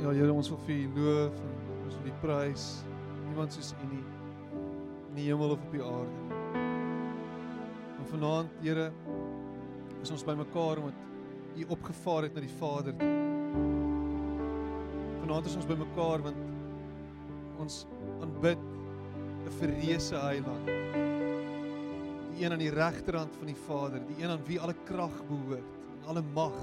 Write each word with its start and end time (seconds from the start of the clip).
Ja, 0.00 0.14
Here, 0.16 0.32
ons 0.32 0.48
wil 0.48 0.56
vir 0.64 0.78
U 0.80 0.84
loof 0.96 1.40
en 1.44 1.56
ons 1.84 1.96
wil 2.00 2.06
U 2.08 2.12
prys. 2.22 2.62
Niemand 3.26 3.52
soos 3.52 3.74
U 3.76 3.88
nie 3.90 4.00
in 5.10 5.18
die 5.18 5.26
hemel 5.26 5.52
of 5.52 5.60
op 5.60 5.74
die 5.74 5.82
aarde. 5.84 6.38
En 7.98 8.06
vanaand, 8.08 8.54
Here, 8.64 8.86
is 10.00 10.12
ons 10.14 10.24
bymekaar 10.24 10.80
omdat 10.80 11.02
U 11.52 11.66
opgevaar 11.76 12.24
het 12.24 12.38
na 12.38 12.46
die 12.46 12.54
Vader. 12.62 12.96
Vanaand 15.20 15.50
is 15.52 15.58
ons 15.60 15.68
bymekaar 15.68 16.24
want 16.24 16.40
ons 17.60 17.82
aanbid 18.24 18.62
'n 19.44 19.52
verreëse 19.58 20.16
heiland. 20.16 20.72
Die 22.32 22.46
een 22.46 22.52
aan 22.56 22.64
die 22.64 22.72
regterhand 22.72 23.36
van 23.36 23.52
die 23.52 23.60
Vader, 23.68 24.00
die 24.08 24.24
een 24.24 24.32
aan 24.32 24.46
wie 24.48 24.60
alle 24.60 24.76
krag 24.88 25.20
behoort 25.28 25.76
en 25.92 26.08
alle 26.08 26.24
mag 26.32 26.56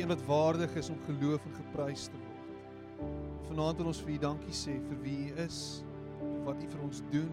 die 0.00 0.08
een 0.08 0.16
wat 0.16 0.26
waardig 0.26 0.74
is 0.74 0.88
om 0.88 0.96
geloof 1.04 1.44
en 1.44 1.54
geprys 1.54 2.04
te 2.08 2.16
word. 2.16 3.10
Vanaand 3.48 3.76
wil 3.76 3.90
ons 3.90 4.00
vir 4.00 4.14
U 4.14 4.18
dankie 4.22 4.54
sê 4.56 4.78
vir 4.86 4.98
wie 5.04 5.16
U 5.26 5.34
is, 5.44 5.58
vir 6.20 6.44
wat 6.46 6.62
U 6.64 6.68
vir 6.72 6.84
ons 6.86 7.02
doen. 7.12 7.28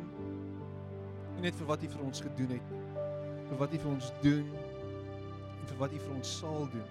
Nie 1.38 1.46
net 1.46 1.56
vir 1.56 1.70
wat 1.70 1.86
U 1.86 1.90
vir 1.94 2.04
ons 2.04 2.24
gedoen 2.26 2.52
het, 2.58 2.74
vir 3.48 3.62
wat 3.62 3.72
U 3.72 3.80
vir 3.86 3.92
ons 3.94 4.12
doen 4.26 4.52
en 4.52 5.70
vir 5.70 5.80
wat 5.80 5.96
U 5.96 6.02
vir 6.04 6.16
ons 6.18 6.34
sal 6.42 6.68
doen. 6.74 6.90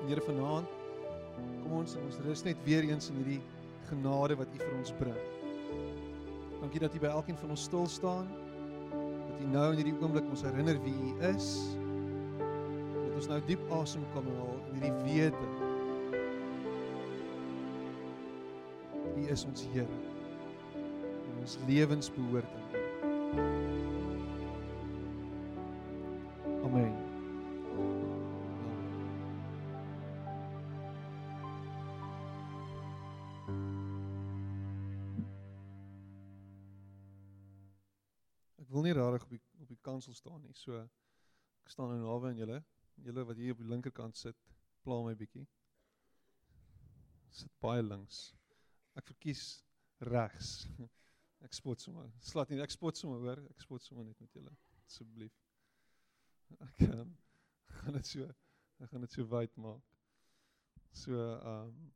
En 0.00 0.10
Here 0.10 0.24
vanaand 0.26 0.78
kom 1.62 1.76
ons 1.84 1.94
en 1.94 2.08
ons 2.08 2.18
rus 2.26 2.42
net 2.48 2.64
weer 2.66 2.88
eens 2.90 3.12
in 3.12 3.20
hierdie 3.22 3.42
genade 3.92 4.38
wat 4.40 4.50
U 4.50 4.62
vir 4.64 4.78
ons 4.80 4.96
bring. 4.98 5.20
Dankie 6.64 6.82
dat 6.82 6.96
U 6.98 7.04
by 7.06 7.14
elkeen 7.20 7.38
van 7.44 7.54
ons 7.54 7.68
stil 7.70 7.86
staan. 7.86 8.26
Dat 8.90 9.46
U 9.46 9.52
nou 9.54 9.68
in 9.76 9.84
hierdie 9.84 9.98
oomblik 10.00 10.26
ons 10.26 10.42
herinner 10.48 10.82
wie 10.82 10.96
U 10.96 11.14
is 11.30 11.78
ons 13.20 13.28
nou 13.28 13.40
diep 13.44 13.72
asem 13.76 14.04
kan 14.14 14.24
haal 14.32 14.60
in 14.72 14.76
hierdie 14.80 15.02
wete. 15.04 15.46
U 19.12 19.26
is 19.34 19.42
ons 19.44 19.66
Here. 19.74 19.98
En 20.78 21.42
ons 21.42 21.56
lewens 21.68 22.08
behoort 22.16 22.48
aan 22.56 22.64
U. 22.72 22.80
Amen. 26.64 26.96
Ek 38.56 38.72
wil 38.72 38.88
nie 38.88 38.96
rarig 38.96 39.28
op 39.28 39.36
die 39.36 39.44
op 39.60 39.68
die 39.68 39.82
kansel 39.84 40.16
staan 40.16 40.40
nie. 40.40 40.56
So 40.56 40.80
ek 40.80 41.68
staan 41.68 41.92
nou 41.92 42.00
naby 42.08 42.32
aan 42.32 42.46
julle. 42.46 42.62
Julle 42.96 43.24
wat 43.24 43.36
hier 43.36 43.52
op 43.52 43.62
die 43.62 43.68
linkerkant 43.68 44.16
sit, 44.16 44.36
pla 44.82 45.00
my 45.04 45.14
bietjie. 45.16 45.46
Sit 47.30 47.52
baie 47.62 47.82
links. 47.82 48.30
Ek 48.98 49.06
verkies 49.12 49.44
regs. 50.10 50.68
Ek 51.46 51.54
spot 51.56 51.80
sommer. 51.80 52.10
Slat 52.20 52.50
nie, 52.50 52.58
ek 52.60 52.72
spot 52.74 52.98
sommer, 53.00 53.22
hoor. 53.24 53.38
Ek 53.48 53.62
spot 53.64 53.80
sommer 53.80 54.04
net 54.04 54.18
met 54.20 54.34
julle. 54.36 54.50
Asseblief. 54.84 55.32
Ek 56.66 56.82
um, 56.90 57.14
gaan 57.78 57.96
dit 57.96 58.10
so 58.10 58.26
ek 58.80 58.90
gaan 58.90 59.04
dit 59.04 59.14
so 59.14 59.24
wyd 59.28 59.56
maak. 59.60 59.96
So 60.96 61.16
ehm 61.16 61.70
um, 61.70 61.88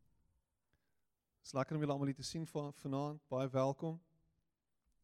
Dis 1.44 1.52
lekker 1.52 1.76
om 1.76 1.82
julle 1.84 1.92
almal 1.92 2.08
hier 2.08 2.16
te 2.16 2.24
sien 2.24 2.46
van 2.48 2.70
vanaand. 2.72 3.20
Baie 3.28 3.48
welkom. 3.52 3.98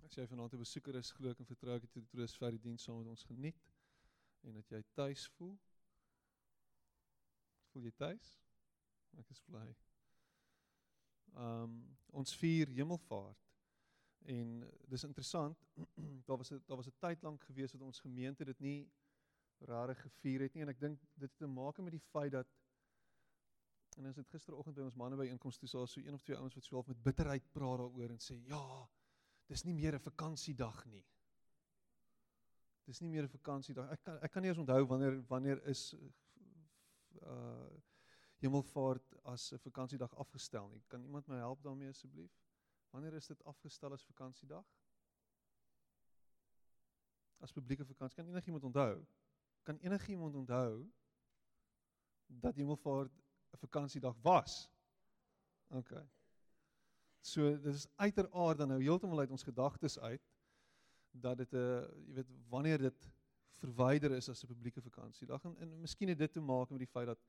As 0.06 0.14
jy 0.16 0.24
vanaand 0.26 0.54
'n 0.54 0.62
besoeker 0.62 0.96
is, 0.96 1.10
glo 1.12 1.28
ek 1.30 1.42
en 1.42 1.48
vertrou 1.50 1.74
ek 1.76 1.82
dit 1.84 2.06
troos 2.08 2.36
vir 2.40 2.54
die 2.56 2.62
diens 2.64 2.86
saam 2.86 2.96
met 2.96 3.10
ons 3.12 3.24
geniet 3.28 3.58
en 4.48 4.54
dat 4.56 4.72
jy 4.72 4.80
tuis 4.96 5.26
voel. 5.36 5.52
Voel 7.72 7.88
jy 7.88 7.92
tuis? 7.96 8.32
Ek 9.18 9.30
is 9.30 9.42
bly. 9.46 9.66
Um 11.34 11.76
ons 12.10 12.34
vier 12.34 12.68
Hemelvaart. 12.74 13.46
En 14.30 14.56
dis 14.90 15.04
interessant. 15.06 15.58
daar 16.26 16.36
was 16.36 16.50
'n 16.52 16.62
daar 16.66 16.76
was 16.76 16.88
'n 16.88 16.98
tyd 16.98 17.22
lank 17.22 17.44
gewees 17.44 17.72
wat 17.72 17.82
ons 17.82 18.00
gemeente 18.00 18.44
dit 18.44 18.60
nie 18.60 18.90
rarig 19.68 20.00
gevier 20.00 20.40
het 20.40 20.54
nie 20.54 20.62
en 20.62 20.72
ek 20.72 20.80
dink 20.80 21.00
dit 21.14 21.28
het 21.28 21.36
te 21.36 21.46
maak 21.46 21.78
met 21.78 21.92
die 21.92 22.06
feit 22.12 22.32
dat 22.32 22.48
en 23.98 24.06
as 24.06 24.16
dit 24.16 24.28
gisteroggend 24.32 24.76
by 24.76 24.82
ons 24.86 24.96
manne 24.96 25.16
by 25.16 25.26
inkomste 25.28 25.66
toe 25.66 25.86
so 25.86 26.00
een 26.00 26.14
of 26.14 26.22
twee 26.22 26.36
ouens 26.36 26.54
wat 26.54 26.64
so 26.64 26.78
half 26.78 26.88
met 26.88 27.02
bitterheid 27.02 27.52
praat 27.52 27.82
daaroor 27.82 28.14
en 28.14 28.22
sê 28.22 28.36
ja, 28.48 28.88
dis 29.50 29.64
nie 29.64 29.74
meer 29.74 29.94
'n 29.94 30.00
vakansiedag 30.00 30.84
nie. 30.86 31.04
Dis 32.86 33.00
nie 33.00 33.10
meer 33.10 33.24
'n 33.24 33.28
vakansiedag. 33.28 33.90
Ek 33.90 34.02
kan 34.02 34.18
ek 34.22 34.30
kan 34.32 34.42
nie 34.42 34.48
eens 34.48 34.58
onthou 34.58 34.86
wanneer 34.86 35.22
wanneer 35.26 35.62
is 35.66 35.94
uh 37.22 37.78
Hemelvaart 38.40 39.14
as 39.22 39.52
'n 39.52 39.58
vakansiedag 39.58 40.14
afgestel 40.14 40.68
nie. 40.68 40.82
Kan 40.86 41.04
iemand 41.04 41.26
my 41.26 41.36
help 41.36 41.62
daarmee 41.62 41.88
asseblief? 41.88 42.32
Wanneer 42.90 43.14
is 43.14 43.26
dit 43.26 43.44
afgestel 43.44 43.92
as 43.92 44.04
vakansiedag? 44.04 44.64
As 47.38 47.52
publieke 47.52 47.84
vakansie. 47.84 48.22
Kan 48.22 48.32
enigiemand 48.32 48.64
onthou? 48.64 49.06
Kan 49.62 49.76
enigiemand 49.76 50.34
onthou 50.34 50.90
dat 52.26 52.54
Hemelvaart 52.54 53.12
'n 53.50 53.56
vakansiedag 53.56 54.16
was? 54.22 54.70
OK. 55.68 55.92
So 57.20 57.60
dit 57.60 57.74
is 57.74 57.88
uiteraard 57.96 58.58
dan 58.58 58.68
nou 58.68 58.82
heeltemal 58.82 59.18
uit 59.18 59.30
ons 59.30 59.42
gedagtes 59.42 59.98
uit 59.98 60.22
dat 61.10 61.36
dit 61.36 61.52
'n 61.52 61.56
uh, 61.56 62.06
jy 62.06 62.14
weet 62.14 62.30
wanneer 62.48 62.78
dit 62.78 63.06
verwyder 63.60 64.12
is 64.16 64.28
as 64.28 64.42
'n 64.44 64.52
publieke 64.52 64.82
vakansiedag 64.82 65.44
en 65.44 65.56
en 65.58 65.80
miskien 65.80 66.08
het 66.08 66.18
dit 66.18 66.32
te 66.32 66.40
maak 66.40 66.70
met 66.70 66.78
die 66.78 66.92
feit 66.94 67.06
dat 67.06 67.20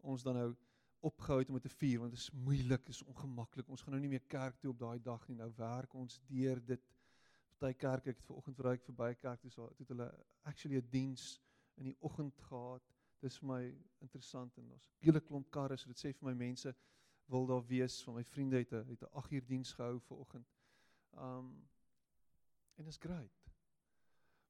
ons 0.00 0.22
dan 0.22 0.34
nou 0.34 0.54
opgehou 1.02 1.38
het 1.38 1.48
om 1.50 1.60
te 1.60 1.68
vier 1.68 1.98
want 1.98 2.10
dit 2.10 2.20
is 2.20 2.30
moeilik, 2.30 2.88
is 2.88 3.02
ongemaklik. 3.02 3.68
Ons 3.68 3.82
gaan 3.82 3.96
nou 3.96 4.00
nie 4.00 4.10
meer 4.10 4.26
kerk 4.26 4.58
toe 4.60 4.70
op 4.70 4.78
daai 4.78 5.02
dag 5.02 5.28
nie. 5.28 5.36
Nou 5.36 5.50
werk 5.56 5.94
ons 5.94 6.20
deur 6.28 6.60
dit. 6.64 6.84
Party 7.58 7.78
kerke 7.78 8.10
ek 8.10 8.18
het 8.18 8.26
vanoggend 8.26 8.56
verry 8.58 8.74
ek 8.74 8.86
verby 8.86 9.08
kerk 9.22 9.42
toe 9.42 9.50
so 9.50 9.68
het 9.78 9.90
hulle 9.94 10.08
actually 10.50 10.78
'n 10.78 10.88
diens 10.90 11.40
in 11.78 11.84
die 11.84 11.96
oggend 12.00 12.40
gehad. 12.48 12.82
Dis 13.20 13.38
vir 13.38 13.48
my 13.48 13.62
interessant 14.00 14.56
en 14.58 14.70
ons 14.70 14.88
hele 14.98 15.20
klomp 15.20 15.50
karre 15.50 15.76
so 15.76 15.88
dit 15.88 15.98
sê 15.98 16.12
vir 16.12 16.28
my 16.30 16.34
mense 16.34 16.74
wil 17.30 17.46
daar 17.46 17.66
wees 17.66 18.02
van 18.02 18.14
my 18.14 18.24
vriende 18.24 18.58
het 18.58 18.72
'n 18.72 18.88
het 18.88 19.02
'n 19.02 19.12
8 19.12 19.32
uur 19.32 19.46
diens 19.46 19.72
gehou 19.72 20.00
vanoggend. 20.00 20.46
Um 21.14 21.68
en 22.76 22.84
dit 22.84 22.94
is 22.94 22.96
great. 22.96 23.41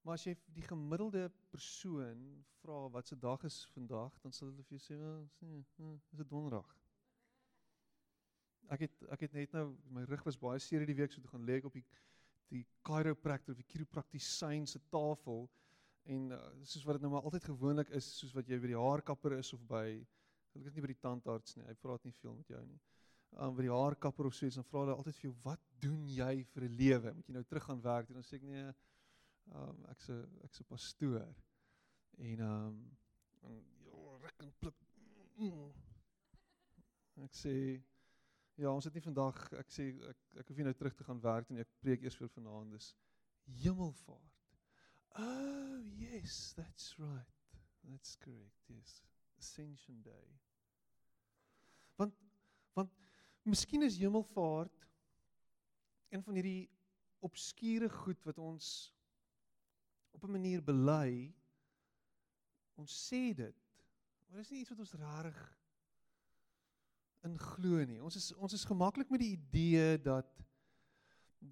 Maar 0.03 0.19
as 0.19 0.25
jy 0.27 0.35
die 0.57 0.65
gemiddelde 0.67 1.29
persoon 1.53 2.23
vra 2.59 2.79
wat 2.91 3.09
se 3.09 3.19
dag 3.19 3.45
is 3.47 3.61
vandag, 3.71 4.15
dan 4.25 4.35
sal 4.35 4.49
hulle 4.51 4.65
vir 4.67 4.79
jou 4.79 4.83
sê, 4.83 4.97
"Nee, 5.47 5.61
is 6.13 6.19
dit 6.19 6.29
donderdag." 6.29 6.77
Ek 8.69 8.81
het 8.81 9.03
ek 9.11 9.21
het 9.21 9.33
net 9.33 9.53
nou 9.53 9.77
my 9.91 10.03
rug 10.05 10.25
was 10.25 10.39
baie 10.39 10.59
seer 10.59 10.81
hierdie 10.81 10.97
week 10.97 11.13
so 11.13 11.21
toe 11.21 11.31
gaan 11.31 11.47
lê 11.47 11.57
ek 11.59 11.65
op 11.65 11.73
die 11.73 11.85
die 12.49 12.67
chiropractor 12.83 13.55
of 13.55 13.61
die 13.61 13.71
chiropraktisyn 13.73 14.67
se 14.67 14.81
tafel 14.91 15.49
en 16.05 16.33
uh, 16.33 16.39
soos 16.63 16.85
wat 16.85 16.99
dit 16.99 17.03
nou 17.03 17.13
maar 17.13 17.23
altyd 17.23 17.45
gewoonlik 17.45 17.91
is, 17.91 18.19
soos 18.19 18.35
wat 18.35 18.49
jy 18.49 18.59
by 18.59 18.67
die 18.67 18.79
haarkapper 18.79 19.39
is 19.39 19.53
of 19.53 19.63
by 19.69 20.07
gelukkig 20.53 20.75
nie 20.75 20.83
by 20.83 20.93
die 20.93 21.01
tandarts 21.01 21.57
nie. 21.57 21.67
Hy 21.67 21.75
praat 21.81 22.05
nie 22.05 22.13
veel 22.13 22.35
met 22.35 22.49
jou 22.49 22.63
nie. 22.67 22.81
Um 23.41 23.55
by 23.57 23.63
die 23.63 23.73
haarkapper 23.73 24.29
of 24.29 24.35
so 24.35 24.47
iets 24.47 24.59
dan 24.61 24.67
vra 24.69 24.83
hulle 24.85 24.97
altyd 24.97 25.15
vir 25.17 25.29
jou, 25.31 25.37
"Wat 25.43 25.61
doen 25.81 26.09
jy 26.09 26.45
vir 26.55 26.65
'n 26.65 26.77
lewe? 26.77 27.15
Moet 27.15 27.29
jy 27.29 27.35
nou 27.35 27.45
terug 27.45 27.65
gaan 27.65 27.81
werk?" 27.81 28.09
En 28.09 28.15
dan 28.15 28.25
sê 28.25 28.35
ek, 28.35 28.43
"Nee, 28.43 28.75
um, 29.55 29.85
ek's 29.91 30.09
'n 30.11 30.41
ek's 30.45 30.61
'n 30.61 30.69
pastoor 30.69 31.35
en 32.19 32.41
ehm 32.41 32.67
um, 32.67 32.99
en 33.43 33.65
ja, 33.85 34.19
ruk 34.25 34.39
en 34.39 34.53
pluk. 34.59 34.77
Ek 37.23 37.35
sê 37.35 37.83
ja, 38.55 38.71
ons 38.71 38.85
het 38.85 38.95
nie 38.95 39.05
vandag 39.05 39.39
ek 39.59 39.71
sê 39.71 39.89
ek 40.11 40.19
ek 40.41 40.49
hoef 40.49 40.57
nie 40.57 40.69
nou 40.69 40.75
terug 40.75 40.95
te 40.95 41.05
gaan 41.05 41.21
werk 41.21 41.51
en 41.51 41.59
ek 41.59 41.81
preek 41.81 42.03
eers 42.03 42.17
vir 42.17 42.29
vanaand 42.29 42.73
dis 42.73 42.95
hemelvaart. 43.63 44.39
Oh, 45.19 45.79
yes, 45.99 46.55
that's 46.57 46.99
right. 46.99 47.27
That's 47.85 48.17
correct. 48.17 48.63
Yes. 48.69 49.03
Ascension 49.39 50.03
Day. 50.03 50.41
Want 51.97 52.15
want 52.73 52.91
miskien 53.43 53.83
is 53.83 53.99
hemelvaart 53.99 54.87
een 56.09 56.23
van 56.23 56.35
hierdie 56.35 56.71
obskure 57.21 57.89
goed 57.89 58.23
wat 58.25 58.39
ons 58.39 58.93
op 60.13 60.25
'n 60.25 60.31
manier 60.31 60.63
bely. 60.65 61.35
Ons 62.75 63.09
sê 63.09 63.35
dit. 63.35 63.57
Maar 64.29 64.39
dis 64.39 64.51
nie 64.51 64.61
iets 64.61 64.71
wat 64.73 64.79
ons 64.79 64.93
rarig 64.93 65.59
in 67.23 67.39
glo 67.39 67.85
nie. 67.85 68.01
Ons 68.03 68.17
is 68.17 68.33
ons 68.35 68.53
is 68.53 68.65
gemaklik 68.65 69.11
met 69.11 69.21
die 69.21 69.37
idee 69.37 70.01
dat 70.03 70.27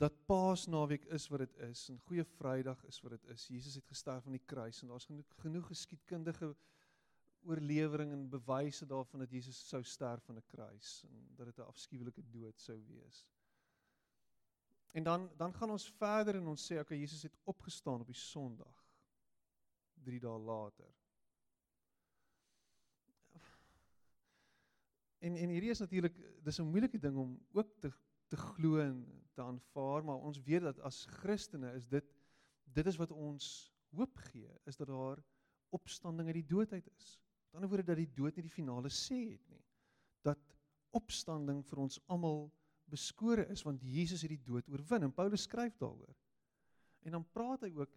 dat 0.01 0.15
Paasnaweek 0.27 1.05
is 1.05 1.27
wat 1.29 1.39
dit 1.39 1.57
is 1.67 1.89
en 1.91 1.99
Goeie 2.07 2.25
Vrydag 2.25 2.85
is 2.87 3.01
wat 3.03 3.11
dit 3.11 3.25
is. 3.35 3.47
Jesus 3.51 3.75
het 3.75 3.87
gesterf 3.91 4.27
aan 4.27 4.37
die 4.39 4.47
kruis 4.53 4.83
en 4.83 4.93
daar's 4.93 5.09
genoeg 5.11 5.35
genoeg 5.43 5.67
geskiedkundige 5.67 6.55
oorlewering 7.43 8.13
en 8.13 8.29
bewyse 8.31 8.87
daarvan 8.87 9.25
dat 9.25 9.33
Jesus 9.35 9.59
sou 9.69 9.83
sterf 9.83 10.29
aan 10.29 10.39
'n 10.39 10.47
kruis 10.47 11.05
en 11.09 11.29
dat 11.37 11.47
dit 11.47 11.59
'n 11.59 11.69
afskuwelike 11.69 12.23
dood 12.31 12.61
sou 12.61 12.79
wees. 12.87 13.27
En 14.91 15.03
dan 15.03 15.31
dan 15.37 15.55
gaan 15.55 15.71
ons 15.71 15.91
verder 15.99 16.35
en 16.35 16.47
ons 16.47 16.67
sê 16.67 16.81
okay 16.81 16.99
Jesus 16.99 17.23
het 17.23 17.37
opgestaan 17.45 18.01
op 18.01 18.07
die 18.07 18.19
Sondag 18.19 18.87
3 20.05 20.21
dae 20.21 20.39
later. 20.39 20.91
En 25.21 25.37
en 25.37 25.49
hierdie 25.53 25.71
is 25.71 25.83
natuurlik 25.85 26.17
dis 26.45 26.59
'n 26.59 26.71
moeilike 26.71 26.99
ding 26.99 27.17
om 27.17 27.39
ook 27.53 27.75
te 27.79 27.93
te 28.31 28.37
glo 28.37 28.79
en 28.79 29.27
te 29.35 29.43
aanvaar, 29.43 30.05
maar 30.05 30.17
ons 30.17 30.43
weet 30.43 30.63
dat 30.63 30.79
as 30.87 31.05
Christene 31.05 31.73
is 31.75 31.87
dit 31.87 32.05
dit 32.65 32.87
is 32.87 32.97
wat 32.97 33.11
ons 33.11 33.73
hoop 33.91 34.17
gee, 34.31 34.51
is 34.65 34.77
dat 34.77 34.87
daar 34.87 35.23
opstanding 35.69 36.27
uit 36.27 36.35
die 36.35 36.47
dood 36.47 36.73
uit 36.73 36.89
is. 36.97 37.21
Met 37.51 37.55
ander 37.55 37.69
woorde 37.69 37.85
dat 37.85 37.97
die 37.97 38.13
dood 38.15 38.37
nie 38.37 38.47
die 38.47 38.55
finale 38.55 38.89
sê 38.89 39.19
het 39.33 39.49
nie. 39.51 39.65
Dat 40.23 40.55
opstanding 40.91 41.65
vir 41.67 41.79
ons 41.79 41.99
almal 42.07 42.53
beskore 42.91 43.47
is 43.53 43.63
want 43.67 43.83
Jesus 43.83 44.23
het 44.27 44.33
die 44.35 44.45
dood 44.45 44.69
oorwin 44.69 45.07
en 45.07 45.15
Paulus 45.15 45.47
skryf 45.49 45.77
daaroor. 45.81 46.15
En 47.07 47.17
dan 47.17 47.27
praat 47.33 47.65
hy 47.67 47.73
ook 47.79 47.97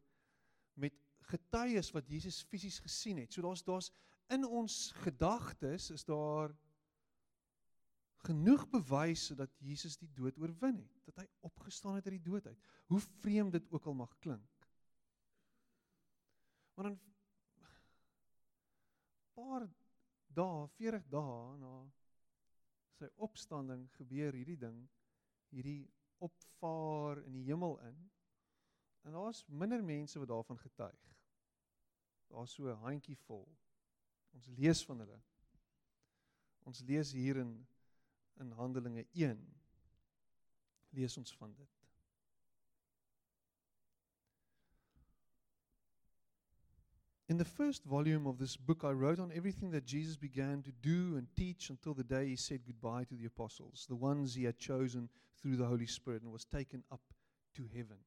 met 0.79 0.95
getuies 1.33 1.91
wat 1.95 2.09
Jesus 2.09 2.41
fisies 2.47 2.79
gesien 2.83 3.21
het. 3.23 3.33
So 3.33 3.43
daar's 3.45 3.63
daar's 3.63 3.91
in 4.31 4.45
ons 4.47 4.91
gedagtes 5.03 5.89
is 5.91 6.05
daar 6.07 6.53
genoeg 8.23 8.63
bewyse 8.71 9.35
dat 9.35 9.51
Jesus 9.59 9.97
die 9.99 10.11
dood 10.15 10.37
oorwin 10.39 10.77
het, 10.79 10.99
dat 11.09 11.23
hy 11.23 11.25
opgestaan 11.43 11.97
het 11.99 12.07
uit 12.07 12.15
die 12.15 12.29
dood 12.31 12.47
uit. 12.47 12.69
Hoe 12.87 13.01
vreemd 13.19 13.51
dit 13.57 13.67
ook 13.71 13.85
al 13.85 13.97
mag 13.99 14.13
klink. 14.23 14.67
Maar 16.73 16.87
dan 16.89 16.99
paar 19.33 19.67
dae, 20.33 20.67
40 20.77 21.09
dae 21.11 21.57
na 21.59 21.73
sy 22.97 23.09
opstanding 23.25 23.87
gebeur 23.97 24.33
hierdie 24.33 24.57
ding, 24.59 24.77
hierdie 25.53 25.89
opvaar 26.23 27.23
in 27.25 27.33
die 27.37 27.45
hemel 27.47 27.77
in. 27.87 27.97
En 29.03 29.17
daar's 29.17 29.43
minder 29.47 29.83
mense 29.83 30.19
wat 30.19 30.31
daarvan 30.31 30.59
getuig. 30.59 31.11
Daar's 32.31 32.53
so 32.53 32.69
'n 32.69 32.81
handjie 32.85 33.17
vol. 33.25 33.47
Ons 34.33 34.47
lees 34.47 34.85
van 34.85 34.99
hulle. 34.99 35.21
Ons 36.63 36.81
lees 36.81 37.11
hier 37.11 37.37
in 37.37 37.67
in 38.41 38.51
Handelinge 38.51 39.05
1 39.11 39.41
lees 40.89 41.17
ons 41.17 41.35
van 41.37 41.53
dit. 41.53 41.82
In 47.33 47.39
the 47.39 47.45
first 47.45 47.83
volume 47.85 48.27
of 48.27 48.37
this 48.37 48.55
book, 48.55 48.83
I 48.83 48.91
wrote 48.91 49.19
on 49.19 49.31
everything 49.33 49.71
that 49.71 49.87
Jesus 49.87 50.15
began 50.15 50.61
to 50.61 50.71
do 50.83 51.17
and 51.17 51.25
teach 51.35 51.71
until 51.71 51.95
the 51.95 52.03
day 52.03 52.27
he 52.27 52.35
said 52.35 52.59
goodbye 52.63 53.05
to 53.05 53.15
the 53.15 53.25
apostles, 53.25 53.87
the 53.89 53.95
ones 53.95 54.35
he 54.35 54.43
had 54.43 54.59
chosen 54.59 55.09
through 55.41 55.55
the 55.55 55.65
Holy 55.65 55.87
Spirit, 55.87 56.21
and 56.21 56.31
was 56.31 56.45
taken 56.45 56.83
up 56.91 57.01
to 57.55 57.67
heaven. 57.75 57.97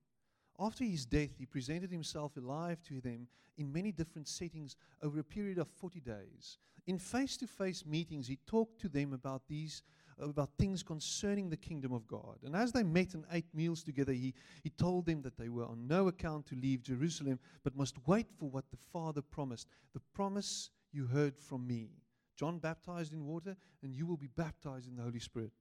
After 0.60 0.84
his 0.84 1.04
death, 1.04 1.30
he 1.36 1.44
presented 1.44 1.90
himself 1.90 2.36
alive 2.36 2.80
to 2.84 3.00
them 3.00 3.26
in 3.58 3.72
many 3.72 3.90
different 3.90 4.28
settings 4.28 4.76
over 5.02 5.18
a 5.18 5.24
period 5.24 5.58
of 5.58 5.66
40 5.66 5.98
days. 5.98 6.58
In 6.86 7.00
face 7.00 7.36
to 7.38 7.48
face 7.48 7.84
meetings, 7.84 8.28
he 8.28 8.38
talked 8.46 8.80
to 8.82 8.88
them 8.88 9.12
about 9.12 9.48
these 9.48 9.82
about 10.18 10.50
things 10.58 10.82
concerning 10.82 11.48
the 11.48 11.56
kingdom 11.56 11.92
of 11.92 12.06
God. 12.06 12.38
And 12.44 12.56
as 12.56 12.72
they 12.72 12.82
met 12.82 13.14
and 13.14 13.24
ate 13.32 13.52
meals 13.54 13.82
together, 13.82 14.12
he, 14.12 14.34
he 14.62 14.70
told 14.70 15.06
them 15.06 15.22
that 15.22 15.36
they 15.36 15.48
were 15.48 15.64
on 15.64 15.86
no 15.86 16.08
account 16.08 16.46
to 16.46 16.54
leave 16.54 16.82
Jerusalem, 16.82 17.38
but 17.62 17.76
must 17.76 17.96
wait 18.06 18.26
for 18.38 18.48
what 18.48 18.70
the 18.70 18.78
Father 18.92 19.22
promised, 19.22 19.68
the 19.92 20.00
promise 20.14 20.70
you 20.92 21.06
heard 21.06 21.38
from 21.38 21.66
me. 21.66 21.90
John 22.36 22.58
baptized 22.58 23.12
in 23.12 23.26
water, 23.26 23.56
and 23.82 23.94
you 23.94 24.06
will 24.06 24.16
be 24.16 24.28
baptized 24.36 24.88
in 24.88 24.96
the 24.96 25.02
Holy 25.02 25.20
Spirit. 25.20 25.52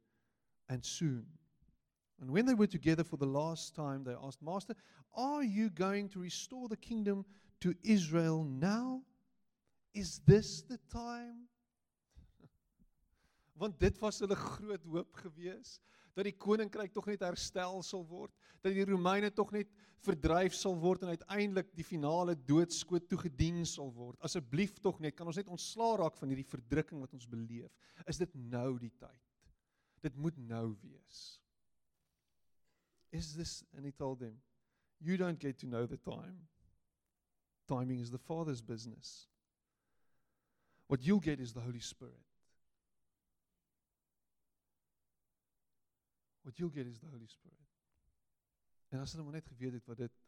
And 0.69 0.83
soon. 0.83 1.25
And 2.21 2.31
when 2.31 2.45
they 2.45 2.53
were 2.53 2.67
together 2.67 3.03
for 3.03 3.17
the 3.17 3.25
last 3.25 3.75
time, 3.75 4.03
they 4.03 4.15
asked, 4.23 4.41
Master, 4.41 4.73
are 5.15 5.43
you 5.43 5.69
going 5.69 6.09
to 6.09 6.19
restore 6.19 6.67
the 6.67 6.77
kingdom 6.77 7.25
to 7.61 7.75
Israel 7.83 8.43
now? 8.43 9.01
Is 9.93 10.21
this 10.25 10.61
the 10.61 10.79
time? 10.91 11.47
Want 13.59 13.79
dit 13.79 13.99
was 14.03 14.19
hulle 14.23 14.35
groot 14.35 14.83
hoop 14.91 15.21
gewees 15.23 15.79
dat 16.15 16.27
die 16.29 16.35
koninkryk 16.39 16.93
tog 16.95 17.09
net 17.09 17.23
herstel 17.25 17.81
sal 17.83 18.05
word, 18.07 18.31
dat 18.63 18.71
die 18.71 18.85
Romeine 18.87 19.27
tog 19.35 19.51
net 19.51 19.71
verdryf 20.05 20.55
sal 20.55 20.77
word 20.79 21.03
en 21.03 21.11
uiteindelik 21.11 21.73
die 21.75 21.83
finale 21.83 22.37
doodskoot 22.47 23.07
toegedien 23.11 23.65
sal 23.67 23.91
word. 23.95 24.19
Asseblief 24.23 24.77
tog 24.79 25.01
net, 25.03 25.17
kan 25.17 25.27
ons 25.27 25.39
net 25.39 25.51
ontslaa 25.51 25.97
raak 25.99 26.15
van 26.19 26.31
hierdie 26.31 26.47
verdrukking 26.47 27.01
wat 27.03 27.15
ons 27.17 27.27
beleef. 27.27 27.73
Is 28.07 28.21
dit 28.21 28.35
nou 28.37 28.77
die 28.79 28.93
tyd? 29.01 29.23
Dit 30.05 30.15
moet 30.15 30.37
nou 30.39 30.69
wees. 30.83 31.21
Is 33.11 33.33
this 33.35 33.63
and 33.75 33.83
he 33.87 33.91
told 33.91 34.19
them, 34.19 34.37
you 34.99 35.17
don't 35.17 35.39
get 35.39 35.59
to 35.59 35.67
know 35.67 35.85
the 35.85 35.99
time. 35.99 36.47
Timing 37.67 37.99
is 37.99 38.11
the 38.11 38.21
Father's 38.21 38.61
business. 38.61 39.27
What 40.87 41.03
you'll 41.03 41.19
get 41.19 41.39
is 41.39 41.51
the 41.53 41.61
Holy 41.61 41.79
Spirit. 41.79 42.34
What 46.45 46.59
you'll 46.59 46.69
get 46.69 46.85
is 46.85 46.99
the 46.99 47.09
Holy 47.09 47.27
Spirit. 47.27 47.71
En 48.93 49.01
as 49.01 49.11
hulle 49.11 49.23
maar 49.25 49.39
net 49.39 49.47
geweet 49.49 49.79
het 49.79 49.87
wat 49.89 49.97
dit 49.97 50.21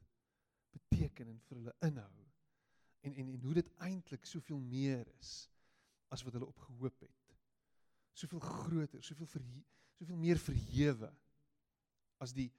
beteken 0.73 1.29
en 1.29 1.39
vir 1.47 1.59
hulle 1.59 1.75
inhou 1.85 2.25
en 3.05 3.13
en 3.13 3.29
en 3.33 3.45
hoe 3.45 3.53
dit 3.53 3.69
eintlik 3.85 4.25
soveel 4.25 4.59
meer 4.59 5.07
is 5.19 5.33
as 6.13 6.23
wat 6.25 6.33
hulle 6.33 6.49
op 6.49 6.59
gehoop 6.65 6.99
het. 6.99 7.35
Soveel 8.17 8.39
groter, 8.39 9.03
soveel 9.03 9.29
ver 9.29 9.45
soveel 9.97 10.17
meer 10.17 10.37
verhewe 10.41 11.09
as 12.21 12.33
die 12.33 12.49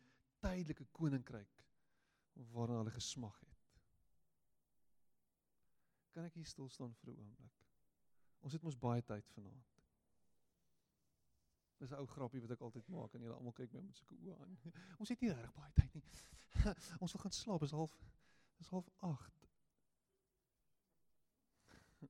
tydelike 0.43 0.87
koninkryk 0.95 1.65
waarna 2.55 2.79
hulle 2.81 2.95
gesmag 2.95 3.35
het. 3.43 3.57
Kan 6.15 6.27
ek 6.31 6.39
hier 6.39 6.47
stil 6.47 6.71
staan 6.71 6.95
vir 7.03 7.13
'n 7.13 7.19
oomblik? 7.19 7.59
Ons 8.39 8.55
het 8.55 8.63
mos 8.63 8.79
baie 8.79 9.03
tyd 9.03 9.27
vanaand. 9.35 9.78
Dis 11.79 11.91
'n 11.91 12.01
ou 12.03 12.07
grappie 12.07 12.41
wat 12.43 12.51
ek 12.51 12.61
altyd 12.67 12.89
maak 12.91 13.13
en 13.15 13.23
julle 13.23 13.35
almal 13.35 13.53
kyk 13.55 13.73
my 13.73 13.81
met 13.87 13.97
sulke 13.97 14.15
oë 14.19 14.37
aan. 14.43 14.55
Ons 15.01 15.09
het 15.13 15.21
nie 15.23 15.33
reg 15.33 15.53
baie 15.55 15.73
tyd 15.77 15.95
nie. 15.95 16.05
Ons 17.03 17.13
wil 17.15 17.23
gaan 17.23 17.37
slaap, 17.37 17.63
is 17.63 17.75
half 17.81 17.95
is 18.59 18.71
half 18.75 18.89
8. 18.99 19.47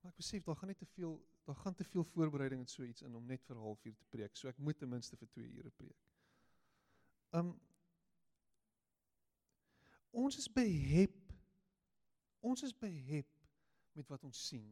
Maar 0.00 0.12
ek 0.12 0.20
besef 0.22 0.46
daar 0.46 0.58
gaan 0.62 0.70
net 0.70 0.78
te 0.78 0.86
veel 0.94 1.18
daar 1.46 1.58
gaan 1.62 1.74
te 1.74 1.84
veel 1.84 2.04
voorbereiding 2.04 2.60
en 2.60 2.66
so 2.70 2.82
iets 2.82 3.02
in 3.02 3.14
om 3.14 3.26
net 3.26 3.42
vir 3.46 3.56
'n 3.56 3.60
halfuur 3.66 3.96
te 3.96 4.04
preek. 4.14 4.36
So 4.36 4.48
ek 4.48 4.58
moet 4.58 4.78
ten 4.78 4.88
minste 4.88 5.16
vir 5.16 5.28
2 5.28 5.50
ure 5.58 5.70
preek. 5.70 6.10
Um 7.30 7.60
Ons 10.10 10.38
is 10.38 10.52
behep. 10.52 11.32
Ons 12.40 12.62
is 12.62 12.72
behep 12.72 13.35
met 13.96 14.08
wat 14.12 14.24
ons 14.28 14.40
sien. 14.48 14.68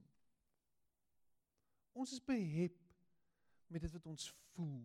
Ons 1.95 2.13
is 2.13 2.23
behep 2.25 2.77
met 3.71 3.83
dit 3.83 3.93
wat 3.95 4.07
ons 4.11 4.29
voel. 4.55 4.83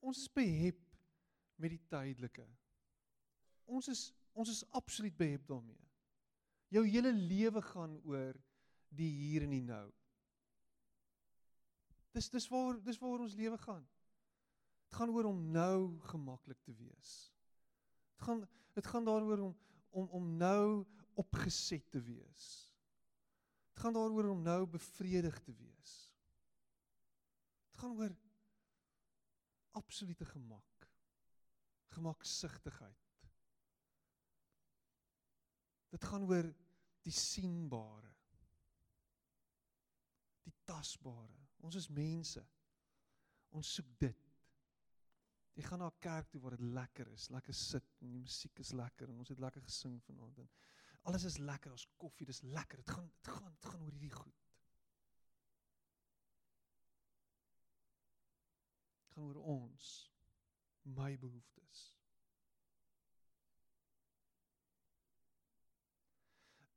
Ons 0.00 0.22
is 0.24 0.32
behep 0.32 0.80
met 1.60 1.72
die 1.72 1.82
tydelike. 1.90 2.46
Ons 3.66 3.90
is 3.92 4.06
ons 4.36 4.50
is 4.52 4.64
absoluut 4.76 5.14
behep 5.16 5.46
daarmee. 5.48 5.80
Jou 6.68 6.82
hele 6.84 7.12
lewe 7.14 7.62
gaan 7.64 7.94
oor 8.04 8.36
die 8.92 9.08
hier 9.08 9.46
en 9.46 9.54
die 9.54 9.64
nou. 9.64 9.86
Dis 12.16 12.28
dis 12.32 12.48
waar 12.52 12.76
dis 12.84 13.00
waar 13.00 13.24
ons 13.24 13.36
lewe 13.38 13.56
gaan. 13.64 13.86
Dit 14.86 14.98
gaan 14.98 15.12
oor 15.14 15.30
om 15.30 15.40
nou 15.52 15.96
gemaklik 16.10 16.60
te 16.64 16.74
wees. 16.76 17.14
Dit 18.12 18.28
gaan 18.28 18.44
dit 18.76 18.86
gaan 18.92 19.08
daaroor 19.08 19.48
om 19.48 19.56
om 19.96 20.08
om 20.20 20.30
nou 20.36 20.84
opgeset 21.16 21.90
te 21.90 22.02
wees. 22.04 22.65
Dit 23.76 23.84
gaan 23.84 23.92
daaroor 23.92 24.30
om 24.32 24.42
nou 24.42 24.66
bevredig 24.66 25.34
te 25.44 25.52
wees. 25.52 25.90
Dit 27.68 27.80
gaan 27.82 27.98
oor 27.98 28.14
absolute 29.76 30.24
gemak. 30.24 30.86
Gemaksigtigheid. 31.92 33.18
Dit 35.92 36.04
gaan 36.08 36.24
oor 36.24 36.48
die 37.04 37.12
sienbare. 37.12 38.14
Die 40.48 40.56
tasbare. 40.64 41.36
Ons 41.60 41.76
is 41.76 41.90
mense. 41.92 42.40
Ons 43.52 43.74
soek 43.76 43.92
dit. 44.00 44.24
Jy 45.52 45.68
gaan 45.68 45.84
na 45.84 45.90
'n 45.92 46.00
kerk 46.00 46.32
toe 46.32 46.40
waar 46.40 46.56
dit 46.56 46.72
lekker 46.80 47.12
is, 47.12 47.28
lekker 47.28 47.54
sit 47.54 47.92
en 48.00 48.08
die 48.08 48.24
musiek 48.24 48.58
is 48.58 48.72
lekker 48.72 49.08
en 49.08 49.18
ons 49.18 49.28
het 49.28 49.38
lekker 49.38 49.62
gesing 49.68 50.02
vanaand 50.04 50.38
en 50.38 50.50
Alles 51.06 51.24
is 51.24 51.36
lekker, 51.38 51.70
ons 51.70 51.86
koffie, 52.02 52.26
dis 52.26 52.40
lekker. 52.42 52.80
Dit 52.82 52.90
gaan 52.90 53.06
dit 53.06 53.28
gaan 53.30 53.52
dit 53.52 53.66
gaan 53.70 53.82
oor 53.82 53.92
hierdie 53.94 54.12
goed. 54.12 54.40
Dit 59.04 59.14
gaan 59.14 59.28
oor 59.28 59.38
ons 59.54 59.90
my 60.96 61.12
behoeftes. 61.18 61.84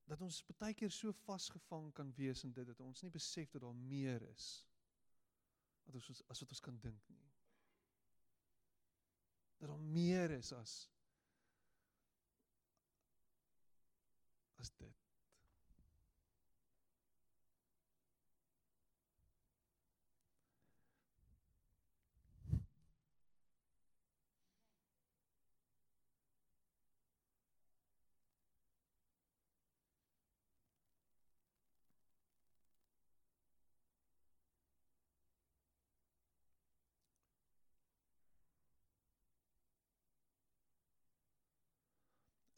Dat 0.10 0.22
ons 0.26 0.44
baie 0.62 0.78
keer 0.78 0.94
so 0.94 1.14
vasgevang 1.26 1.90
kan 1.98 2.14
wees 2.18 2.46
in 2.46 2.54
dit 2.54 2.70
dat 2.70 2.80
ons 2.86 3.02
nie 3.06 3.12
besef 3.14 3.50
dat 3.54 3.66
daar 3.66 3.76
meer 3.78 4.24
is 4.30 4.52
wat 5.86 5.98
ons 5.98 6.22
as 6.30 6.46
wat 6.46 6.54
ons 6.54 6.64
kan 6.70 6.78
dink 6.86 7.10
nie. 7.10 7.28
Dat 9.58 9.74
daar 9.74 9.86
meer 9.98 10.38
is 10.38 10.54
as 10.54 10.80
as 14.82 15.09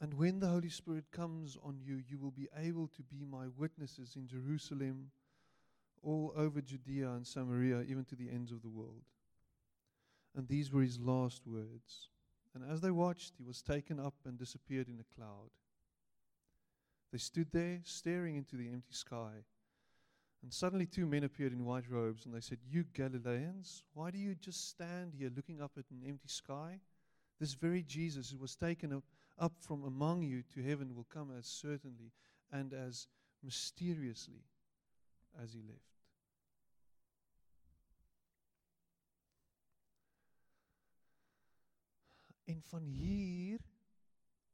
And 0.02 0.14
when 0.14 0.40
the 0.40 0.48
Holy 0.48 0.68
Spirit 0.68 1.04
comes 1.12 1.56
on 1.62 1.78
you, 1.80 2.02
you 2.08 2.18
will 2.18 2.32
be 2.32 2.48
able 2.58 2.88
to 2.88 3.02
be 3.04 3.24
my 3.24 3.46
witnesses 3.56 4.16
in 4.16 4.26
Jerusalem, 4.26 5.12
all 6.02 6.32
over 6.36 6.60
Judea 6.60 7.08
and 7.10 7.24
Samaria, 7.24 7.82
even 7.82 8.04
to 8.06 8.16
the 8.16 8.28
ends 8.28 8.50
of 8.50 8.62
the 8.62 8.68
world. 8.68 9.04
And 10.36 10.48
these 10.48 10.72
were 10.72 10.82
his 10.82 10.98
last 10.98 11.46
words. 11.46 12.08
And 12.52 12.68
as 12.68 12.80
they 12.80 12.90
watched, 12.90 13.34
he 13.38 13.44
was 13.44 13.62
taken 13.62 14.00
up 14.00 14.14
and 14.26 14.36
disappeared 14.36 14.88
in 14.88 14.98
a 14.98 15.14
cloud. 15.14 15.50
They 17.12 17.18
stood 17.18 17.52
there, 17.52 17.78
staring 17.84 18.34
into 18.34 18.56
the 18.56 18.70
empty 18.70 18.94
sky. 18.94 19.44
And 20.42 20.52
suddenly, 20.52 20.86
two 20.86 21.06
men 21.06 21.22
appeared 21.22 21.52
in 21.52 21.64
white 21.64 21.88
robes, 21.88 22.26
and 22.26 22.34
they 22.34 22.40
said, 22.40 22.58
You 22.68 22.86
Galileans, 22.92 23.84
why 23.94 24.10
do 24.10 24.18
you 24.18 24.34
just 24.34 24.68
stand 24.68 25.12
here 25.16 25.30
looking 25.36 25.62
up 25.62 25.72
at 25.78 25.84
an 25.92 26.02
empty 26.04 26.26
sky? 26.26 26.80
This 27.38 27.54
very 27.54 27.84
Jesus 27.84 28.30
who 28.30 28.38
was 28.38 28.56
taken 28.56 28.92
up 28.92 29.04
up 29.42 29.52
from 29.58 29.82
among 29.84 30.22
you 30.22 30.42
to 30.54 30.62
heaven 30.62 30.94
will 30.94 31.06
come 31.10 31.32
as 31.36 31.46
certainly 31.46 32.12
and 32.52 32.72
as 32.72 33.08
mysteriously 33.42 34.44
as 35.42 35.52
he 35.52 35.62
left. 35.62 35.80
En 42.44 42.62
van 42.62 42.84
hier 42.84 43.58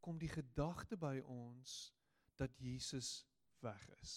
kom 0.00 0.18
die 0.18 0.30
gedagte 0.32 0.96
by 0.96 1.18
ons 1.26 1.92
dat 2.40 2.56
Jesus 2.56 3.26
weg 3.60 3.82
is. 4.00 4.14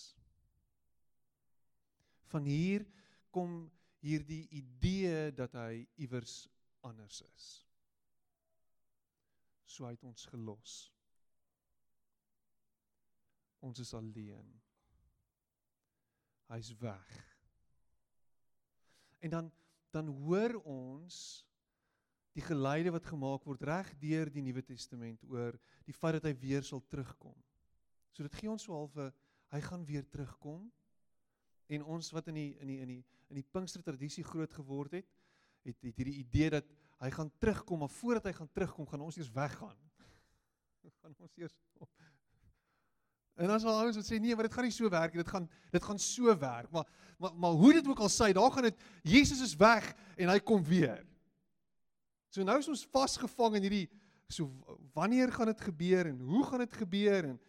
Van 2.32 2.48
hier 2.48 2.86
kom 3.30 3.66
hierdie 4.00 4.46
idee 4.56 5.34
dat 5.36 5.52
hy 5.58 5.84
iewers 6.00 6.46
anders 6.86 7.20
is 7.36 7.50
so 9.72 9.88
hy 9.88 9.96
het 9.96 10.04
ons 10.08 10.26
gelos. 10.32 10.76
Ons 13.62 13.80
is 13.80 13.94
alleen. 13.94 14.48
Hy's 16.52 16.74
weg. 16.82 17.12
En 19.22 19.30
dan 19.30 19.52
dan 19.92 20.08
hoor 20.08 20.54
ons 20.64 21.16
die 22.32 22.44
geleide 22.44 22.94
wat 22.96 23.10
gemaak 23.12 23.44
word 23.44 23.64
reg 23.68 23.90
deur 24.00 24.30
die 24.32 24.44
Nuwe 24.46 24.64
Testament 24.64 25.24
oor 25.28 25.58
die 25.84 25.96
feit 25.96 26.16
dat 26.16 26.30
hy 26.30 26.32
weer 26.40 26.64
sal 26.64 26.80
terugkom. 26.88 27.36
So 28.16 28.24
dit 28.24 28.38
gee 28.40 28.52
ons 28.52 28.64
so 28.64 28.76
half 28.76 28.96
'n 28.96 29.12
hy 29.52 29.62
gaan 29.62 29.84
weer 29.86 30.08
terugkom. 30.08 30.72
En 31.68 31.84
ons 31.84 32.12
wat 32.12 32.28
in 32.28 32.40
die 32.40 32.52
in 32.60 32.68
die 32.68 32.80
in 32.80 32.88
die 32.88 33.04
in 33.28 33.36
die 33.36 33.48
Pinkster 33.52 33.84
tradisie 33.84 34.24
groot 34.24 34.54
geword 34.54 34.92
het, 34.92 35.08
het 35.64 35.82
het 35.82 35.96
hierdie 35.96 36.20
idee 36.24 36.50
dat 36.50 36.66
hy 37.02 37.10
gaan 37.12 37.32
terugkom, 37.42 37.82
maar 37.82 37.90
voordat 37.90 38.30
hy 38.30 38.34
gaan 38.38 38.52
terugkom, 38.54 38.88
gaan 38.88 39.02
ons 39.02 39.18
eers 39.18 39.32
weggaan. 39.34 39.78
gaan 41.02 41.16
ons 41.18 41.38
eers 41.40 41.58
En 43.42 43.48
dan 43.48 43.60
sal 43.60 43.80
ouens 43.80 43.98
wat 43.98 44.06
sê 44.06 44.20
nee, 44.22 44.36
maar 44.36 44.46
dit 44.46 44.54
gaan 44.54 44.68
nie 44.68 44.76
so 44.76 44.90
werk 44.92 45.14
nie. 45.14 45.24
Dit 45.24 45.32
gaan 45.32 45.48
dit 45.74 45.84
gaan 45.84 46.00
so 46.00 46.34
werk. 46.38 46.70
Maar 46.72 46.90
maar 47.22 47.36
maar 47.36 47.52
hoe 47.52 47.74
dit 47.74 47.88
ook 47.88 48.00
al 48.00 48.10
sê, 48.10 48.32
daar 48.34 48.52
gaan 48.52 48.70
dit 48.70 48.84
Jesus 49.02 49.42
is 49.42 49.56
weg 49.56 49.96
en 50.16 50.30
hy 50.30 50.40
kom 50.40 50.64
weer. 50.64 51.06
So 52.30 52.44
nou 52.44 52.58
is 52.60 52.70
ons 52.70 52.86
vasgevang 52.94 53.58
in 53.60 53.66
hierdie 53.68 53.88
so 54.32 54.48
wanneer 54.96 55.32
gaan 55.32 55.50
dit 55.52 55.62
gebeur 55.62 56.08
en 56.08 56.20
hoe 56.20 56.44
gaan 56.48 56.64
dit 56.64 56.78
gebeur 56.84 57.32
en 57.34 57.40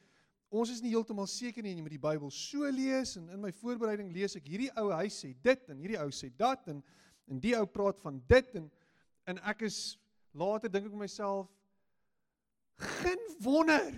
ons 0.53 0.71
is 0.71 0.81
nie 0.83 0.91
heeltemal 0.93 1.29
seker 1.31 1.63
nie 1.63 1.73
en 1.73 1.79
jy 1.79 1.85
moet 1.87 1.95
die 1.95 2.03
Bybel 2.03 2.33
so 2.35 2.69
lees 2.69 3.15
en 3.17 3.29
in 3.33 3.41
my 3.41 3.53
voorbereiding 3.61 4.11
lees 4.13 4.35
ek 4.37 4.49
hierdie 4.51 4.73
ou 4.83 4.91
hy 4.91 5.07
sê 5.13 5.31
dit 5.47 5.71
en 5.71 5.79
hierdie 5.79 6.01
ou 6.03 6.09
sê 6.11 6.33
dat 6.37 6.67
en 6.73 6.83
en 7.31 7.39
die 7.41 7.55
ou 7.57 7.65
praat 7.71 8.01
van 8.03 8.19
dit 8.29 8.57
en 8.59 8.67
En 9.25 9.39
ek 9.43 9.67
is 9.69 9.99
later 10.31 10.71
dink 10.71 10.89
ek 10.89 10.97
myself 10.99 11.51
geen 12.99 13.23
wonder. 13.45 13.93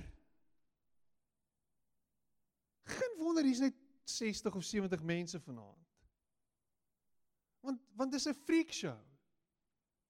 Geen 2.85 3.17
wonder 3.19 3.45
hier's 3.45 3.63
net 3.65 3.77
60 4.05 4.55
of 4.55 4.65
70 4.65 5.03
mense 5.03 5.41
vanaand. 5.41 5.81
Want 7.65 7.81
want 7.97 8.13
dis 8.13 8.29
'n 8.29 8.35
freak 8.45 8.73
show. 8.73 8.99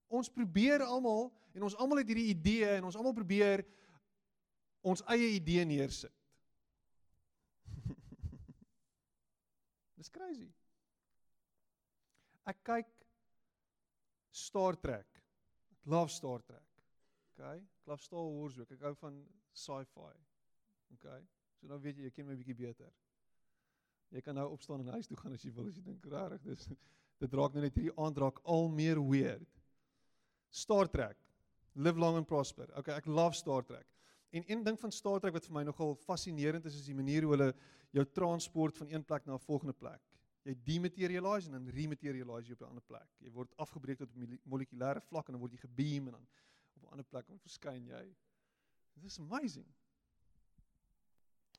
Ons 0.06 0.28
probeer 0.28 0.82
almal 0.82 1.32
en 1.52 1.62
ons 1.62 1.76
almal 1.76 1.98
het 2.02 2.06
hierdie 2.06 2.34
idee 2.34 2.68
en 2.68 2.84
ons 2.84 2.96
almal 2.96 3.12
probeer 3.12 3.64
ons 4.80 5.02
eie 5.14 5.28
idee 5.38 5.64
neersit. 5.64 6.12
Dis 9.98 10.10
crazy. 10.10 10.50
Ek 12.44 12.58
kyk 12.66 12.93
Star 14.34 14.74
Trek. 14.82 15.06
Ek 15.70 15.86
love 15.86 16.10
Star 16.10 16.42
Trek. 16.42 16.66
Okay? 17.34 17.60
Ek 17.62 17.90
love 17.90 18.02
Star 18.02 18.24
Wars 18.26 18.58
ook. 18.58 18.70
Ek 18.74 18.82
hou 18.82 18.94
van 18.98 19.20
sci-fi. 19.54 20.12
Okay? 20.96 21.20
So 21.60 21.70
nou 21.70 21.78
weet 21.82 22.00
jy, 22.00 22.08
jy 22.08 22.14
ken 22.16 22.26
my 22.26 22.34
bietjie 22.38 22.56
beter. 22.58 22.90
Jy 24.14 24.22
kan 24.26 24.36
nou 24.38 24.48
opstaan 24.54 24.82
en 24.82 24.90
huis 24.96 25.06
toe 25.10 25.18
gaan 25.20 25.34
as 25.34 25.42
jy 25.46 25.52
wil 25.54 25.68
as 25.70 25.78
jy 25.78 25.84
dink 25.86 26.04
rarig 26.10 26.42
dis 26.46 26.66
dit 27.22 27.36
raak 27.38 27.54
nou 27.54 27.62
net 27.62 27.76
hierdie 27.78 27.94
aand 27.98 28.18
raak 28.20 28.40
al 28.50 28.66
meer 28.70 28.98
weird. 29.00 29.46
Star 30.50 30.90
Trek. 30.90 31.16
Live 31.74 31.98
long 31.98 32.18
and 32.18 32.26
prosper. 32.26 32.68
Okay, 32.78 32.94
ek 32.94 33.06
love 33.10 33.38
Star 33.38 33.62
Trek. 33.66 33.86
En 34.34 34.42
een 34.50 34.62
ding 34.66 34.78
van 34.78 34.92
Star 34.94 35.22
Trek 35.22 35.34
wat 35.34 35.46
vir 35.46 35.54
my 35.56 35.62
nogal 35.66 35.94
fascinerend 36.04 36.66
is 36.66 36.80
is 36.80 36.90
die 36.90 36.98
manier 36.98 37.26
hoe 37.26 37.36
hulle 37.36 37.48
jou 37.94 38.04
transport 38.18 38.82
van 38.82 38.90
een 38.90 39.06
plek 39.06 39.26
na 39.26 39.38
'n 39.38 39.46
volgende 39.46 39.74
plek 39.78 40.02
jy 40.44 40.54
dematerialize 40.64 41.48
en 41.48 41.56
dan 41.56 41.68
rematerialize 41.72 42.50
jy 42.50 42.56
op 42.56 42.64
'n 42.66 42.72
ander 42.74 42.82
plek. 42.82 43.08
Jy 43.20 43.30
word 43.32 43.54
afgebreek 43.56 43.98
tot 43.98 44.10
molekulêre 44.44 45.00
vlak 45.00 45.28
en 45.28 45.32
dan 45.32 45.40
word 45.40 45.52
jy 45.52 45.62
gebeam 45.62 46.08
en 46.08 46.18
dan 46.18 46.26
op 46.76 46.82
'n 46.82 46.92
ander 46.92 47.04
plek 47.04 47.26
verskyn 47.40 47.86
jy. 47.86 48.04
This 48.94 49.04
is 49.04 49.18
amazing. 49.18 49.66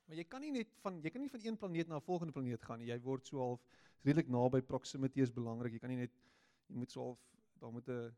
Maar 0.06 0.18
jy 0.18 0.24
kan 0.24 0.42
nie 0.42 0.52
net 0.52 0.70
van 0.84 1.02
jy 1.02 1.10
kan 1.10 1.22
nie 1.22 1.30
van 1.30 1.46
een 1.46 1.58
planeet 1.58 1.88
na 1.88 1.96
'n 1.96 2.02
volgende 2.02 2.34
planeet 2.34 2.62
gaan 2.62 2.80
nie. 2.80 2.88
Jy 2.88 3.00
word 3.02 3.28
so 3.28 3.40
half 3.40 3.62
redelik 4.04 4.28
naby 4.28 4.62
proximity 4.62 5.22
is 5.22 5.32
belangrik. 5.32 5.74
Jy 5.74 5.80
kan 5.80 5.90
nie 5.90 5.98
net 5.98 6.12
jy 6.68 6.76
moet 6.76 6.92
so 6.92 7.02
half 7.02 7.20
daar 7.60 7.72
moet 7.72 7.90
'n 7.90 8.16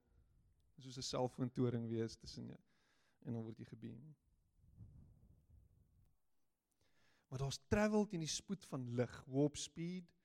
soos 0.78 0.98
'n 0.98 1.02
selfoontoring 1.02 1.88
wees 1.90 2.16
tussen 2.16 2.48
jou 2.48 2.60
en 3.26 3.34
dan 3.34 3.44
word 3.44 3.58
jy 3.58 3.66
gebeam. 3.66 4.16
Maar 7.28 7.40
daar's 7.40 7.60
travel 7.68 8.06
teen 8.08 8.20
die 8.20 8.28
spoed 8.32 8.66
van 8.66 8.94
lig, 8.96 9.24
warp 9.28 9.58
speed. 9.58 10.17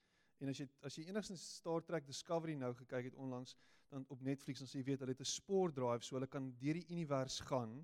En 0.43 0.51
as 0.51 0.59
jy 0.59 0.67
as 0.83 0.97
jy 0.99 1.05
enigstens 1.07 1.43
Star 1.61 1.85
Trek 1.87 2.07
Discovery 2.07 2.57
nou 2.59 2.73
gekyk 2.75 3.13
het 3.13 3.19
onlangs 3.25 3.55
dan 3.93 4.05
op 4.11 4.23
Netflix 4.27 4.59
dan 4.59 4.71
sê 4.71 4.81
jy 4.81 4.89
weet 4.89 5.05
hulle 5.05 5.15
het 5.15 5.21
'n 5.23 5.35
spoor 5.39 5.71
drive 5.73 6.03
so 6.03 6.17
hulle 6.17 6.27
kan 6.27 6.49
deur 6.59 6.75
die 6.75 6.89
univers 6.91 7.41
gaan. 7.51 7.77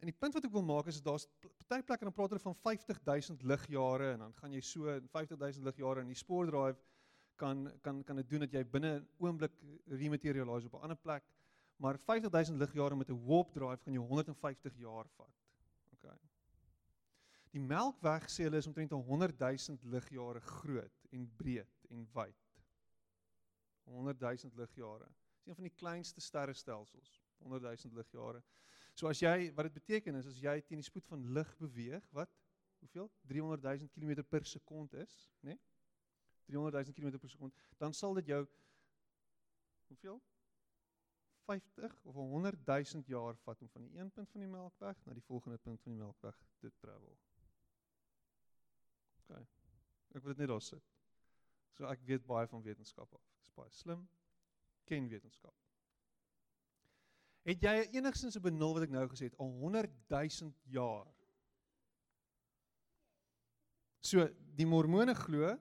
En 0.00 0.08
die 0.08 0.16
punt 0.16 0.34
wat 0.34 0.44
ek 0.44 0.52
wil 0.52 0.62
maak 0.62 0.86
is 0.86 1.02
daar's 1.02 1.26
party 1.66 1.82
plekke 1.82 2.04
dan 2.04 2.14
praat 2.14 2.30
hulle 2.30 2.46
van 2.46 2.56
50000 2.62 3.42
ligjare 3.42 4.12
en 4.12 4.18
dan 4.18 4.32
gaan 4.38 4.52
jy 4.52 4.60
so 4.60 5.00
50000 5.18 5.64
ligjare 5.64 6.00
in 6.00 6.14
die 6.14 6.22
spoor 6.22 6.46
drive 6.46 6.78
kan 7.36 7.66
kan 7.82 8.04
kan 8.04 8.16
dit 8.16 8.30
doen 8.30 8.46
dat 8.46 8.52
jy 8.52 8.64
binne 8.64 9.00
'n 9.00 9.08
oomblik 9.18 9.52
rematerialize 9.86 10.66
op 10.66 10.74
'n 10.74 10.82
ander 10.86 10.96
plek 10.96 11.24
maar 11.80 11.98
50000 11.98 12.58
ligjare 12.58 12.96
met 12.96 13.08
'n 13.10 13.24
warp 13.24 13.52
drive 13.52 13.82
gaan 13.82 13.92
jou 13.92 14.06
150 14.06 14.76
jaar 14.76 15.08
vat. 15.08 15.34
OK. 15.92 16.12
Die 17.50 17.60
Melkweg 17.60 18.28
sê 18.30 18.44
hulle 18.46 18.56
is 18.56 18.66
omtrent 18.66 18.92
100000 18.92 19.82
ligjare 19.82 20.40
groot 20.40 21.06
en 21.10 21.32
breed 21.36 21.86
en 21.88 22.08
wyd. 22.12 22.36
100000 23.84 24.54
ligjare. 24.54 25.08
Dis 25.36 25.46
een 25.46 25.54
van 25.54 25.64
die 25.64 25.74
kleinste 25.74 26.20
sterrestelsels. 26.20 27.22
100000 27.38 27.92
ligjare. 27.92 28.42
So 28.94 29.08
as 29.08 29.20
jy 29.20 29.52
wat 29.54 29.64
dit 29.64 29.72
beteken 29.72 30.14
is 30.14 30.26
as 30.26 30.40
jy 30.40 30.60
teen 30.60 30.82
die 30.82 30.86
spoed 30.90 31.06
van 31.06 31.32
lig 31.32 31.56
beweeg, 31.56 32.06
wat 32.10 32.30
hoeveel? 32.78 33.10
300000 33.26 33.90
km 33.90 34.22
per 34.28 34.44
sekond 34.46 34.94
is, 34.94 35.30
né? 35.40 35.50
Nee? 35.50 35.58
300000 36.46 36.94
km 36.94 37.18
per 37.18 37.30
sekond, 37.30 37.54
dan 37.78 37.94
sal 37.94 38.14
dit 38.14 38.26
jou 38.26 38.46
hoeveel? 39.86 40.22
50 41.50 41.96
of 42.04 42.14
100 42.14 42.66
000 42.66 43.02
jaar 43.10 43.36
vat 43.44 43.62
om 43.62 43.68
van 43.74 43.86
die 43.86 43.98
een 43.98 44.10
punt 44.10 44.30
van 44.30 44.44
die 44.44 44.50
Melkweg 44.50 45.04
na 45.06 45.16
die 45.16 45.26
volgende 45.26 45.58
punt 45.58 45.82
van 45.82 45.92
die 45.92 46.00
Melkweg 46.00 46.36
te 46.62 46.70
travel. 46.82 47.16
OK. 49.22 49.40
Ek 50.14 50.22
wil 50.22 50.32
dit 50.34 50.44
net 50.44 50.52
daar 50.52 50.62
sit. 50.64 50.92
So 51.78 51.88
ek 51.90 52.02
weet 52.06 52.26
baie 52.28 52.48
van 52.50 52.62
wetenskap 52.66 53.14
af. 53.14 53.26
Ek's 53.42 53.54
baie 53.56 53.74
slim. 53.74 54.06
Ken 54.90 55.08
wetenskap. 55.10 55.54
Het 57.48 57.62
jy 57.64 57.74
enigsins 57.96 58.36
'n 58.36 58.44
benul 58.44 58.74
wat 58.76 58.84
ek 58.86 58.94
nou 58.94 59.06
gesê 59.08 59.30
het 59.30 59.38
al 59.38 59.50
100 59.62 59.90
000 60.08 60.52
jaar? 60.76 61.08
So, 64.00 64.28
die 64.56 64.66
Mormone 64.66 65.14
glo 65.14 65.56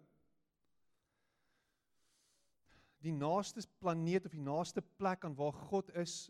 die 3.03 3.13
naaste 3.15 3.63
planeet 3.79 4.25
of 4.27 4.36
die 4.36 4.44
naaste 4.44 4.84
plek 5.00 5.24
aan 5.25 5.36
waar 5.36 5.56
God 5.70 5.91
is 5.98 6.29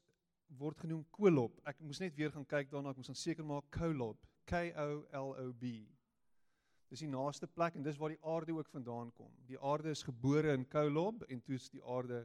word 0.58 0.80
genoem 0.82 1.06
Kolob. 1.14 1.60
Ek 1.70 1.80
moes 1.86 2.02
net 2.02 2.16
weer 2.18 2.34
gaan 2.34 2.46
kyk 2.46 2.70
daarna, 2.72 2.94
ek 2.94 3.00
moes 3.02 3.10
dan 3.12 3.18
seker 3.18 3.46
maak 3.46 3.70
Kolob, 3.74 4.18
K 4.50 4.70
O 4.82 5.06
L 5.22 5.34
O 5.46 5.48
B. 5.54 5.86
Dis 6.90 7.04
die 7.06 7.10
naaste 7.10 7.48
plek 7.48 7.78
en 7.78 7.86
dis 7.86 7.98
waar 8.02 8.16
die 8.16 8.22
aarde 8.26 8.56
ook 8.58 8.70
vandaan 8.74 9.12
kom. 9.14 9.30
Die 9.50 9.60
aarde 9.62 9.94
is 9.94 10.06
gebore 10.06 10.56
in 10.58 10.66
Kolob 10.70 11.26
en 11.30 11.42
toe 11.46 11.58
is 11.58 11.70
die 11.70 11.84
aarde 11.86 12.24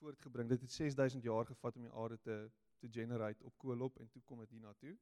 voortgebring. 0.00 0.50
Dit 0.50 0.66
het 0.66 0.74
6000 0.74 1.22
jaar 1.22 1.46
gevat 1.46 1.76
om 1.78 1.86
die 1.86 1.94
aarde 1.94 2.18
te 2.22 2.38
te 2.76 2.88
generate 2.92 3.44
op 3.44 3.58
Kolob 3.58 3.98
en 3.98 4.08
toe 4.12 4.22
kom 4.24 4.42
dit 4.44 4.50
hier 4.50 4.60
na 4.60 4.72
toe. 4.76 4.96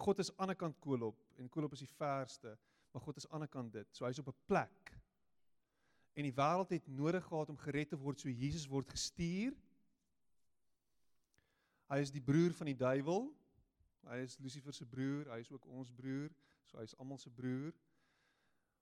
God 0.00 0.18
is 0.18 0.32
aan 0.36 0.50
die 0.50 0.58
kant 0.58 0.78
Kolob 0.80 1.20
en 1.38 1.48
Kolob 1.48 1.76
is 1.76 1.84
die 1.84 1.92
verste 1.94 2.56
maar 2.90 3.02
God 3.02 3.16
is 3.16 3.28
aan 3.28 3.30
die 3.30 3.38
ander 3.38 3.48
kant 3.48 3.72
dit. 3.72 3.96
So 3.96 4.04
hy's 4.04 4.18
op 4.18 4.28
'n 4.28 4.46
plek. 4.46 4.92
En 6.12 6.22
die 6.22 6.34
wêreld 6.34 6.68
het 6.68 6.86
nodig 6.86 7.24
gehad 7.24 7.48
om 7.48 7.56
gered 7.56 7.88
te 7.88 7.98
word, 7.98 8.20
so 8.20 8.28
Jesus 8.28 8.66
word 8.66 8.88
gestuur. 8.88 9.54
Hy 11.88 11.98
is 11.98 12.10
die 12.10 12.22
broer 12.22 12.52
van 12.52 12.66
die 12.66 12.76
duiwel. 12.76 13.30
Hy 14.10 14.16
is 14.24 14.38
Lucifer 14.38 14.72
se 14.72 14.86
broer, 14.86 15.28
hy 15.32 15.40
is 15.42 15.50
ook 15.52 15.66
ons 15.66 15.90
broer, 15.90 16.30
so 16.64 16.78
hy's 16.78 16.94
almal 16.98 17.18
se 17.18 17.30
broer. 17.30 17.72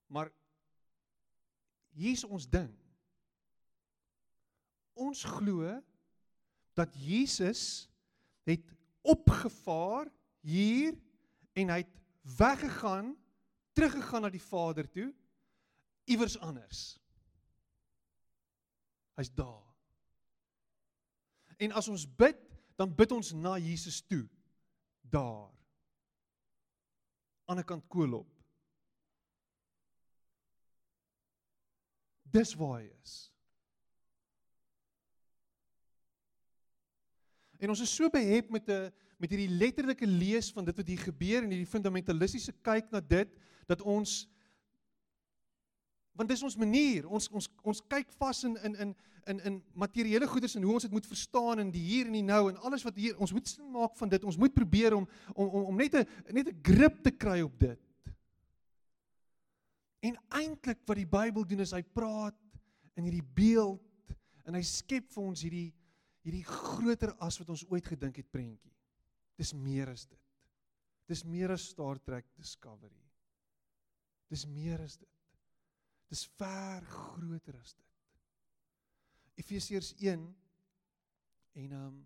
Maar 0.07 0.33
hier's 1.97 2.25
ons 2.25 2.49
ding. 2.49 2.71
Ons 4.99 5.25
glo 5.25 5.83
dat 6.79 6.95
Jesus 6.95 7.89
het 8.49 8.65
opgevaar 9.03 10.09
hier 10.41 10.97
en 11.59 11.73
hy 11.73 11.83
het 11.83 11.95
weggegaan 12.39 13.15
teruggegaan 13.79 14.27
na 14.27 14.31
die 14.35 14.43
Vader 14.43 14.89
toe 14.91 15.13
iewers 16.09 16.39
anders. 16.43 16.99
Hy's 19.19 19.31
daar. 19.35 19.67
En 21.59 21.75
as 21.77 21.89
ons 21.91 22.07
bid, 22.17 22.39
dan 22.79 22.95
bid 22.95 23.13
ons 23.13 23.33
na 23.35 23.57
Jesus 23.59 24.01
toe. 24.07 24.25
Daar. 25.03 25.51
Aan 27.49 27.61
die 27.61 27.67
kant 27.67 27.87
Koolop. 27.91 28.29
Dis 32.29 32.55
waar 32.61 32.79
hy 32.79 32.87
is. 33.03 33.17
En 37.59 37.73
ons 37.73 37.83
is 37.83 37.91
so 37.91 38.07
behep 38.13 38.51
met 38.55 38.69
'n 38.71 38.93
met 39.19 39.33
hierdie 39.35 39.51
letterlike 39.51 40.07
lees 40.07 40.53
van 40.55 40.65
dit 40.65 40.77
wat 40.77 40.87
hier 40.87 41.01
gebeur 41.03 41.43
en 41.43 41.51
hierdie 41.51 41.67
fundamentalistiese 41.67 42.53
kyk 42.63 42.93
na 42.95 43.01
dit 43.01 43.33
dat 43.69 43.85
ons 43.85 44.25
want 46.19 46.31
dis 46.33 46.43
ons 46.43 46.57
manier. 46.59 47.07
Ons 47.07 47.29
ons 47.31 47.47
ons 47.63 47.85
kyk 47.93 48.11
vas 48.19 48.43
in 48.49 48.57
in 48.67 48.75
in 48.85 48.95
in 49.29 49.41
in 49.51 49.59
materiële 49.79 50.27
goederes 50.27 50.57
en 50.57 50.65
hoe 50.67 50.75
ons 50.79 50.87
dit 50.87 50.95
moet 50.97 51.07
verstaan 51.07 51.63
in 51.63 51.71
die 51.71 51.85
hier 51.85 52.09
en 52.09 52.17
die 52.17 52.25
nou 52.27 52.49
en 52.51 52.59
alles 52.67 52.83
wat 52.87 52.99
hier 52.99 53.19
ons 53.23 53.33
moet 53.37 53.49
sin 53.49 53.69
maak 53.75 53.95
van 54.01 54.11
dit. 54.11 54.25
Ons 54.27 54.41
moet 54.41 54.55
probeer 54.55 54.97
om 54.97 55.07
om 55.35 55.47
om, 55.47 55.69
om 55.73 55.77
net 55.77 55.95
'n 55.95 56.35
net 56.35 56.49
'n 56.49 56.61
grip 56.63 57.03
te 57.05 57.11
kry 57.11 57.41
op 57.43 57.59
dit. 57.59 57.81
En 60.01 60.19
eintlik 60.29 60.79
wat 60.87 60.97
die 60.97 61.07
Bybel 61.07 61.47
doen 61.47 61.61
is 61.61 61.73
hy 61.73 61.83
praat 61.83 62.37
in 62.97 63.05
hierdie 63.05 63.29
beeld 63.35 64.17
en 64.45 64.55
hy 64.55 64.63
skep 64.63 65.13
vir 65.13 65.23
ons 65.23 65.43
hierdie 65.43 65.75
hierdie 66.23 66.45
groter 66.45 67.15
as 67.21 67.39
wat 67.39 67.49
ons 67.49 67.65
ooit 67.71 67.87
gedink 67.87 68.17
het 68.17 68.31
prentjie. 68.31 68.75
Dis 69.37 69.55
meer 69.55 69.89
as 69.89 70.07
dit. 70.07 70.19
Dis 71.07 71.25
meer 71.25 71.51
as 71.51 71.69
Star 71.69 71.99
Trek 71.99 72.27
Discovery 72.37 73.08
Dis 74.29 74.45
meer 74.47 74.81
as 74.85 74.99
dit. 75.01 75.15
Dis 76.09 76.25
ver 76.37 76.85
groter 76.89 77.57
as 77.61 77.75
dit. 77.77 77.85
Efesiërs 79.39 79.95
1 80.01 80.25
en 81.63 81.73
um 81.79 81.99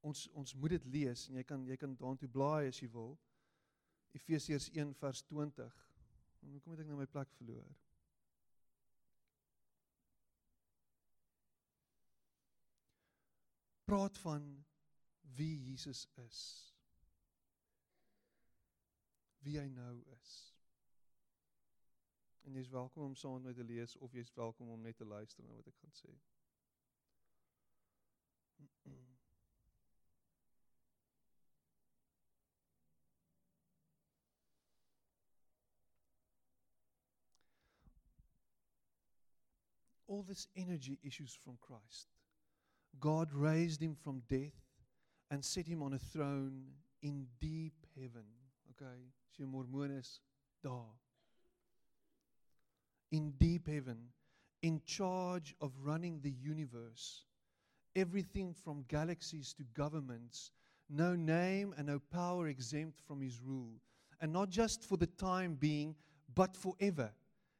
ons 0.00 0.28
ons 0.40 0.54
moet 0.56 0.72
dit 0.76 0.86
lees 0.94 1.26
en 1.28 1.36
jy 1.36 1.44
kan 1.44 1.66
jy 1.68 1.76
kan 1.76 1.96
daartoe 2.00 2.28
blaai 2.32 2.70
as 2.70 2.80
jy 2.80 2.88
wil. 2.92 3.14
Efesiërs 4.16 4.70
1 4.72 4.94
vers 5.00 5.22
20. 5.28 5.78
En 6.40 6.52
hoekom 6.56 6.72
het 6.72 6.84
ek 6.84 6.88
nou 6.88 6.98
my 6.98 7.06
plek 7.10 7.32
verloor? 7.36 7.68
Praat 13.90 14.18
van 14.22 14.64
wie 15.36 15.56
Jesus 15.70 16.06
is. 16.24 16.40
Wie 19.44 19.58
hy 19.58 19.66
nou 19.74 19.96
is. 20.16 20.49
En 22.42 22.52
jy's 22.52 22.68
welkom 22.68 23.02
om 23.02 23.14
saam 23.14 23.32
met 23.32 23.42
my 23.42 23.52
te 23.52 23.64
lees 23.64 23.96
of 23.96 24.12
jy's 24.12 24.32
welkom 24.34 24.68
om 24.68 24.80
net 24.80 24.96
te 24.96 25.04
luister 25.04 25.44
na 25.44 25.52
wat 25.54 25.66
ek 25.66 25.76
gaan 25.80 25.92
sê. 25.98 26.12
All 40.10 40.24
this 40.26 40.48
energy 40.56 40.98
issues 41.02 41.34
from 41.36 41.58
Christ. 41.60 42.08
God 42.98 43.32
raised 43.32 43.80
him 43.80 43.94
from 43.94 44.22
death 44.26 44.60
and 45.30 45.44
set 45.44 45.66
him 45.66 45.82
on 45.82 45.92
a 45.94 45.98
throne 45.98 46.74
in 47.00 47.28
deep 47.38 47.86
heaven. 47.94 48.26
Okay, 48.70 49.12
so 49.30 49.46
Mormon 49.46 49.90
is 49.90 50.20
daar 50.60 51.09
in 53.12 53.32
deep 53.38 53.66
heaven, 53.68 53.98
in 54.62 54.80
charge 54.84 55.54
of 55.60 55.72
running 55.82 56.20
the 56.20 56.34
universe, 56.42 57.24
everything 57.96 58.54
from 58.54 58.84
galaxies 58.88 59.52
to 59.54 59.64
governments, 59.74 60.52
no 60.88 61.14
name 61.14 61.74
and 61.76 61.86
no 61.86 62.00
power 62.12 62.48
exempt 62.48 63.00
from 63.06 63.20
his 63.20 63.40
rule, 63.40 63.80
and 64.20 64.32
not 64.32 64.50
just 64.50 64.84
for 64.84 64.96
the 64.96 65.06
time 65.06 65.54
being, 65.54 65.94
but 66.34 66.56
forever. 66.56 67.10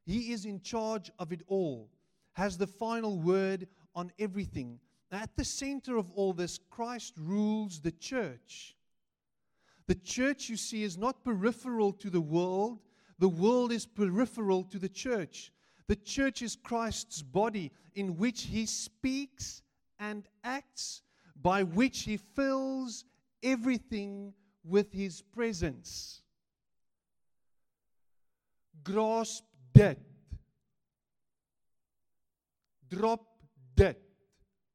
He 0.05 0.33
is 0.33 0.45
in 0.45 0.61
charge 0.61 1.11
of 1.19 1.33
it 1.33 1.43
all, 1.47 1.91
has 2.33 2.59
the 2.59 2.67
final 2.67 3.19
word 3.19 3.67
on 3.95 4.13
everything. 4.19 4.79
At 5.13 5.37
the 5.37 5.45
center 5.45 5.97
of 5.97 6.11
all 6.13 6.33
this, 6.33 6.59
Christ 6.71 7.15
rules 7.19 7.81
the 7.81 7.93
church. 7.93 8.77
The 9.87 9.97
church, 9.97 10.49
you 10.49 10.57
see, 10.57 10.85
is 10.85 10.97
not 10.97 11.25
peripheral 11.25 11.93
to 11.95 12.11
the 12.11 12.21
world, 12.21 12.79
the 13.21 13.29
world 13.29 13.71
is 13.71 13.87
peripheral 13.87 14.65
to 14.65 14.79
the 14.79 14.89
church. 14.89 15.53
The 15.87 15.97
church 15.97 16.41
is 16.41 16.57
Christ's 16.57 17.23
body 17.23 17.71
in 17.95 18.17
which 18.17 18.43
he 18.43 18.65
speaks 18.65 19.63
and 19.99 20.27
acts, 20.43 21.03
by 21.41 21.63
which 21.63 22.03
he 22.03 22.17
fills 22.17 23.05
everything 23.43 24.33
with 24.65 24.91
his 24.91 25.21
presence. 25.21 26.23
Grasp 28.83 29.45
dit. 29.75 29.99
Drop 32.89 33.21
dit. 33.77 34.01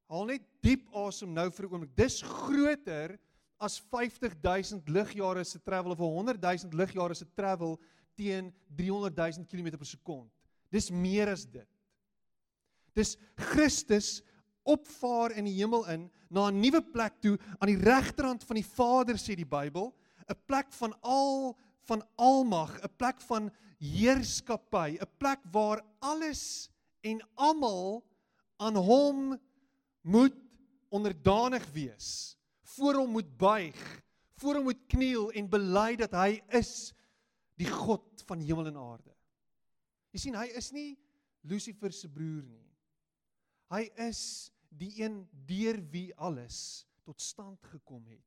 Haal 0.09 0.27
net 0.29 0.45
diep 0.61 0.85
asem 0.93 1.33
nou 1.33 1.49
vir 1.49 1.65
'n 1.65 1.71
oomblik. 1.71 1.95
Dis 1.97 2.21
groter 2.21 3.17
as 3.59 3.79
50000 3.79 4.85
ligjare 4.85 5.43
se 5.45 5.59
travel 5.59 5.91
of 5.91 5.99
100000 5.99 6.73
ligjare 6.73 7.15
se 7.15 7.25
travel 7.35 7.79
teen 8.15 8.53
300 8.75 9.15
000 9.15 9.45
km 9.49 9.77
per 9.77 9.87
sekond. 9.87 10.29
Dis 10.71 10.89
meer 10.91 11.29
as 11.31 11.45
dit. 11.45 11.67
Dis 12.95 13.15
Christus 13.51 14.21
opvaar 14.65 15.35
in 15.37 15.45
die 15.45 15.57
hemel 15.59 15.85
in 15.93 16.07
na 16.29 16.49
'n 16.49 16.59
nuwe 16.59 16.81
plek 16.81 17.21
toe 17.21 17.37
aan 17.59 17.69
die 17.69 17.83
regterhand 17.83 18.43
van 18.43 18.55
die 18.55 18.65
Vader 18.65 19.15
sê 19.15 19.35
die 19.35 19.45
Bybel, 19.45 19.93
'n 20.29 20.39
plek 20.47 20.73
van 20.73 20.93
al 21.01 21.57
van 21.85 22.01
almag, 22.17 22.79
'n 22.81 22.95
plek 22.97 23.21
van 23.21 23.51
heerskappy, 23.79 24.97
'n 24.97 25.11
plek 25.17 25.39
waar 25.51 25.83
alles 25.99 26.69
en 27.03 27.21
almal 27.35 28.03
aan 28.57 28.75
hom 28.75 29.39
moet 30.01 30.35
onderdanig 30.89 31.65
wees, 31.73 32.37
voor 32.63 32.95
hom 32.95 33.11
moet 33.11 33.37
buig, 33.37 34.01
voor 34.37 34.55
hom 34.55 34.63
moet 34.63 34.87
kniel 34.87 35.31
en 35.31 35.49
bely 35.49 35.95
dat 35.95 36.11
hy 36.11 36.41
is 36.49 36.93
die 37.59 37.69
God 37.69 38.23
van 38.27 38.41
hemel 38.43 38.71
en 38.71 38.79
aarde. 38.79 39.13
Jy 40.15 40.21
sien, 40.25 40.37
hy 40.39 40.47
is 40.57 40.71
nie 40.75 40.95
Lucifer 41.45 41.93
se 41.93 42.09
broer 42.11 42.43
nie. 42.47 42.63
Hy 43.73 43.83
is 44.07 44.21
die 44.75 44.91
een 45.01 45.21
deur 45.47 45.79
wie 45.93 46.09
alles 46.15 46.85
tot 47.05 47.21
stand 47.21 47.61
gekom 47.71 48.03
het, 48.09 48.23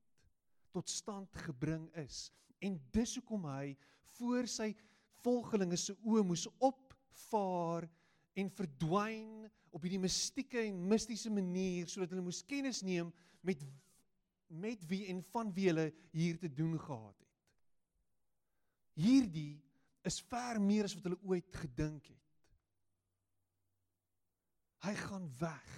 tot 0.75 0.89
stand 0.91 1.35
gebring 1.47 1.89
is. 1.99 2.29
En 2.63 2.79
dis 2.95 3.17
hoekom 3.19 3.47
hy 3.51 3.75
voor 4.17 4.49
sy 4.51 4.73
volgelinge 5.23 5.79
se 5.79 5.95
oë 6.07 6.25
moes 6.27 6.47
opvaar 6.63 7.89
en 8.39 8.51
verdwyn 8.55 9.49
op 9.75 9.83
hierdie 9.85 10.01
mistieke 10.03 10.63
en 10.63 10.79
mistiese 10.91 11.31
manier 11.33 11.91
sodat 11.91 12.15
hulle 12.15 12.25
moes 12.25 12.45
kennis 12.47 12.85
neem 12.87 13.13
met 13.47 13.63
met 14.49 14.85
wie 14.89 15.03
en 15.13 15.19
van 15.29 15.51
wie 15.53 15.67
hulle 15.69 15.91
hier 16.15 16.39
te 16.41 16.49
doen 16.49 16.79
gehad 16.81 17.19
het. 17.19 17.28
Hierdie 18.99 19.61
is 20.09 20.19
ver 20.27 20.59
meer 20.63 20.89
as 20.89 20.97
wat 20.97 21.07
hulle 21.07 21.21
ooit 21.29 21.61
gedink 21.63 22.09
het. 22.11 22.25
Hy 24.87 24.95
gaan 24.99 25.29
weg. 25.41 25.69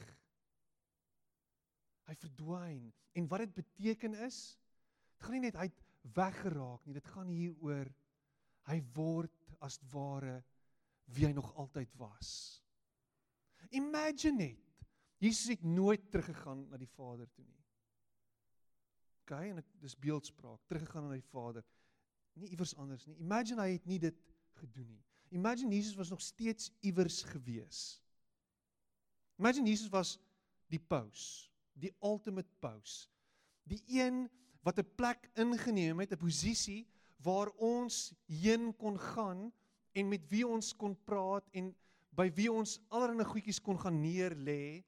Hy 2.08 2.16
verdwyn 2.20 2.88
en 3.18 3.28
wat 3.30 3.44
dit 3.44 3.54
beteken 3.60 4.16
is, 4.26 4.40
dit 5.14 5.26
gaan 5.26 5.36
nie 5.36 5.46
net 5.48 5.58
uit 5.60 5.76
weggeraak 6.16 6.86
nie, 6.86 6.96
dit 6.96 7.10
gaan 7.12 7.28
hier 7.30 7.54
oor 7.64 7.90
hy 8.70 8.78
word 8.96 9.36
as 9.64 9.78
ware 9.92 10.40
wie 11.14 11.26
hy 11.26 11.32
nog 11.36 11.52
altyd 11.60 11.92
was. 12.00 12.30
Imagine 13.76 14.48
net. 14.48 14.66
Jesus 15.20 15.52
het 15.52 15.64
nooit 15.66 16.06
teruggegaan 16.10 16.64
na 16.70 16.78
die 16.80 16.88
Vader 16.88 17.28
toe 17.34 17.44
nie. 17.44 17.64
OK, 19.20 19.34
en 19.36 19.60
ek 19.60 19.68
dis 19.82 19.98
beeldspraak, 20.00 20.62
teruggegaan 20.70 21.10
na 21.10 21.18
die 21.18 21.28
Vader. 21.28 21.66
Nie 22.40 22.54
iewers 22.54 22.74
anders 22.80 23.04
nie. 23.06 23.18
Imagine 23.20 23.62
hy 23.62 23.74
het 23.76 23.86
nie 23.88 24.00
dit 24.00 24.16
gedoen 24.62 24.88
nie. 24.88 25.02
Imagine 25.36 25.74
Jesus 25.74 25.98
was 25.98 26.10
nog 26.10 26.22
steeds 26.24 26.70
iewers 26.80 27.22
gewees. 27.30 28.00
Imagine 29.38 29.68
Jesus 29.68 29.90
was 29.92 30.16
die 30.70 30.80
paus, 30.80 31.50
die 31.72 31.92
ultimate 32.04 32.50
paus. 32.60 33.06
Die 33.68 33.82
een 33.86 34.26
wat 34.66 34.78
'n 34.78 34.94
plek 34.96 35.30
ingeneem 35.34 36.00
het, 36.00 36.12
'n 36.12 36.20
posisie 36.20 36.86
waar 37.22 37.48
ons 37.56 38.12
heen 38.26 38.76
kon 38.76 38.98
gaan 38.98 39.52
en 39.92 40.08
met 40.08 40.28
wie 40.28 40.46
ons 40.46 40.76
kon 40.76 40.96
praat 41.04 41.44
en 41.50 41.74
by 42.10 42.30
wie 42.34 42.50
ons 42.52 42.78
allerlei 42.88 43.24
goedjies 43.24 43.60
kon 43.60 43.78
gaan 43.78 44.00
neer 44.00 44.34
lê. 44.34 44.84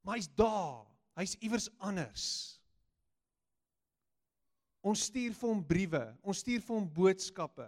Maar 0.00 0.16
hy's 0.16 0.30
daar. 0.34 0.86
Hy's 1.14 1.36
iewers 1.40 1.68
anders. 1.78 2.60
Ons 4.84 5.06
stuur 5.08 5.32
vir 5.32 5.48
hom 5.48 5.62
briewe, 5.64 6.02
ons 6.22 6.42
stuur 6.44 6.60
vir 6.60 6.76
hom 6.76 6.86
boodskappe. 6.98 7.66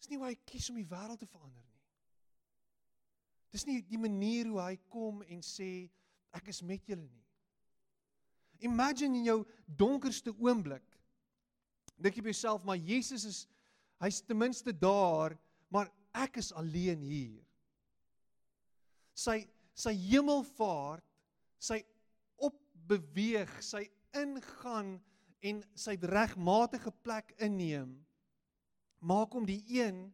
Dis 0.00 0.08
nie 0.08 0.20
hoe 0.20 0.30
hy 0.30 0.36
kies 0.48 0.70
om 0.72 0.78
die 0.80 0.88
wêreld 0.88 1.20
te 1.20 1.28
verander 1.28 1.60
nie. 1.60 1.82
Dis 3.52 3.66
nie 3.68 3.82
die 3.84 4.00
manier 4.00 4.48
hoe 4.48 4.62
hy 4.62 4.76
kom 4.92 5.20
en 5.26 5.42
sê 5.44 5.88
ek 6.36 6.48
is 6.52 6.62
met 6.64 6.88
julle 6.88 7.04
nie. 7.04 7.24
Imagine 8.64 9.20
in 9.20 9.28
jou 9.28 9.38
donkerste 9.78 10.32
oomblik. 10.32 10.84
Dink 12.00 12.16
jy 12.16 12.24
by 12.24 12.32
jouself, 12.32 12.64
maar 12.64 12.80
Jesus 12.80 13.24
is 13.28 13.42
hy's 14.00 14.22
ten 14.24 14.38
minste 14.40 14.72
daar, 14.72 15.36
maar 15.72 15.90
ek 16.16 16.40
is 16.40 16.52
alleen 16.56 17.02
hier. 17.04 17.44
Sy 19.16 19.42
sy 19.76 19.92
hemelvaart, 20.06 21.04
sy 21.60 21.82
opbeweeg, 22.86 23.50
sy 23.60 23.82
ingaan 24.16 24.96
en 25.42 25.62
sy 25.74 25.98
regmatige 26.00 26.94
plek 27.02 27.34
inneem 27.42 28.06
maak 29.06 29.34
hom 29.36 29.46
die 29.46 29.62
een 29.70 30.06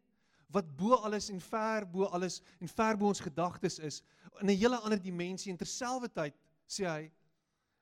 wat 0.53 0.69
bo 0.77 0.99
alles 1.01 1.31
en 1.33 1.41
ver 1.41 1.87
bo 1.89 2.09
alles 2.13 2.41
en 2.61 2.69
ver 2.69 2.99
bo 3.01 3.09
ons 3.09 3.23
gedagtes 3.25 3.79
is 3.79 4.03
in 4.41 4.51
'n 4.51 4.57
hele 4.57 4.77
ander 4.77 5.01
dimensie 5.01 5.51
en 5.53 5.57
terselfdertyd 5.57 6.35
sê 6.67 6.85
hy 6.85 7.13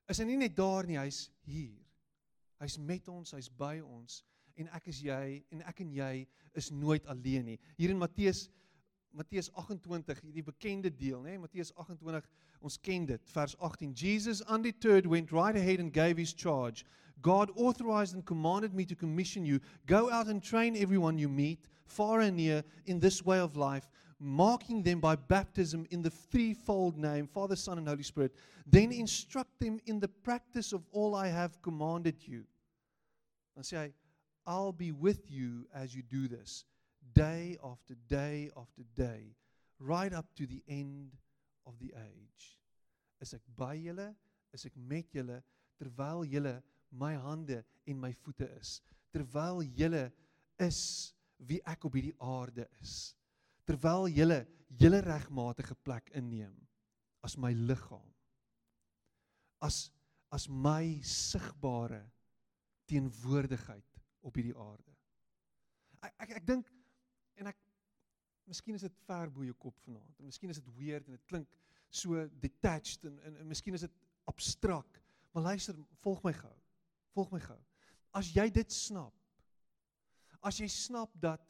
is 0.09 0.18
hy 0.18 0.24
nie 0.24 0.37
net 0.37 0.57
daar 0.57 0.87
nie, 0.87 0.98
hy's 0.98 1.31
hier. 1.46 1.79
Hy's 2.59 2.79
met 2.79 3.09
ons, 3.09 3.31
hy's 3.33 3.48
by 3.48 3.81
ons 3.81 4.24
en 4.57 4.68
ek 4.68 4.88
is 4.88 5.00
jy 5.03 5.44
en 5.50 5.62
ek 5.62 5.81
en 5.81 5.92
jy 5.92 6.29
is 6.55 6.70
nooit 6.70 7.07
alleen 7.07 7.44
nie. 7.44 7.59
Hier 7.76 7.90
in 7.90 7.98
Matteus 7.98 8.48
Matteus 9.12 9.51
28, 9.55 10.20
hierdie 10.23 10.44
bekende 10.44 10.90
deel, 10.90 11.23
nê? 11.23 11.37
Matteus 11.38 11.73
28, 11.77 12.29
ons 12.62 12.77
ken 12.79 13.07
dit, 13.07 13.33
vers 13.35 13.57
18. 13.59 13.94
Jesus 13.94 14.42
undeterred 14.42 15.07
went 15.07 15.33
right 15.33 15.57
ahead 15.57 15.81
and 15.81 15.92
gave 15.92 16.16
his 16.16 16.33
charge. 16.33 16.85
God 17.23 17.51
authorized 17.57 18.14
and 18.14 18.25
commanded 18.25 18.73
me 18.73 18.85
to 18.87 18.94
commission 18.94 19.44
you. 19.44 19.61
Go 19.87 20.11
out 20.11 20.29
and 20.29 20.42
train 20.42 20.77
everyone 20.77 21.18
you 21.18 21.29
meet, 21.29 21.68
far 21.85 22.20
and 22.20 22.37
near, 22.37 22.62
in 22.87 23.01
this 23.01 23.25
way 23.25 23.38
of 23.38 23.57
life, 23.57 23.88
marking 24.20 24.83
them 24.83 25.01
by 25.01 25.16
baptism 25.16 25.87
in 25.90 26.03
the 26.03 26.11
threefold 26.11 26.96
name 26.96 27.27
Father, 27.27 27.57
Son, 27.57 27.79
and 27.79 27.88
Holy 27.88 28.03
Spirit. 28.03 28.35
Then 28.66 28.92
instruct 28.92 29.59
them 29.59 29.81
in 29.87 29.99
the 29.99 30.09
practice 30.09 30.73
of 30.73 30.87
all 30.92 31.14
I 31.14 31.29
have 31.29 31.61
commanded 31.62 32.16
you. 32.27 32.44
Dan 33.57 33.64
sê 33.64 33.77
hy, 33.77 33.92
I'll 34.46 34.73
be 34.73 34.92
with 34.92 35.31
you 35.31 35.66
as 35.75 35.94
you 35.94 36.03
do 36.03 36.29
this, 36.29 36.64
day 37.14 37.57
after 37.62 37.94
day 38.09 38.51
after 38.57 38.85
day, 38.94 39.37
right 39.79 40.12
up 40.12 40.27
to 40.37 40.46
the 40.46 40.62
end 40.68 41.16
of 41.66 41.79
the 41.79 41.92
age. 41.96 42.59
Is 43.20 43.35
ek 43.35 43.42
by 43.57 43.77
julle? 43.77 44.14
Is 44.53 44.66
ek 44.66 44.77
met 44.77 45.12
julle 45.14 45.42
terwyl 45.81 46.25
julle 46.27 46.59
my 46.90 47.14
hande 47.14 47.62
en 47.87 48.01
my 48.01 48.12
voete 48.25 48.49
is? 48.61 48.81
Terwyl 49.12 49.62
julle 49.77 50.11
is 50.59 51.12
wie 51.38 51.61
ek 51.68 51.85
op 51.88 51.94
hierdie 51.96 52.16
aarde 52.20 52.66
is? 52.81 53.14
terwyl 53.70 54.09
julle 54.11 54.40
julle 54.81 55.01
regmatige 55.05 55.77
plek 55.87 56.11
inneem 56.18 56.55
as 57.27 57.37
my 57.38 57.53
liggaam 57.55 58.07
as 59.66 59.90
as 60.35 60.46
my 60.49 60.99
sigbare 61.07 62.03
teenwoordigheid 62.90 64.01
op 64.27 64.38
hierdie 64.38 64.57
aarde 64.57 64.94
ek 66.09 66.14
ek, 66.25 66.37
ek 66.40 66.46
dink 66.49 66.70
en 67.40 67.50
ek 67.53 67.59
miskien 68.50 68.76
is 68.79 68.85
dit 68.87 69.03
ver 69.07 69.31
bo 69.31 69.46
jou 69.46 69.55
kop 69.55 69.76
vanaand. 69.85 70.18
En 70.18 70.29
miskien 70.29 70.50
is 70.50 70.59
dit 70.59 70.72
weird 70.79 71.07
en 71.07 71.16
dit 71.16 71.26
klink 71.31 71.48
so 71.90 72.26
detached 72.42 73.07
en 73.09 73.18
en, 73.26 73.40
en 73.42 73.50
miskien 73.50 73.76
is 73.79 73.87
dit 73.87 74.00
abstrak 74.31 74.98
maar 75.31 75.53
luister 75.53 75.76
volg 76.03 76.22
my 76.26 76.33
gou. 76.35 76.57
Volg 77.14 77.31
my 77.35 77.40
gou. 77.42 77.59
As 78.16 78.33
jy 78.35 78.48
dit 78.55 78.74
snap 78.74 79.14
as 80.46 80.61
jy 80.61 80.68
snap 80.72 81.12
dat 81.20 81.42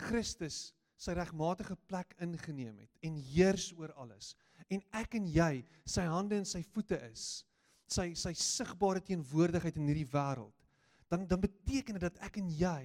Christus 0.00 0.70
sy 1.00 1.14
regmatige 1.16 1.76
plek 1.88 2.12
ingeneem 2.20 2.82
het 2.82 3.06
en 3.06 3.16
heers 3.32 3.70
oor 3.76 3.92
alles 4.00 4.34
en 4.72 4.82
ek 4.96 5.16
en 5.16 5.28
jy 5.28 5.52
sy 5.88 6.04
hande 6.08 6.38
en 6.40 6.48
sy 6.48 6.62
voete 6.74 6.98
is 7.08 7.44
sy 7.90 8.10
sy 8.18 8.32
sigbare 8.36 9.02
teenwoordigheid 9.04 9.78
in 9.80 9.88
hierdie 9.90 10.08
wêreld 10.12 10.66
dan 11.12 11.24
dan 11.28 11.42
beteken 11.42 11.96
dit 11.98 12.04
dat 12.04 12.20
ek 12.28 12.38
en 12.42 12.50
jy 12.52 12.82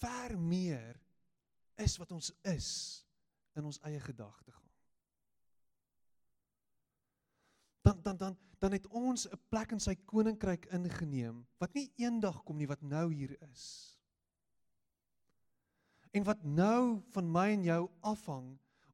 ver 0.00 0.36
meer 0.38 1.00
is 1.76 1.96
wat 1.98 2.12
ons 2.12 2.32
is 2.42 2.68
in 3.56 3.64
ons 3.64 3.80
eie 3.86 4.00
gedagte 4.00 4.52
gaan 4.52 4.70
dan 7.82 8.02
dan 8.02 8.16
dan 8.16 8.38
dan 8.58 8.72
het 8.72 8.86
ons 8.86 9.26
'n 9.26 9.40
plek 9.48 9.72
in 9.72 9.80
sy 9.80 9.94
koninkryk 9.94 10.66
ingeneem 10.66 11.46
wat 11.58 11.74
nie 11.74 11.92
eendag 11.96 12.42
kom 12.44 12.56
nie 12.56 12.68
wat 12.68 12.82
nou 12.82 13.12
hier 13.12 13.36
is 13.50 13.92
en 16.12 16.24
wat 16.24 16.44
nou 16.44 17.00
van 17.14 17.30
my 17.32 17.48
en 17.56 17.64
jou 17.64 17.82
afhang 18.00 18.52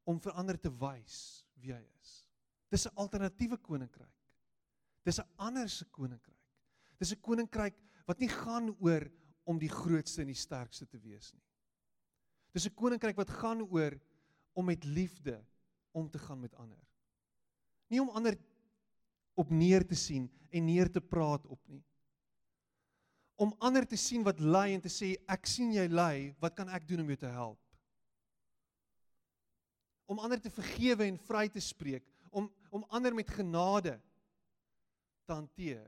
om 0.09 0.21
vir 0.23 0.37
ander 0.41 0.59
te 0.61 0.71
wys 0.81 1.45
wie 1.61 1.75
hy 1.75 1.83
is. 2.01 2.13
Dis 2.71 2.87
'n 2.87 2.95
alternatiewe 2.95 3.59
koninkryk. 3.59 4.15
Dis 5.05 5.19
'n 5.21 5.29
ander 5.37 5.69
se 5.69 5.85
koninkryk. 5.85 6.45
Dis 6.99 7.13
'n 7.13 7.21
koninkryk 7.21 7.75
wat 8.07 8.19
nie 8.19 8.29
gaan 8.29 8.77
oor 8.81 9.11
om 9.45 9.59
die 9.59 9.69
grootste 9.69 10.21
en 10.23 10.29
die 10.29 10.35
sterkste 10.35 10.87
te 10.87 10.99
wees 10.99 11.33
nie. 11.33 11.48
Dis 12.53 12.67
'n 12.67 12.75
koninkryk 12.75 13.17
wat 13.17 13.31
gaan 13.31 13.63
oor 13.63 14.01
om 14.53 14.65
met 14.65 14.85
liefde 14.85 15.45
om 15.93 16.11
te 16.11 16.19
gaan 16.19 16.41
met 16.41 16.55
ander. 16.55 16.85
Nie 17.89 18.01
om 18.01 18.11
ander 18.11 18.39
op 19.35 19.51
neer 19.51 19.87
te 19.87 19.95
sien 19.95 20.31
en 20.51 20.65
neer 20.65 20.91
te 20.91 21.01
praat 21.01 21.47
op 21.47 21.61
nie 21.69 21.85
om 23.39 23.55
ander 23.63 23.87
te 23.87 23.97
sien 23.97 24.25
wat 24.27 24.41
ly 24.43 24.73
en 24.75 24.83
te 24.83 24.91
sê 24.91 25.13
ek 25.31 25.47
sien 25.47 25.71
jy 25.77 25.87
ly, 25.93 26.15
wat 26.43 26.57
kan 26.59 26.71
ek 26.75 26.89
doen 26.89 27.05
om 27.05 27.11
jou 27.13 27.19
te 27.23 27.31
help? 27.31 27.61
Om 30.11 30.19
ander 30.25 30.41
te 30.43 30.51
vergewe 30.51 31.07
en 31.07 31.21
vry 31.29 31.47
te 31.53 31.63
spreek, 31.63 32.07
om 32.31 32.51
om 32.69 32.83
ander 32.93 33.15
met 33.17 33.31
genade 33.33 33.95
te 35.25 35.33
hanteer. 35.33 35.87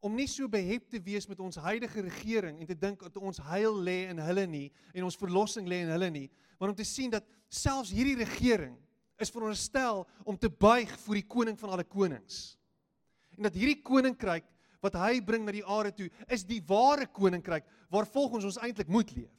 Om 0.00 0.14
nie 0.16 0.28
so 0.28 0.48
behep 0.48 0.88
te 0.88 1.00
wees 1.04 1.26
met 1.28 1.40
ons 1.44 1.60
huidige 1.60 2.00
regering 2.06 2.60
en 2.60 2.68
te 2.68 2.76
dink 2.78 3.02
dat 3.04 3.16
ons 3.20 3.42
heil 3.50 3.74
lê 3.84 4.06
in 4.08 4.22
hulle 4.24 4.46
nie 4.48 4.68
en 4.94 5.04
ons 5.08 5.18
verlossing 5.20 5.68
lê 5.68 5.82
in 5.84 5.92
hulle 5.92 6.08
nie, 6.10 6.28
maar 6.58 6.72
om 6.72 6.78
te 6.78 6.88
sien 6.88 7.12
dat 7.12 7.26
selfs 7.52 7.92
hierdie 7.92 8.16
regering 8.22 8.78
is 9.20 9.32
veronderstel 9.32 10.06
om 10.24 10.38
te 10.40 10.48
buig 10.48 10.90
voor 11.02 11.18
die 11.20 11.28
koning 11.28 11.58
van 11.60 11.74
alle 11.76 11.84
konings 11.84 12.56
en 13.40 13.48
dat 13.48 13.56
hierdie 13.56 13.80
koninkryk 13.80 14.44
wat 14.84 14.96
hy 15.00 15.20
bring 15.24 15.46
na 15.46 15.52
die 15.54 15.64
aarde 15.64 15.92
toe 15.96 16.08
is 16.32 16.44
die 16.44 16.60
ware 16.68 17.06
koninkryk 17.08 17.64
waar 17.92 18.08
volgens 18.08 18.46
ons 18.48 18.58
eintlik 18.60 18.88
moet 18.92 19.12
leef. 19.16 19.32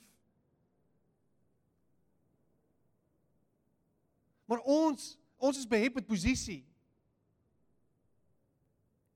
Maar 4.50 4.66
ons 4.66 5.16
ons 5.42 5.58
is 5.58 5.66
behep 5.66 5.96
met 5.98 6.06
posisie. 6.06 6.60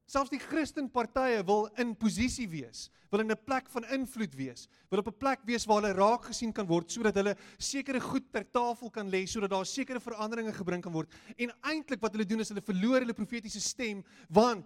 Selfs 0.06 0.30
die 0.30 0.40
Christen 0.40 0.86
partye 0.94 1.40
wil 1.48 1.66
in 1.82 1.96
posisie 1.98 2.46
wees, 2.50 2.92
wil 3.10 3.24
in 3.24 3.32
'n 3.32 3.44
plek 3.46 3.70
van 3.74 3.86
invloed 3.90 4.36
wees, 4.38 4.68
wil 4.90 5.00
op 5.00 5.08
'n 5.08 5.18
plek 5.18 5.40
wees 5.46 5.66
waar 5.66 5.82
hulle 5.82 5.98
raak 5.98 6.26
gesien 6.26 6.54
kan 6.54 6.68
word 6.68 6.92
sodat 6.92 7.16
hulle 7.16 7.36
sekere 7.58 8.00
goed 8.00 8.32
ter 8.32 8.46
tafel 8.52 8.90
kan 8.92 9.10
lê 9.10 9.26
sodat 9.26 9.50
daar 9.50 9.66
sekere 9.66 10.00
veranderinge 10.00 10.54
gebring 10.54 10.82
kan 10.82 10.94
word. 10.94 11.10
En 11.38 11.52
eintlik 11.64 12.02
wat 12.02 12.14
hulle 12.14 12.26
doen 12.26 12.40
is 12.40 12.50
hulle 12.50 12.62
verloor 12.62 13.00
hulle 13.00 13.14
profetiese 13.14 13.60
stem 13.60 14.04
want 14.30 14.66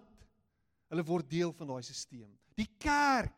hulle 0.90 1.04
word 1.04 1.30
deel 1.30 1.52
van 1.52 1.66
daai 1.66 1.82
stelsel. 1.82 2.38
Die 2.54 2.68
kerk 2.78 3.32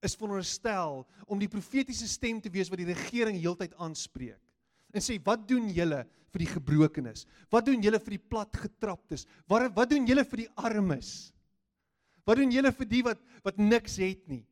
is 0.00 0.16
veronderstel 0.16 1.06
om 1.26 1.38
die 1.38 1.48
profetiese 1.48 2.08
stem 2.08 2.40
te 2.40 2.50
wees 2.50 2.70
wat 2.70 2.78
die 2.78 2.92
regering 2.94 3.36
heeltyd 3.36 3.74
aanspreek. 3.76 4.40
En 4.92 5.00
sê, 5.00 5.18
"Wat 5.22 5.46
doen 5.48 5.68
julle 5.68 6.06
vir 6.32 6.38
die 6.38 6.52
gebrokenes? 6.52 7.26
Wat 7.50 7.66
doen 7.66 7.82
julle 7.82 7.98
vir 8.00 8.16
die 8.16 8.26
platgetraptes? 8.30 9.26
Wat 9.48 9.72
wat 9.74 9.90
doen 9.90 10.06
julle 10.06 10.24
vir 10.24 10.44
die 10.44 10.50
armes? 10.56 11.32
Wat 12.24 12.36
doen 12.36 12.50
julle 12.52 12.72
vir 12.72 12.86
die 12.86 13.02
wat 13.02 13.20
wat 13.44 13.58
niks 13.58 13.96
het 13.96 14.28
nie? 14.28 14.44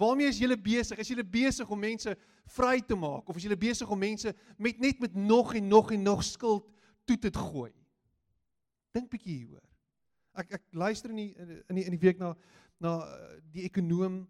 Waarmee 0.00 0.28
is 0.28 0.38
julle 0.40 0.56
besig? 0.56 0.98
Is 0.98 1.08
julle 1.08 1.24
besig 1.24 1.68
om 1.70 1.80
mense 1.80 2.16
vry 2.56 2.80
te 2.80 2.96
maak 2.96 3.28
of 3.28 3.36
is 3.36 3.44
julle 3.46 3.58
besig 3.60 3.90
om 3.90 3.98
mense 3.98 4.32
met 4.58 4.80
net 4.80 5.00
met 5.00 5.14
nog 5.14 5.54
en 5.54 5.68
nog 5.68 5.92
en 5.92 6.02
nog 6.02 6.24
skuld 6.24 6.66
toe 7.04 7.18
te 7.18 7.32
gooi? 7.32 7.72
Dink 8.94 9.10
bietjie 9.10 9.36
hieroor. 9.42 9.66
Ek 10.40 10.56
ek 10.56 10.62
luister 10.72 11.10
in 11.10 11.16
die 11.16 11.34
in 11.36 11.76
die 11.76 11.84
in 11.84 11.96
die 11.96 12.02
week 12.06 12.18
na 12.18 12.34
na 12.80 12.96
die 13.52 13.66
ekonom 13.68 14.22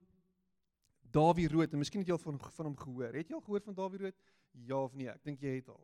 Dawie 1.11 1.49
Rood 1.51 1.73
en 1.73 1.79
miskien 1.79 2.03
het 2.03 2.11
jy 2.11 2.17
al 2.17 2.23
van 2.23 2.39
van 2.41 2.71
hom 2.71 2.77
gehoor. 2.77 3.15
Het 3.15 3.31
jy 3.31 3.39
al 3.39 3.45
gehoor 3.47 3.63
van 3.67 3.79
Dawie 3.79 4.03
Rood? 4.05 4.19
Ja 4.53 4.83
of 4.83 4.95
nee? 4.95 5.09
Ek 5.09 5.25
dink 5.25 5.41
jy 5.41 5.57
het 5.59 5.69
al. 5.69 5.83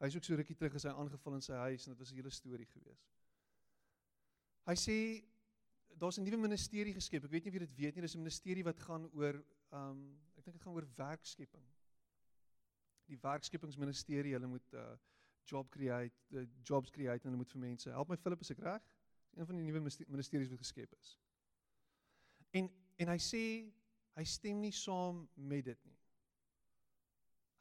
Hy 0.00 0.10
is 0.10 0.16
ook 0.16 0.26
so 0.26 0.36
rukkie 0.36 0.56
terug 0.58 0.74
as 0.74 0.86
hy 0.88 0.92
aangeval 0.92 1.38
in 1.38 1.44
sy 1.44 1.60
huis 1.68 1.86
en 1.86 1.94
dit 1.94 1.98
was 1.98 2.12
'n 2.12 2.16
hele 2.16 2.30
storie 2.30 2.66
gewees. 2.66 3.04
Hy 4.66 4.74
sê 4.74 4.96
daar's 5.98 6.18
'n 6.18 6.24
nuwe 6.24 6.36
ministerie 6.36 6.94
geskep. 6.94 7.24
Ek 7.24 7.30
weet 7.30 7.44
nie 7.44 7.52
wie 7.52 7.66
dit 7.66 7.74
weet 7.76 7.94
nie. 7.94 8.02
Dis 8.02 8.14
'n 8.14 8.24
ministerie 8.24 8.64
wat 8.64 8.78
gaan 8.80 9.08
oor 9.14 9.44
um 9.72 10.18
ek 10.36 10.44
dink 10.44 10.56
dit 10.56 10.62
gaan 10.62 10.74
oor 10.74 10.88
werkskepping. 10.96 11.66
Die 13.06 13.18
werkskepingsministerie, 13.20 14.32
hulle 14.32 14.46
moet 14.46 14.72
uh 14.72 14.96
job 15.44 15.70
create, 15.70 16.14
uh, 16.32 16.46
jobs 16.62 16.90
create 16.90 17.24
en 17.24 17.30
hulle 17.30 17.36
moet 17.36 17.50
vir 17.50 17.60
mense 17.60 17.90
help. 17.90 18.08
My 18.08 18.16
Philip 18.16 18.40
is 18.40 18.50
ek 18.50 18.62
reg? 18.64 18.82
Een 19.36 19.46
van 19.46 19.56
die 19.56 19.64
nuwe 19.66 19.80
ministeries 20.08 20.48
wat 20.48 20.58
geskep 20.58 20.92
is. 21.00 21.18
En 22.50 22.70
en 22.96 23.08
hy 23.08 23.18
sê 23.18 23.44
hy 24.14 24.24
stem 24.24 24.60
nie 24.62 24.72
saam 24.72 25.24
met 25.34 25.64
dit 25.64 25.84
nie. 25.84 25.93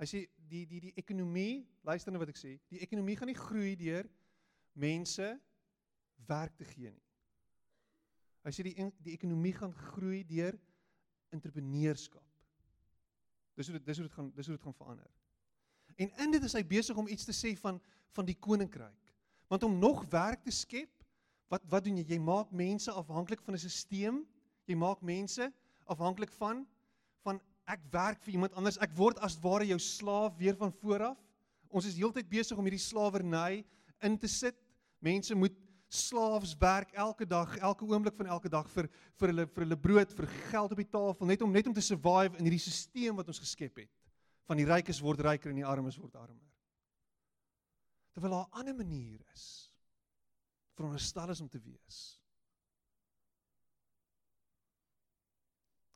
Hy 0.03 0.07
sê 0.09 0.19
die 0.51 0.65
die 0.67 0.81
die 0.83 0.93
ekonomie, 0.99 1.61
luister 1.87 2.11
nou 2.11 2.19
wat 2.19 2.33
ek 2.33 2.39
sê, 2.39 2.57
die 2.67 2.81
ekonomie 2.83 3.15
gaan 3.15 3.29
nie 3.31 3.39
groei 3.39 3.77
deur 3.79 4.09
mense 4.75 5.29
werk 6.27 6.57
te 6.59 6.67
gee 6.67 6.91
nie. 6.91 7.05
Hy 8.43 8.51
sê 8.51 8.65
die 8.67 8.73
die 9.05 9.13
ekonomie 9.15 9.53
gaan 9.55 9.71
groei 9.93 10.25
deur 10.27 10.57
entrepreneurskap. 11.31 12.25
Dis 13.55 13.69
hoe 13.69 13.77
dit 13.77 13.85
dis 13.87 14.01
hoe 14.01 14.09
dit 14.09 14.17
gaan 14.17 14.27
dis 14.35 14.49
hoe 14.51 14.57
dit 14.57 14.65
gaan 14.65 14.75
verander. 14.75 15.07
En 15.95 16.11
in 16.25 16.35
dit 16.35 16.43
is 16.43 16.57
hy 16.57 16.65
besig 16.67 16.99
om 16.99 17.07
iets 17.07 17.29
te 17.29 17.35
sê 17.37 17.53
van 17.63 17.79
van 18.17 18.27
die 18.27 18.35
koninkryk. 18.35 19.15
Want 19.47 19.63
om 19.63 19.79
nog 19.79 20.03
werk 20.11 20.43
te 20.43 20.51
skep, 20.51 20.91
wat 21.47 21.63
wat 21.71 21.87
doen 21.87 22.01
jy? 22.01 22.09
Jy 22.11 22.19
maak 22.19 22.51
mense 22.51 22.91
afhanklik 22.91 23.39
van 23.47 23.55
'n 23.55 23.63
stelsel. 23.71 24.19
Jy 24.67 24.75
maak 24.75 24.99
mense 24.99 25.47
afhanklik 25.87 26.35
van 26.35 26.67
van 27.23 27.39
ek 27.69 27.83
werk 27.93 28.21
vir 28.25 28.35
iemand 28.35 28.55
anders. 28.59 28.79
Ek 28.83 28.93
word 28.97 29.19
as 29.23 29.37
ware 29.43 29.67
jou 29.67 29.79
slaaf 29.79 30.35
weer 30.39 30.57
van 30.59 30.73
voor 30.81 31.09
af. 31.13 31.19
Ons 31.73 31.87
is 31.89 31.97
heeltyd 31.97 32.29
besig 32.29 32.57
om 32.57 32.65
hierdie 32.67 32.81
slawerny 32.81 33.63
in 34.03 34.17
te 34.19 34.29
sit. 34.29 34.57
Mense 35.03 35.35
moet 35.35 35.55
slaafs 35.93 36.55
werk 36.57 36.93
elke 36.97 37.25
dag, 37.29 37.51
elke 37.61 37.85
oomblik 37.85 38.15
van 38.17 38.31
elke 38.33 38.49
dag 38.49 38.69
vir 38.73 38.87
vir 39.21 39.29
hulle 39.29 39.45
vir 39.45 39.65
hulle 39.65 39.77
brood, 39.77 40.15
vir 40.17 40.29
geld 40.49 40.73
op 40.73 40.81
die 40.81 40.89
tafel, 40.89 41.29
net 41.29 41.43
om 41.45 41.53
net 41.53 41.69
om 41.69 41.75
te 41.75 41.85
survive 41.85 42.39
in 42.39 42.49
hierdie 42.49 42.61
stelsel 42.63 43.19
wat 43.19 43.29
ons 43.29 43.41
geskep 43.43 43.83
het. 43.83 43.91
Van 44.49 44.59
die 44.59 44.67
rykes 44.67 45.01
word 45.05 45.21
ryker 45.23 45.53
en 45.53 45.61
die 45.61 45.67
armes 45.67 45.99
word 46.01 46.17
armer. 46.17 46.49
Terwyl 48.13 48.35
daar 48.37 48.49
'n 48.49 48.59
ander 48.59 48.75
manier 48.75 49.21
is. 49.33 49.71
Veronderstel 50.73 51.29
is 51.29 51.41
om 51.41 51.49
te 51.49 51.61
wees. 51.61 52.19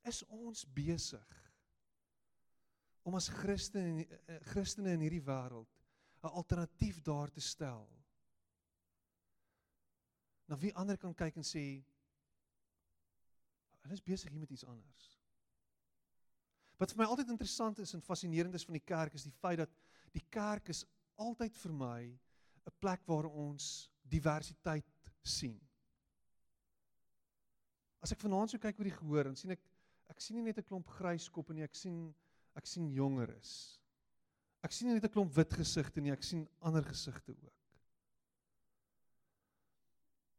is 0.07 0.23
ons 0.31 0.63
besig 0.75 1.46
om 3.07 3.15
as 3.15 3.29
Christene 3.31 4.03
eh, 4.03 4.39
Christene 4.51 4.91
in 4.97 5.05
hierdie 5.05 5.23
wêreld 5.23 5.69
'n 6.23 6.33
alternatief 6.33 6.99
daar 7.01 7.31
te 7.31 7.39
stel. 7.39 7.87
Na 10.47 10.57
wie 10.57 10.73
ander 10.75 10.97
kan 10.97 11.13
kyk 11.15 11.37
en 11.39 11.47
sê 11.47 11.83
hulle 13.81 13.93
is 13.93 14.03
besig 14.03 14.31
hier 14.31 14.39
met 14.39 14.51
iets 14.51 14.65
anders. 14.65 15.05
Wat 16.77 16.91
vir 16.91 17.01
my 17.01 17.07
altyd 17.07 17.29
interessant 17.29 17.79
is 17.79 17.93
en 17.93 18.01
fascinerend 18.01 18.53
is 18.53 18.65
van 18.65 18.75
die 18.75 18.83
kerk 18.93 19.13
is 19.13 19.23
die 19.23 19.39
feit 19.39 19.57
dat 19.63 19.71
die 20.11 20.25
kerk 20.29 20.69
is 20.69 20.83
altyd 21.15 21.55
vir 21.63 21.73
my 21.73 22.01
'n 22.67 22.77
plek 22.79 23.07
waar 23.07 23.25
ons 23.25 23.89
diversiteit 24.03 25.11
sien. 25.23 25.59
As 28.01 28.11
ek 28.11 28.19
vanaand 28.19 28.51
so 28.51 28.57
kyk 28.57 28.79
oor 28.79 28.83
die 28.83 28.99
gehoor, 28.99 29.23
dan 29.23 29.35
sien 29.35 29.51
ek 29.51 29.61
ek 30.09 30.21
sien 30.21 30.35
nie 30.35 30.43
net 30.43 30.57
'n 30.57 30.63
klomp 30.63 30.87
grys 30.87 31.29
koppe 31.29 31.53
nie, 31.53 31.63
ek 31.63 31.75
sien 31.75 32.13
ek 32.57 32.65
sien 32.65 32.89
jongeres. 32.93 33.51
Ek 34.65 34.73
sien 34.73 34.89
nie 34.89 34.97
net 34.97 35.05
'n 35.05 35.13
klomp 35.13 35.33
wit 35.35 35.53
gesigte 35.53 36.01
nie, 36.01 36.11
ek 36.11 36.23
sien 36.23 36.47
ander 36.59 36.83
gesigte 36.83 37.31
ook. 37.31 37.53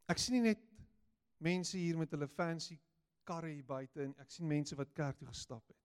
Ek 0.09 0.18
sien 0.18 0.35
nie 0.35 0.48
net 0.50 0.62
mense 1.38 1.76
hier 1.78 1.96
met 1.96 2.11
hulle 2.11 2.28
fancy 2.28 2.78
karre 3.28 3.50
hier 3.52 3.64
buite 3.64 4.02
en 4.02 4.14
ek 4.18 4.31
sien 4.31 4.48
mense 4.48 4.76
wat 4.76 4.94
kerk 4.96 5.18
toe 5.18 5.28
gestap 5.28 5.66
het. 5.68 5.76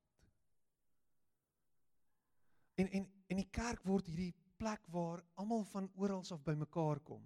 En 2.81 2.89
en 2.89 3.09
en 3.29 3.37
die 3.37 3.49
kerk 3.51 3.83
word 3.85 4.07
hierdie 4.07 4.33
plek 4.57 4.85
waar 4.93 5.23
almal 5.41 5.63
van 5.71 5.89
oral 5.95 6.23
af 6.31 6.43
bymekaar 6.43 6.99
kom. 6.99 7.23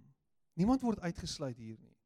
Niemand 0.58 0.82
word 0.82 1.00
uitgesluit 1.00 1.56
hier 1.56 1.78
nie. 1.78 1.96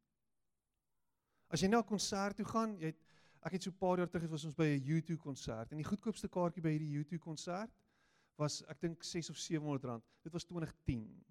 As 1.49 1.61
jy 1.61 1.69
nou 1.69 1.81
'n 1.83 1.89
konsert 1.89 2.37
toe 2.37 2.47
gaan, 2.47 2.79
jy 2.79 2.87
het 2.87 3.02
Ek 3.43 3.57
het 3.57 3.63
so 3.63 3.71
'n 3.71 3.79
paar 3.79 3.99
jaar 3.99 4.11
terug 4.11 4.31
was 4.31 4.45
ons 4.45 4.55
by 4.55 4.69
'n 4.79 4.85
U2 4.87 5.17
konsert 5.17 5.73
en 5.73 5.77
die 5.77 5.91
goedkoopste 5.91 6.29
kaartjie 6.29 6.63
by 6.63 6.71
hierdie 6.71 6.99
U2 6.99 7.19
konsert 7.19 7.73
was 8.37 8.63
ek 8.63 8.81
dink 8.81 9.03
6 9.03 9.31
of 9.31 9.37
700 9.37 9.85
rand. 9.85 10.05
Dit 10.23 10.33
was 10.33 10.45
2010. 10.45 11.25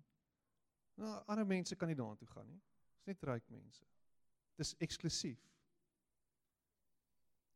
Nou 0.95 1.24
ander 1.26 1.45
mense 1.45 1.76
kan 1.76 1.88
nie 1.88 1.95
daartoe 1.95 2.28
gaan 2.28 2.47
nie. 2.47 2.62
Dis 2.95 3.06
net 3.06 3.24
ryk 3.24 3.50
mense. 3.50 3.86
Dis 4.58 4.76
eksklusief. 4.80 5.39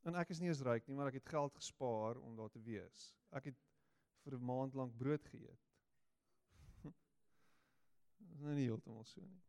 En 0.06 0.16
ek 0.16 0.30
is 0.30 0.40
nie 0.40 0.48
eens 0.48 0.62
ryk 0.62 0.88
nie, 0.88 0.96
maar 0.96 1.08
ek 1.08 1.20
het 1.20 1.30
geld 1.30 1.54
gespaar 1.54 2.18
om 2.22 2.36
daar 2.36 2.50
te 2.50 2.62
wees. 2.62 3.14
Ek 3.32 3.46
het 3.52 3.58
vir 4.24 4.38
'n 4.38 4.46
maand 4.46 4.74
lank 4.74 4.96
brood 4.98 5.26
geëet. 5.26 5.62
Dis 8.32 8.42
nou 8.42 8.56
nie 8.56 8.68
heeltemal 8.70 9.06
so 9.06 9.22
nie. 9.22 9.44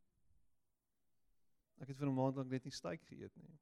Ek 1.80 1.88
het 1.88 1.96
vir 1.96 2.08
'n 2.08 2.14
maand 2.14 2.36
lank 2.36 2.50
net 2.50 2.64
nie 2.64 2.72
steak 2.72 3.04
geëet 3.04 3.36
nie. 3.36 3.58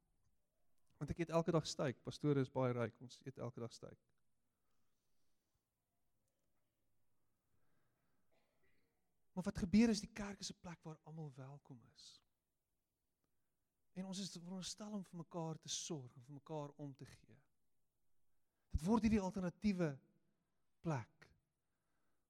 Want 0.99 1.11
ek 1.11 1.25
eet 1.25 1.31
elke 1.31 1.55
dag 1.55 1.67
steak. 1.67 2.03
Pastore 2.03 2.41
is 2.41 2.53
baie 2.53 2.73
ryk. 2.73 3.01
Ons 3.01 3.19
eet 3.25 3.39
elke 3.39 3.61
dag 3.61 3.73
steak. 3.73 3.99
Maar 9.35 9.45
wat 9.45 9.59
gebeur 9.59 9.91
is 9.91 10.01
die 10.01 10.13
kerk 10.13 10.41
is 10.41 10.53
'n 10.53 10.61
plek 10.61 10.83
waar 10.83 10.99
almal 11.03 11.33
welkom 11.35 11.81
is. 11.95 12.23
En 13.93 14.05
ons 14.05 14.19
is 14.19 14.31
veronderstel 14.31 14.93
om 14.93 15.05
vir 15.05 15.17
mekaar 15.17 15.59
te 15.59 15.69
sorg 15.69 16.17
en 16.17 16.23
vir 16.23 16.35
mekaar 16.35 16.71
om 16.77 16.95
te 16.95 17.07
gee. 17.07 17.43
Dit 18.71 18.83
word 18.83 19.03
hierdie 19.03 19.21
alternatiewe 19.21 19.99
plek 20.81 21.29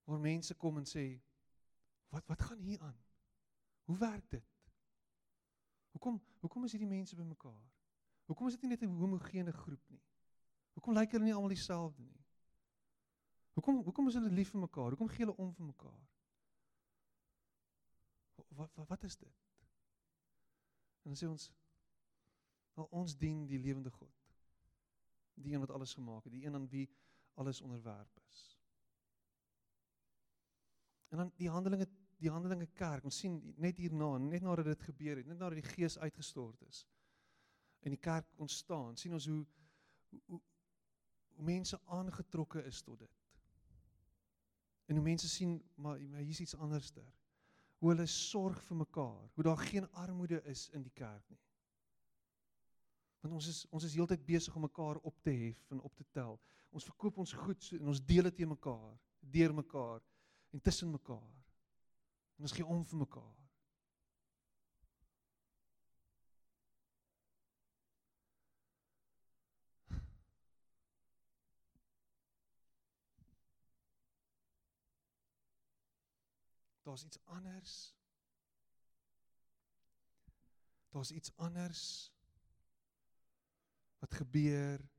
waar 0.05 0.21
mense 0.21 0.55
kom 0.55 0.79
en 0.79 0.89
sê 0.89 1.21
wat 2.09 2.27
wat 2.27 2.43
gaan 2.43 2.59
hier 2.59 2.81
aan? 2.81 2.99
Hoe 3.85 3.99
werk 3.99 4.31
dit? 4.31 4.51
Hoekom 5.91 6.21
hoekom 6.41 6.65
is 6.65 6.73
hierdie 6.73 6.89
mense 6.89 7.17
bymekaar? 7.17 7.74
Hoekom 8.25 8.47
is 8.47 8.57
dit 8.57 8.63
nie 8.63 8.71
net 8.71 8.83
'n 8.83 8.99
homogene 8.99 9.53
groep 9.53 9.91
nie? 9.91 10.03
Hoekom 10.73 10.95
lyk 10.95 11.13
hulle 11.13 11.25
nie 11.25 11.35
almal 11.35 11.53
dieselfde 11.53 12.03
nie? 12.03 12.25
Hoekom 13.55 13.83
hoekom 13.85 14.09
is 14.09 14.15
hulle 14.15 14.31
lief 14.31 14.51
vir 14.51 14.61
mekaar? 14.61 14.95
Hoekom 14.95 15.09
gee 15.09 15.27
hulle 15.27 15.37
om 15.37 15.53
vir 15.55 15.67
mekaar? 15.67 16.09
Wat 18.49 18.73
wat 18.77 18.89
wat 18.89 19.03
is 19.03 19.17
dit? 19.17 19.37
En 21.03 21.13
dan 21.13 21.17
sê 21.21 21.29
ons 21.29 21.53
wel 22.75 22.89
ons 22.91 23.17
dien 23.17 23.47
die 23.47 23.59
lewende 23.59 23.91
God. 23.91 24.15
Die 25.35 25.53
een 25.53 25.61
wat 25.61 25.71
alles 25.71 25.95
gemaak 25.95 26.25
het, 26.25 26.33
die 26.33 26.45
een 26.47 26.55
aan 26.55 26.69
wie 26.69 26.89
alles 27.35 27.61
onderwerp 27.61 28.19
is. 28.31 28.59
En 31.09 31.19
dan 31.19 31.33
die 31.37 31.51
Handelinge 31.51 31.89
die 32.19 32.31
Handelinge 32.31 32.67
kerk, 32.67 33.05
ons 33.05 33.19
sien 33.19 33.41
net 33.61 33.77
hierna, 33.77 34.17
net 34.19 34.43
nadat 34.43 34.65
dit 34.65 34.83
gebeur 34.83 35.17
het, 35.17 35.27
net 35.27 35.39
nadat 35.39 35.59
die 35.59 35.71
Gees 35.75 35.99
uitgestort 35.99 36.63
is 36.63 36.87
in 37.85 37.93
die 37.93 38.01
kerk 38.01 38.27
ontstaan, 38.41 38.97
sien 38.97 39.13
ons 39.13 39.27
hoe 39.29 39.45
hoe, 40.15 40.21
hoe, 40.27 40.41
mense 41.45 41.81
aangetrokke 41.91 42.63
is 42.65 42.81
tot 42.87 42.99
dit. 42.99 43.15
En 44.87 44.95
hoe 44.95 45.05
mense 45.05 45.29
sien 45.29 45.57
maar 45.75 46.01
maar 46.01 46.23
hier's 46.23 46.41
iets 46.41 46.57
anderster. 46.57 47.07
Hoe 47.83 47.91
hulle 47.91 48.07
sorg 48.07 48.61
vir 48.69 48.77
mekaar, 48.77 49.31
hoe 49.35 49.45
daar 49.45 49.59
geen 49.59 49.91
armoede 49.93 50.41
is 50.53 50.69
in 50.71 50.83
die 50.87 50.95
kerk 50.95 51.29
nie. 51.29 51.41
Want 53.21 53.35
ons 53.35 53.49
is 53.49 53.65
ons 53.71 53.85
is 53.85 53.97
heeltyd 53.99 54.25
besig 54.25 54.55
om 54.55 54.69
mekaar 54.69 55.01
op 55.03 55.21
te 55.23 55.33
hef 55.33 55.71
en 55.75 55.81
op 55.81 55.97
te 55.97 56.07
tel. 56.13 56.39
Ons 56.71 56.85
verkoop 56.85 57.19
ons 57.19 57.33
goed 57.45 57.63
so, 57.63 57.77
en 57.77 57.93
ons 57.93 58.05
deel 58.05 58.31
dit 58.31 58.37
te 58.37 58.47
mekaar, 58.47 58.99
deur 59.21 59.55
mekaar 59.55 60.03
en 60.53 60.61
tussen 60.61 60.91
mekaar. 60.91 61.33
En 62.39 62.49
ons 62.49 62.53
gee 62.53 62.67
om 62.67 62.85
vir 62.85 63.05
mekaar. 63.05 63.44
Daar's 76.95 77.07
iets 77.07 77.25
anders. 77.25 77.97
Daar's 80.89 81.11
iets 81.11 81.37
anders 81.37 82.13
wat 83.99 84.15
gebeur 84.15 84.91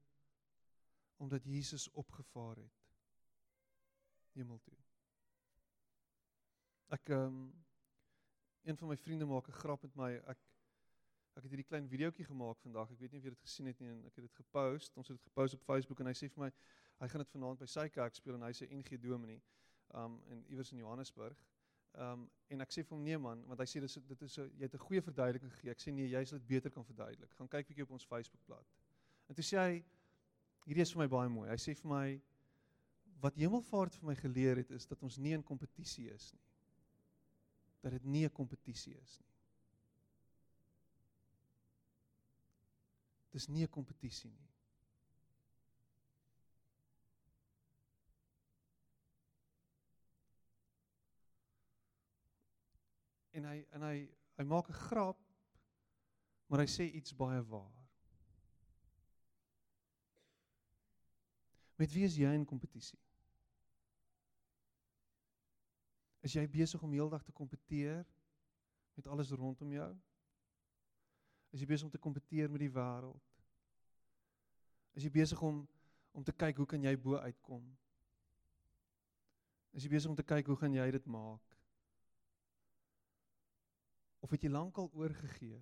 omdat 1.16 1.44
Jesus 1.44 1.92
opgevaar 1.92 2.56
het 2.56 2.84
hemel 4.32 4.60
toe. 4.60 4.78
Ek 6.88 7.10
ehm 7.10 7.24
um, 7.24 7.64
een 8.62 8.78
van 8.78 8.88
my 8.88 8.98
vriende 8.98 9.26
maak 9.26 9.48
'n 9.48 9.60
grap 9.62 9.82
met 9.82 9.96
my. 9.96 10.12
Ek 10.16 10.40
ek 11.34 11.44
het 11.44 11.52
hierdie 11.52 11.70
klein 11.72 11.88
videoetjie 11.88 12.26
gemaak 12.26 12.60
vandag. 12.60 12.92
Ek 12.92 13.00
weet 13.00 13.12
nie 13.12 13.20
of 13.20 13.24
jy 13.24 13.30
dit 13.30 13.48
gesien 13.48 13.66
het 13.66 13.80
nie 13.80 13.90
en 13.90 14.06
ek 14.06 14.16
het 14.16 14.28
dit 14.28 14.36
gepost. 14.44 14.98
Ons 14.98 15.08
het 15.08 15.18
dit 15.18 15.28
gepost 15.32 15.54
op 15.54 15.64
Facebook 15.64 16.00
en 16.00 16.12
hy 16.12 16.14
sê 16.14 16.30
vir 16.30 16.44
my 16.44 16.54
hy 16.98 17.08
gaan 17.08 17.24
dit 17.24 17.36
vanaand 17.40 17.60
by 17.60 17.66
sy 17.66 17.90
kerk 17.90 18.16
speel 18.16 18.36
en 18.36 18.42
hy 18.42 18.54
sê 18.54 18.68
NG 18.68 19.00
Dominee 19.00 19.44
um 19.94 20.24
in 20.28 20.46
iewers 20.48 20.72
in 20.72 20.78
Johannesburg. 20.78 21.55
Um 21.98 22.30
en 22.48 22.62
ek 22.62 22.72
sê 22.72 22.84
vir 22.84 22.94
hom 22.94 23.04
nee 23.04 23.18
man, 23.18 23.42
want 23.50 23.60
hy 23.60 23.66
sê 23.66 23.80
dit 23.82 23.90
is 23.90 24.08
dit 24.08 24.22
is 24.22 24.34
so 24.38 24.44
jy 24.46 24.68
het 24.68 24.74
'n 24.76 24.86
goeie 24.88 25.02
verduideliking 25.02 25.52
gegee. 25.52 25.72
Ek 25.72 25.80
sê 25.80 25.92
nee, 25.94 26.08
jy 26.08 26.24
sal 26.26 26.40
dit 26.40 26.48
beter 26.48 26.72
kan 26.72 26.86
verduidelik. 26.86 27.32
Gaan 27.34 27.48
kyk 27.48 27.68
bietjie 27.68 27.84
op 27.84 27.92
ons 27.92 28.06
Facebookblad. 28.06 28.66
En 29.30 29.36
toe 29.36 29.44
sê 29.44 29.58
hy 29.58 29.84
hierdie 30.66 30.82
is 30.82 30.92
vir 30.94 31.04
my 31.04 31.08
baie 31.08 31.30
mooi. 31.30 31.50
Hy 31.50 31.58
sê 31.58 31.74
vir 31.74 31.90
my 31.90 32.22
wat 33.22 33.36
Hemelvaart 33.36 33.96
vir 33.96 34.08
my 34.08 34.16
geleer 34.16 34.58
het 34.58 34.72
is 34.72 34.86
dat 34.86 35.02
ons 35.04 35.18
nie 35.18 35.34
in 35.34 35.44
kompetisie 35.44 36.10
is 36.14 36.34
nie. 36.34 36.44
Dat 37.82 37.92
dit 37.92 38.04
nie 38.04 38.26
'n 38.26 38.32
kompetisie 38.32 38.96
is 38.98 39.20
nie. 39.20 39.34
Dis 43.32 43.48
nie 43.48 43.64
'n 43.64 43.70
kompetisie 43.70 44.32
nie. 44.32 44.55
En 53.36 53.48
hy 53.52 53.58
en 53.76 53.84
hy 53.89 53.95
hy 54.39 54.43
maak 54.48 54.69
'n 54.71 54.82
grap 54.88 55.19
maar 56.48 56.62
hy 56.62 56.69
sê 56.69 56.86
iets 56.93 57.15
baie 57.15 57.41
waar. 57.50 57.74
Met 61.76 61.91
wie 61.91 62.06
is 62.06 62.15
jy 62.15 62.32
in 62.34 62.45
kompetisie? 62.45 63.00
Is 66.26 66.34
jy 66.34 66.45
besig 66.50 66.82
om 66.82 66.93
heeldag 66.95 67.24
te 67.24 67.34
kompeteer 67.36 68.06
met 68.95 69.08
alles 69.08 69.32
rondom 69.32 69.71
jou? 69.74 69.89
Is 71.52 71.60
jy 71.60 71.67
besig 71.67 71.86
om 71.86 71.91
te 71.91 72.02
kompeteer 72.02 72.50
met 72.52 72.63
die 72.63 72.71
wêreld? 72.71 73.34
Is 74.95 75.04
jy 75.04 75.12
besig 75.12 75.41
om 75.41 75.65
om 76.15 76.24
te 76.24 76.32
kyk 76.32 76.56
hoe 76.56 76.65
kan 76.71 76.84
jy 76.84 76.93
bo 76.95 77.17
uitkom? 77.19 77.63
Is 79.76 79.84
jy 79.84 79.89
besig 79.91 80.10
om 80.10 80.15
te 80.15 80.24
kyk 80.24 80.48
hoe 80.48 80.56
gaan 80.56 80.78
jy 80.78 80.86
dit 80.95 81.08
maak? 81.12 81.55
Of 84.26 84.34
het 84.34 84.42
jy 84.42 84.50
lankal 84.50 84.90
oorgegee? 84.98 85.60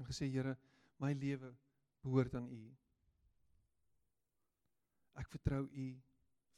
En 0.00 0.08
gesê 0.08 0.30
Here, 0.32 0.54
my 0.96 1.12
lewe 1.12 1.52
behoort 2.00 2.34
aan 2.38 2.48
U. 2.48 2.62
Ek 5.20 5.28
vertrou 5.32 5.66
U 5.68 5.86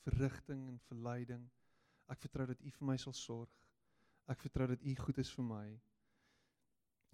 vir 0.05 0.19
rigting 0.23 0.69
en 0.71 0.79
vir 0.87 1.03
leiding. 1.09 1.45
Ek 2.07 2.23
vertrou 2.23 2.47
dat 2.47 2.63
U 2.63 2.71
vir 2.79 2.89
my 2.93 2.97
sal 3.03 3.17
sorg. 3.19 3.51
Ek 4.31 4.47
vertrou 4.47 4.71
dat 4.71 4.83
U 4.87 4.95
goed 5.03 5.19
is 5.19 5.35
vir 5.35 5.51
my 5.51 5.67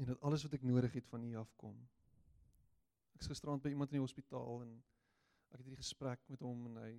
en 0.02 0.08
dat 0.10 0.22
alles 0.26 0.42
wat 0.42 0.56
ek 0.56 0.64
nodig 0.66 0.96
het 0.98 1.06
van 1.06 1.24
U 1.24 1.36
afkom. 1.38 1.76
Ek 3.14 3.22
is 3.22 3.30
gisterand 3.30 3.62
by 3.62 3.70
iemand 3.70 3.92
in 3.92 4.00
die 4.00 4.04
hospitaal 4.04 4.64
en 4.64 4.72
ek 5.52 5.60
het 5.60 5.68
hierdie 5.68 5.84
gesprek 5.84 6.24
met 6.28 6.42
hom 6.42 6.66
en 6.68 6.80
hy 6.82 6.90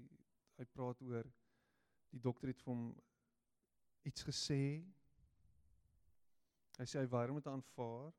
hy 0.55 0.65
praat 0.71 1.01
oor 1.03 1.27
die 2.15 2.21
dokter 2.23 2.47
het 2.47 2.61
vir 2.63 2.71
hom 2.71 2.85
iets 4.05 4.25
gesê. 4.27 4.63
Hy 6.77 6.85
sê 6.85 7.01
hy 7.01 7.09
weier 7.09 7.31
om 7.31 7.39
dit 7.39 7.49
aanvaar 7.49 8.13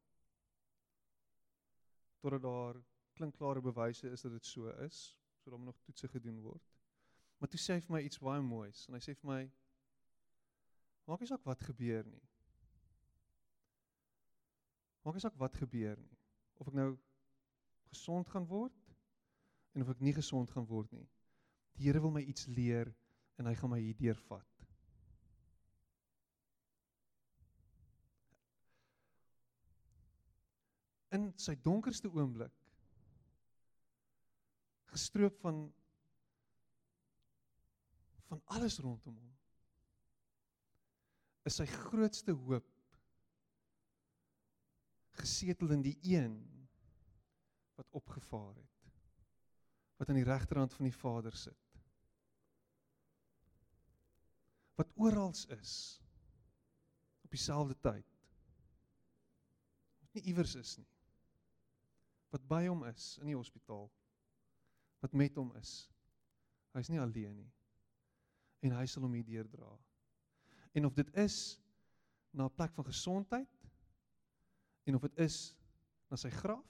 totdat 2.20 2.42
daar 2.42 2.78
klinkklare 3.16 3.60
bewyse 3.62 4.10
is 4.10 4.24
dat 4.24 4.32
dit 4.32 4.46
so 4.46 4.72
is 4.84 5.16
so 5.40 5.50
dan 5.50 5.64
nog 5.64 5.78
toetse 5.84 6.08
gedoen 6.08 6.40
word. 6.40 6.62
Maar 7.38 7.48
toe 7.48 7.60
sê 7.60 7.76
hy 7.76 7.84
vir 7.84 7.94
my 7.94 8.00
iets 8.02 8.18
baie 8.18 8.42
moois 8.42 8.86
en 8.88 8.96
hy 8.96 9.02
sê 9.04 9.14
vir 9.14 9.30
my 9.30 9.42
maak 11.06 11.22
nie 11.22 11.30
saak 11.30 11.44
wat 11.46 11.62
gebeur 11.68 12.08
nie. 12.08 12.24
Maak 15.06 15.14
nie 15.14 15.22
saak 15.22 15.36
wat 15.38 15.54
gebeur 15.60 16.00
nie. 16.02 16.16
Of 16.58 16.72
ek 16.72 16.78
nou 16.80 16.88
gesond 17.92 18.32
gaan 18.32 18.48
word 18.50 18.96
en 19.76 19.84
of 19.84 19.92
ek 19.92 20.02
nie 20.02 20.16
gesond 20.16 20.50
gaan 20.50 20.66
word 20.66 20.90
nie. 20.96 21.06
Die 21.76 21.86
Here 21.86 22.00
wil 22.00 22.10
my 22.10 22.24
iets 22.24 22.48
leer 22.48 22.90
en 23.36 23.46
hy 23.46 23.54
gaan 23.54 23.70
my 23.70 23.80
hierdeur 23.84 24.18
vat. 24.26 24.55
In 31.16 31.30
sy 31.40 31.54
donkerste 31.64 32.10
oomblik 32.12 32.52
gestroop 34.92 35.36
van 35.40 35.66
van 38.26 38.40
alles 38.44 38.78
rondom 38.82 39.14
hom. 39.14 39.34
Is 41.46 41.60
sy 41.60 41.66
grootste 41.70 42.34
hoop 42.34 42.66
gesetel 45.20 45.70
in 45.76 45.84
die 45.84 45.94
een 46.02 46.34
wat 47.78 47.86
opgevaar 48.00 48.56
het. 48.56 48.90
Wat 49.96 50.10
aan 50.10 50.18
die 50.18 50.26
regterhand 50.26 50.74
van 50.74 50.88
die 50.88 50.96
Vader 50.96 51.36
sit. 51.36 51.62
Wat 54.76 54.90
oral 55.00 55.32
is 55.56 55.76
op 57.22 57.30
dieselfde 57.30 57.78
tyd. 57.80 58.18
Wat 60.02 60.18
nie 60.18 60.26
iewers 60.32 60.58
is 60.58 60.76
nie. 60.80 60.95
Wat 62.36 62.44
by 62.44 62.66
hom 62.68 62.84
is 62.84 63.14
in 63.22 63.30
die 63.30 63.38
hospitaal 63.38 63.88
wat 65.00 65.14
met 65.16 65.36
hom 65.40 65.52
is. 65.56 65.86
Hy's 66.76 66.90
nie 66.92 67.00
alleen 67.00 67.36
nie. 67.38 67.50
En 68.66 68.74
hy 68.76 68.84
sal 68.90 69.06
hom 69.06 69.14
hier 69.16 69.24
deurdra. 69.24 69.70
En 70.76 70.88
of 70.88 70.96
dit 70.96 71.12
is 71.16 71.56
na 72.36 72.44
'n 72.44 72.54
plek 72.54 72.74
van 72.76 72.84
gesondheid 72.84 73.48
en 74.84 74.94
of 74.94 75.06
dit 75.08 75.18
is 75.24 75.56
na 76.10 76.16
sy 76.16 76.30
graf, 76.30 76.66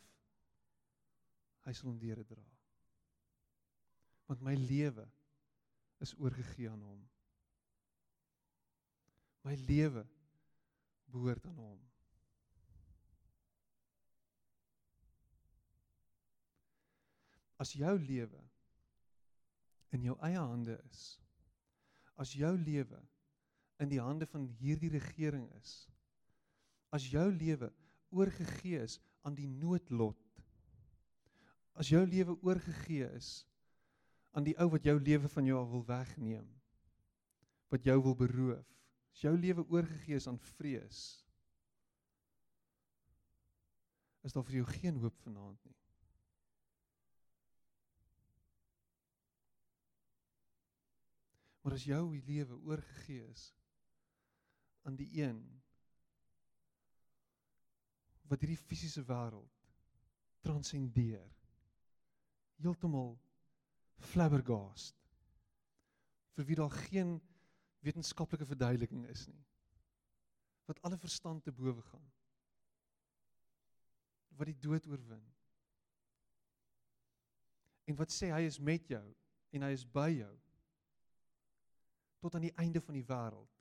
hy 1.67 1.73
sal 1.73 1.91
hom 1.91 1.99
deurdra. 1.99 2.45
Want 4.27 4.43
my 4.43 4.55
lewe 4.55 5.09
is 5.99 6.15
oorgegee 6.15 6.71
aan 6.71 6.83
hom. 6.83 7.03
My 9.43 9.55
lewe 9.67 10.07
behoort 11.11 11.47
aan 11.47 11.59
hom. 11.59 11.83
As 17.63 17.73
jou 17.77 17.95
lewe 17.99 18.43
in 19.97 20.05
jou 20.05 20.17
eie 20.27 20.41
hande 20.41 20.77
is, 20.91 21.03
as 22.21 22.35
jou 22.37 22.53
lewe 22.59 23.01
in 23.83 23.91
die 23.93 24.01
hande 24.01 24.29
van 24.29 24.47
hierdie 24.61 24.93
regering 24.93 25.47
is, 25.61 25.75
as 26.95 27.09
jou 27.13 27.27
lewe 27.33 27.71
oorgegee 28.15 28.81
is 28.85 28.99
aan 29.27 29.37
die 29.37 29.49
noodlot, 29.49 30.21
as 31.77 31.91
jou 31.93 32.03
lewe 32.09 32.37
oorgegee 32.47 33.09
is 33.17 33.45
aan 34.37 34.45
die 34.47 34.57
ou 34.61 34.69
wat 34.73 34.85
jou 34.85 34.97
lewe 35.01 35.29
van 35.33 35.49
jou 35.49 35.61
wil 35.73 35.85
wegneem, 35.89 36.49
wat 37.73 37.85
jou 37.85 37.97
wil 38.05 38.17
beroof, 38.17 38.67
as 39.13 39.25
jou 39.25 39.33
lewe 39.37 39.65
oorgegee 39.73 40.21
is 40.21 40.29
aan 40.29 40.41
vrees, 40.57 41.01
is 44.27 44.35
daar 44.35 44.45
vir 44.45 44.61
jou 44.61 44.69
geen 44.81 45.01
hoop 45.01 45.17
vanaand 45.25 45.59
nie. 45.65 45.77
Maar 51.67 51.75
as 51.75 51.85
jou 51.89 52.03
lewe 52.29 52.57
oorgegee 52.63 53.25
is 53.27 53.49
aan 54.87 54.95
die 54.95 55.09
een 55.19 55.41
wat 58.31 58.43
hierdie 58.43 58.61
fisiese 58.61 59.03
wêreld 59.09 59.65
transcendeer 60.47 61.27
heeltemal 62.63 63.17
flabbergast 64.13 64.95
vir 66.39 66.47
wie 66.47 66.59
daar 66.63 66.79
geen 66.87 67.17
wetenskaplike 67.83 68.47
verduideliking 68.47 69.03
is 69.11 69.27
nie 69.27 69.43
wat 70.71 70.79
alle 70.87 71.03
verstand 71.03 71.43
te 71.43 71.55
bowe 71.55 71.83
gaan 71.91 72.07
wat 74.37 74.51
die 74.51 74.59
dood 74.61 74.87
oorwin. 74.87 75.23
En 77.87 77.97
wat 77.97 78.13
sê 78.13 78.29
hy 78.35 78.43
is 78.47 78.59
met 78.61 78.85
jou 78.91 79.05
en 79.57 79.65
hy 79.65 79.71
is 79.75 79.87
by 79.89 80.11
jou 80.13 80.35
tot 82.27 82.35
aan 82.35 82.49
die 82.49 82.57
einde 82.59 82.81
van 82.81 82.95
die 82.95 83.05
wêreld. 83.07 83.53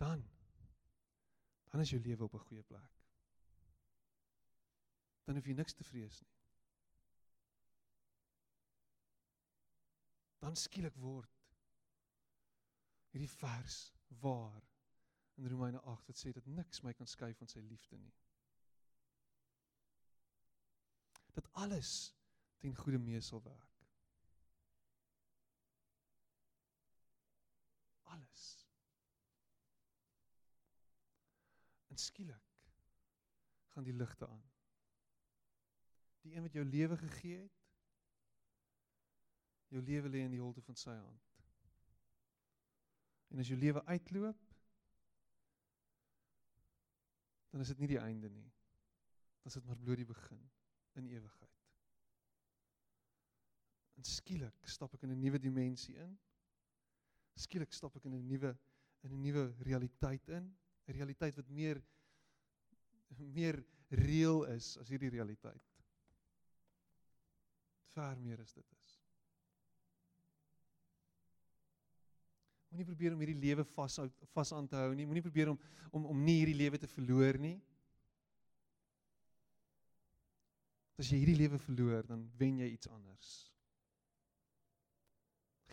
Dan 0.00 0.30
dan 1.72 1.80
is 1.80 1.90
jou 1.90 2.00
lewe 2.02 2.24
op 2.24 2.34
'n 2.34 2.38
goeie 2.38 2.62
plek. 2.62 3.00
Dan 5.24 5.34
hoef 5.34 5.46
jy 5.46 5.52
niks 5.52 5.72
te 5.72 5.84
vrees 5.84 6.20
nie. 6.20 6.34
Dan 10.38 10.56
skielik 10.56 10.94
word 10.94 11.40
hierdie 13.10 13.30
vers 13.30 13.92
waar 14.08 14.62
in 15.34 15.48
Romeine 15.48 15.80
8 15.80 16.06
wat 16.06 16.18
sê 16.24 16.32
dat 16.32 16.46
niks 16.46 16.80
my 16.80 16.92
kan 16.92 17.06
skei 17.06 17.34
van 17.34 17.48
sy 17.48 17.60
liefde 17.60 17.98
nie. 17.98 18.14
Dat 21.32 21.52
alles 21.52 22.14
ten 22.58 22.76
goeie 22.76 22.98
mee 22.98 23.20
sal 23.20 23.42
werk. 23.42 23.71
Alles. 28.12 28.46
En 31.92 31.96
skielik 32.00 32.48
gaan 33.72 33.84
die 33.84 33.96
ligte 33.96 34.28
aan. 34.28 34.44
Die 36.22 36.34
een 36.34 36.42
wat 36.42 36.52
jou 36.52 36.64
lewe 36.64 36.96
gegee 36.96 37.38
het, 37.38 37.60
jou 39.72 39.82
lewe 39.82 40.08
lê 40.08 40.24
in 40.24 40.34
die 40.34 40.40
holte 40.40 40.62
van 40.62 40.76
sy 40.76 40.94
hand. 40.96 41.30
En 43.32 43.40
as 43.40 43.48
jou 43.48 43.58
lewe 43.58 43.84
uitloop, 43.88 44.48
dan 47.52 47.60
is 47.64 47.72
dit 47.72 47.80
nie 47.80 47.90
die 47.94 48.00
einde 48.00 48.28
nie. 48.32 48.48
Dan 49.40 49.52
is 49.52 49.56
dit 49.58 49.64
maar 49.64 49.80
bloot 49.80 50.00
die 50.00 50.08
begin 50.08 50.42
in 51.00 51.08
ewigheid. 51.08 51.58
En 53.96 54.04
skielik 54.08 54.68
stap 54.68 54.94
ek 54.96 55.04
in 55.04 55.12
'n 55.16 55.20
nuwe 55.20 55.40
dimensie 55.40 55.96
in. 55.96 56.18
Skielik 57.34 57.72
stap 57.72 57.96
ek 57.96 58.04
in 58.04 58.14
'n 58.14 58.26
nuwe 58.28 58.56
in 59.02 59.12
'n 59.12 59.22
nuwe 59.22 59.54
realiteit 59.66 60.28
in, 60.28 60.54
'n 60.88 60.92
realiteit 60.92 61.36
wat 61.36 61.48
meer 61.48 61.82
meer 63.18 63.64
reëel 63.90 64.44
is 64.54 64.76
as 64.78 64.88
hierdie 64.88 65.10
realiteit. 65.10 65.62
Ver 67.92 68.18
meer 68.20 68.40
as 68.40 68.52
dit 68.52 68.64
is. 68.72 68.98
Moenie 72.72 72.88
probeer 72.88 73.12
om 73.12 73.20
hierdie 73.20 73.40
lewe 73.40 73.64
vas 73.74 73.98
vas 74.32 74.52
aan 74.56 74.68
te 74.68 74.76
hou 74.80 74.94
nie. 74.96 75.04
Moenie 75.06 75.24
probeer 75.24 75.52
om 75.52 75.58
om 75.92 76.06
om 76.06 76.24
nie 76.24 76.38
hierdie 76.38 76.56
lewe 76.56 76.78
te 76.80 76.88
verloor 76.88 77.38
nie. 77.38 77.58
As 80.96 81.10
jy 81.10 81.18
hierdie 81.20 81.36
lewe 81.36 81.58
verloor, 81.58 82.06
dan 82.08 82.24
wen 82.40 82.62
jy 82.62 82.70
iets 82.72 82.88
anders. 82.88 83.32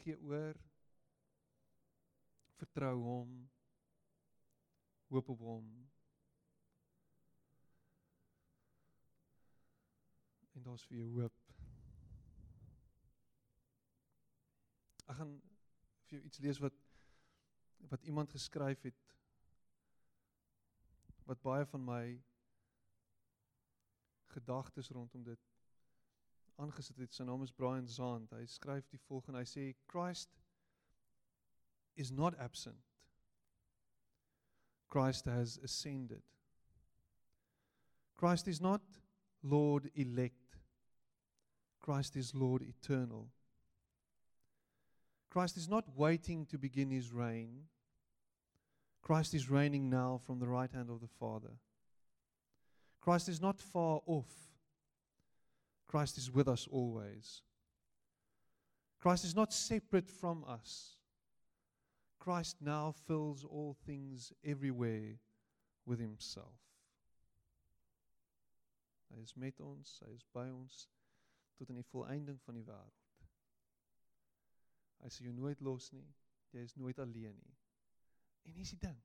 Gee 0.01 0.17
oor. 0.27 0.57
Vertrou 2.59 2.95
hom. 3.03 3.35
Hoop 5.09 5.29
op 5.29 5.39
hom. 5.39 5.69
En 10.53 10.65
daar's 10.67 10.85
vir 10.89 10.99
jou 10.99 11.09
hoop. 11.15 11.37
Ek 15.09 15.17
gaan 15.21 15.37
vir 16.05 16.17
jou 16.17 16.25
iets 16.27 16.43
lees 16.45 16.61
wat 16.61 16.75
wat 17.89 18.03
iemand 18.03 18.33
geskryf 18.35 18.81
het 18.83 19.13
wat 21.29 21.41
baie 21.41 21.65
van 21.65 21.83
my 21.85 22.03
gedagtes 24.33 24.89
rondom 24.89 25.23
dit 25.23 25.47
aangesit 26.59 26.97
het. 26.97 27.13
Sy 27.15 27.23
naam 27.23 27.43
is 27.45 27.55
Brian 27.55 27.87
Zant. 27.87 28.33
Hy 28.35 28.45
skryf 28.45 28.89
die 28.91 28.99
volgende. 29.07 29.39
Hy 29.39 29.47
sê 29.47 29.65
Christ 29.87 30.38
is 31.99 32.11
not 32.11 32.33
absent. 32.41 32.75
Christ 34.87 35.25
has 35.25 35.59
ascended. 35.63 36.21
Christ 38.15 38.47
is 38.47 38.59
not 38.59 38.81
Lord 39.43 39.91
elect. 39.95 40.57
Christ 41.79 42.15
is 42.15 42.33
Lord 42.33 42.63
eternal. 42.63 43.27
Christ 45.29 45.57
is 45.57 45.69
not 45.69 45.85
waiting 45.95 46.45
to 46.47 46.57
begin 46.57 46.89
his 46.89 47.11
reign. 47.11 47.65
Christ 49.01 49.33
is 49.33 49.49
reigning 49.49 49.89
now 49.89 50.19
from 50.25 50.39
the 50.39 50.47
right 50.47 50.71
hand 50.71 50.89
of 50.89 51.01
the 51.01 51.07
Father. 51.07 51.51
Christ 53.01 53.29
is 53.29 53.41
not 53.41 53.59
far 53.59 54.01
off. 54.05 54.31
Christ 55.87 56.17
is 56.17 56.31
with 56.31 56.47
us 56.47 56.67
always. 56.69 57.41
Christ 58.99 59.23
is 59.23 59.35
not 59.35 59.53
separate 59.53 60.09
from 60.09 60.43
us. 60.47 60.98
Christ 62.19 62.57
now 62.61 62.93
fills 63.07 63.45
all 63.45 63.75
things 63.85 64.33
everywhere 64.43 65.19
with 65.85 65.99
himself. 65.99 66.59
Hy 69.09 69.21
is 69.23 69.35
met 69.35 69.59
ons, 69.59 70.01
hy 70.05 70.11
is 70.13 70.25
by 70.35 70.49
ons 70.51 70.87
tot 71.57 71.71
in 71.71 71.79
die 71.79 71.87
volëinding 71.91 72.37
van 72.45 72.59
die 72.59 72.65
wêreld. 72.67 72.99
Hy 74.99 75.11
sê 75.11 75.25
jou 75.25 75.33
nooit 75.35 75.61
los 75.63 75.89
nie. 75.95 76.05
Jy 76.51 76.65
is 76.67 76.75
nooit 76.75 76.99
alleen 76.99 77.37
nie. 77.39 77.55
En 78.47 78.55
hier's 78.55 78.73
die 78.75 78.81
ding. 78.83 78.99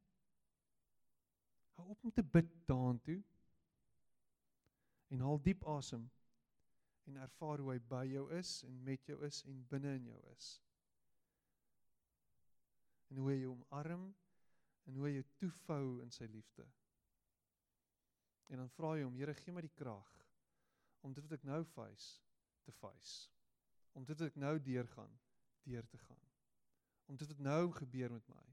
Hou 1.79 1.89
op 1.95 2.05
om 2.05 2.13
te 2.15 2.23
bid 2.23 2.51
daartoe. 2.69 3.21
En 5.15 5.23
haal 5.23 5.41
diep 5.43 5.65
asem 5.71 6.09
en 7.05 7.17
ervaar 7.21 7.61
hoe 7.61 7.75
hy 7.75 7.81
by 7.89 8.05
jou 8.09 8.25
is 8.33 8.63
en 8.65 8.77
met 8.85 9.03
jou 9.07 9.19
is 9.27 9.43
en 9.45 9.59
binne 9.71 9.93
in 9.99 10.07
jou 10.09 10.21
is. 10.33 10.55
En 13.13 13.21
hoe 13.21 13.31
hy 13.31 13.39
jou 13.43 13.53
omarm 13.53 14.09
en 14.85 14.97
hoe 14.99 15.07
hy 15.09 15.13
jou 15.19 15.27
toefou 15.41 15.85
in 16.05 16.13
sy 16.13 16.29
liefde. 16.31 16.67
En 18.53 18.61
dan 18.61 18.73
vra 18.77 18.95
jy 18.99 19.07
hom, 19.07 19.17
Here, 19.17 19.35
gee 19.39 19.55
my 19.55 19.63
die 19.65 19.77
krag 19.77 20.11
om 21.05 21.13
dit 21.13 21.25
wat 21.25 21.37
ek 21.37 21.47
nou 21.49 21.61
face 21.75 22.21
te 22.65 22.73
face. 22.73 23.29
Om 23.93 24.07
dit 24.09 24.19
wat 24.19 24.33
ek 24.33 24.41
nou 24.41 24.57
deurgaan 24.65 25.13
deur 25.69 25.87
te 25.89 26.01
gaan. 26.01 26.21
Om 27.09 27.21
dit 27.21 27.29
wat 27.29 27.41
nou 27.45 27.73
gebeur 27.77 28.13
met 28.13 28.29
my. 28.33 28.45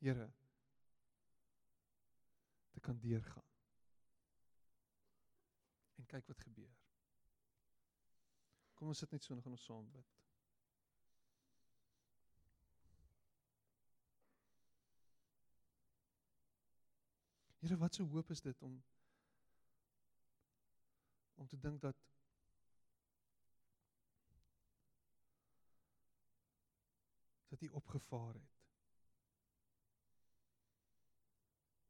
Here 0.00 0.30
te 2.70 2.80
kan 2.80 2.98
deurgaan. 2.98 3.48
En 6.00 6.06
kyk 6.06 6.26
wat 6.26 6.40
gebeur. 6.40 6.76
Kom 8.74 8.88
ons 8.88 9.02
sit 9.02 9.10
net 9.12 9.24
so 9.24 9.34
en 9.34 9.42
gaan 9.44 9.56
ons 9.58 9.66
saam 9.68 9.90
bid. 9.92 10.19
Here, 17.60 17.76
wat 17.76 17.92
'n 17.92 17.94
so 17.94 18.06
hoop 18.06 18.30
is 18.30 18.40
dit 18.40 18.62
om 18.62 18.82
om 21.34 21.46
te 21.46 21.58
dink 21.58 21.80
dat 21.80 21.96
dat 27.48 27.60
hy 27.60 27.68
opgevaar 27.68 28.34
het. 28.34 28.58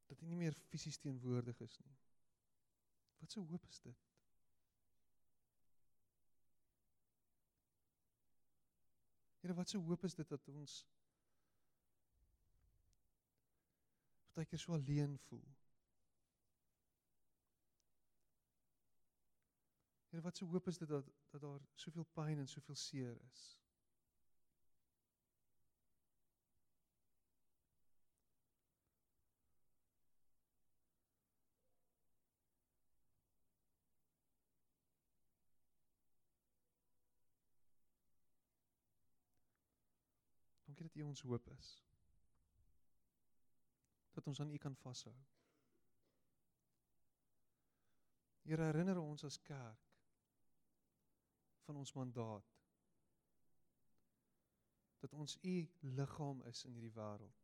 Dat 0.07 0.21
hy 0.21 0.27
nie 0.27 0.39
meer 0.43 0.59
fisies 0.71 0.99
teenwoordig 0.99 1.61
is 1.61 1.79
nie. 1.85 1.99
Wat 3.19 3.29
'n 3.29 3.33
so 3.33 3.47
hoop 3.47 3.67
is 3.69 3.81
dit? 3.81 4.07
Here, 9.41 9.55
wat 9.55 9.67
'n 9.67 9.71
so 9.71 9.83
hoop 9.87 10.05
is 10.05 10.15
dit 10.15 10.29
dat 10.29 10.49
ons 10.49 10.87
partykeer 14.33 14.59
so 14.59 14.73
alleen 14.73 15.19
voel. 15.19 15.60
Here, 20.11 20.23
wat 20.23 20.37
so 20.37 20.47
hoop 20.47 20.67
is 20.67 20.79
dit 20.79 20.89
dat 20.89 21.07
dat 21.31 21.41
daar 21.41 21.61
soveel 21.75 22.05
pyn 22.05 22.39
en 22.39 22.49
soveel 22.49 22.75
seer 22.75 23.21
is. 23.23 23.59
Dankie 40.65 40.85
dat 40.87 40.95
U 40.95 41.03
ons 41.03 41.23
hoop 41.23 41.51
is. 41.59 41.85
Dat 44.11 44.27
ons 44.27 44.41
aan 44.41 44.51
U 44.51 44.57
kan 44.57 44.77
vashou. 44.77 45.15
Here 48.43 48.63
herinner 48.63 48.99
ons 48.99 49.25
as 49.25 49.39
kerk 49.43 49.90
van 51.67 51.77
ons 51.77 51.93
mandaat. 51.93 52.57
Dat 55.01 55.13
ons 55.13 55.39
U 55.43 55.71
liggaam 55.81 56.43
is 56.43 56.65
in 56.65 56.73
hierdie 56.73 56.97
wêreld. 56.97 57.41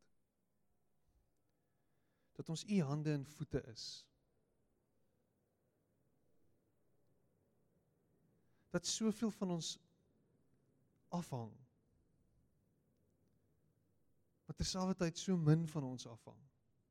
dat 2.37 2.49
ons 2.49 2.63
u 2.69 2.81
hande 2.81 3.11
en 3.11 3.25
voete 3.25 3.61
is. 3.61 4.05
Dat 8.69 8.85
soveel 8.85 9.31
van 9.31 9.51
ons 9.51 9.77
afhang. 11.07 11.53
Maar 14.45 14.55
terselfdertyd 14.55 15.17
so 15.17 15.37
min 15.37 15.65
van 15.67 15.83
ons 15.83 16.05
afhang. 16.05 16.37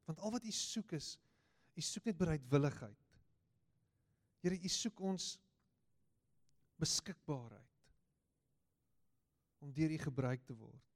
Want 0.05 0.19
al 0.19 0.35
wat 0.35 0.45
u 0.45 0.51
soek 0.51 0.97
is, 0.99 1.15
u 1.75 1.81
soek 1.81 2.11
net 2.11 2.19
bereidwilligheid. 2.19 3.07
Here, 4.43 4.59
u 4.59 4.69
soek 4.69 5.01
ons 5.01 5.37
beskikbaarheid 6.81 7.75
om 9.59 9.73
deur 9.73 9.91
u 9.91 9.99
gebruik 9.99 10.45
te 10.45 10.55
word. 10.55 10.87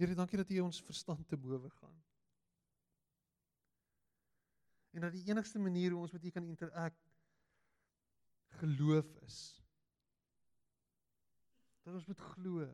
Here, 0.00 0.14
dankie 0.16 0.38
dat 0.40 0.50
U 0.50 0.60
ons 0.64 0.80
verstand 0.82 1.28
te 1.28 1.36
bowe 1.36 1.68
gaan. 1.70 1.96
En 4.96 5.04
dat 5.04 5.12
die 5.12 5.26
enigste 5.28 5.60
manier 5.60 5.92
hoe 5.92 6.00
ons 6.00 6.14
met 6.16 6.24
U 6.24 6.30
kan 6.30 6.46
interak 6.48 6.96
geloof 8.60 9.10
is. 9.26 9.36
Dat 11.84 11.94
ons 11.94 12.06
moet 12.08 12.24
glo. 12.32 12.64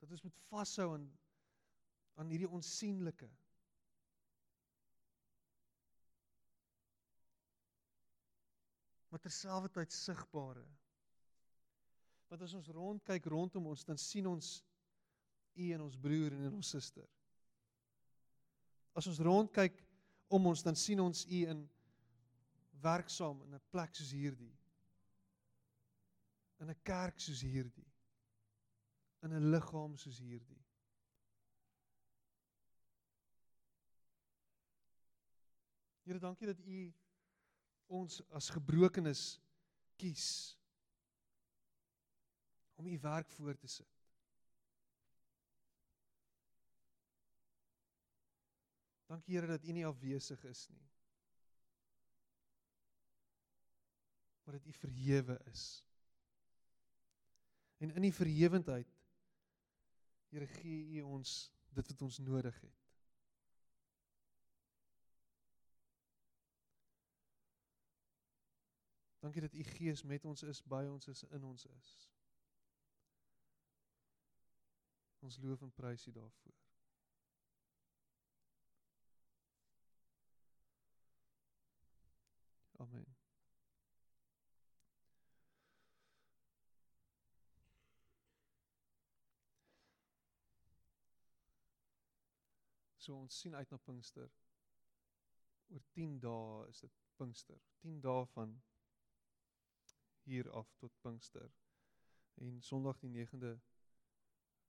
Dat 0.00 0.10
ons 0.10 0.24
moet 0.24 0.42
vashou 0.48 0.88
aan 0.94 1.06
aan 2.16 2.30
hierdie 2.32 2.48
onsigbare 2.48 3.28
terselfdertyd 9.26 9.92
sigbare 9.92 10.64
Want 12.28 12.42
as 12.42 12.54
ons 12.58 12.68
rondkyk 12.74 13.28
rondom 13.30 13.68
ons, 13.70 13.84
dan 13.86 13.98
sien 13.98 14.26
ons 14.26 14.56
u 15.56 15.70
en 15.72 15.84
ons 15.86 15.98
broer 16.02 16.34
en 16.34 16.56
ons 16.58 16.70
suster. 16.74 17.06
As 18.96 19.06
ons 19.06 19.20
rondkyk 19.22 19.78
om 20.34 20.48
ons, 20.50 20.62
dan 20.66 20.78
sien 20.78 21.00
ons 21.00 21.22
u 21.28 21.42
in 21.46 21.62
werksaam 22.82 23.42
in 23.46 23.54
'n 23.54 23.62
plek 23.70 23.94
soos 23.94 24.10
hierdie. 24.10 24.54
In 26.60 26.70
'n 26.70 26.82
kerk 26.82 27.20
soos 27.20 27.40
hierdie. 27.40 27.86
In 29.22 29.32
'n 29.32 29.50
liggaam 29.52 29.96
soos 29.96 30.18
hierdie. 30.18 30.62
Here, 36.04 36.18
dankie 36.18 36.46
dat 36.46 36.58
u 36.58 36.92
ons 37.86 38.20
as 38.34 38.50
gebrokenes 38.50 39.40
kies 39.96 40.56
om 42.76 42.86
u 42.86 42.98
werk 43.00 43.30
voor 43.30 43.56
te 43.56 43.66
sit. 43.66 43.92
Dankie 49.06 49.36
Here 49.38 49.46
dat 49.46 49.64
u 49.64 49.72
nie 49.72 49.86
afwesig 49.86 50.44
is 50.44 50.66
nie. 50.68 50.88
Maar 54.44 54.54
dat 54.54 54.66
u 54.66 54.72
verhewe 54.72 55.40
is. 55.44 55.84
En 57.78 57.90
in 57.90 58.02
die 58.02 58.14
verhewendheid 58.14 58.92
Here 60.28 60.46
gee 60.46 60.98
u 60.98 61.00
ons 61.00 61.52
dit 61.68 61.88
wat 61.88 62.02
ons 62.02 62.18
nodig 62.18 62.60
het. 62.60 62.85
Dankie 69.26 69.40
dat 69.40 69.54
u 69.54 69.62
Gees 69.62 70.02
met 70.02 70.24
ons 70.24 70.42
is, 70.42 70.62
by 70.62 70.86
ons 70.88 71.06
is, 71.06 71.22
in 71.22 71.44
ons 71.44 71.64
is. 71.66 72.10
Ons 75.18 75.38
loof 75.42 75.62
en 75.62 75.72
prys 75.72 76.06
U 76.06 76.12
daarvoor. 76.12 76.54
Amen. 82.76 83.16
So 92.96 93.18
ons 93.18 93.40
sien 93.40 93.54
uit 93.54 93.70
na 93.70 93.76
Pinkster. 93.76 94.30
Oor 95.66 95.82
10 95.90 96.18
dae 96.20 96.64
is 96.68 96.78
dit 96.86 97.04
Pinkster. 97.16 97.60
10 97.82 98.00
dae 98.00 98.24
van 98.38 98.58
hier 100.26 100.50
af 100.50 100.74
tot 100.76 101.00
Pinkster. 101.00 101.50
En 102.34 102.62
Sondag 102.62 102.98
die 102.98 103.26
9de 103.26 103.58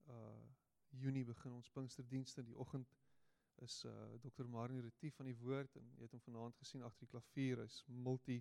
uh 0.08 0.46
Junie 0.90 1.26
begin 1.26 1.52
ons 1.52 1.70
Pinksterdienste. 1.70 2.44
Die 2.44 2.58
oggend 2.58 2.96
is 3.56 3.84
uh 3.86 4.20
Dr. 4.20 4.46
Marnie 4.46 4.82
Retief 4.82 5.16
van 5.16 5.26
die 5.26 5.38
woord 5.38 5.76
en 5.76 5.90
jy 5.96 6.06
het 6.06 6.14
hom 6.16 6.22
vanaand 6.22 6.58
gesien 6.62 6.84
agter 6.86 7.06
die 7.06 7.12
klavier. 7.16 7.62
Hy's 7.66 7.84
multi 7.88 8.38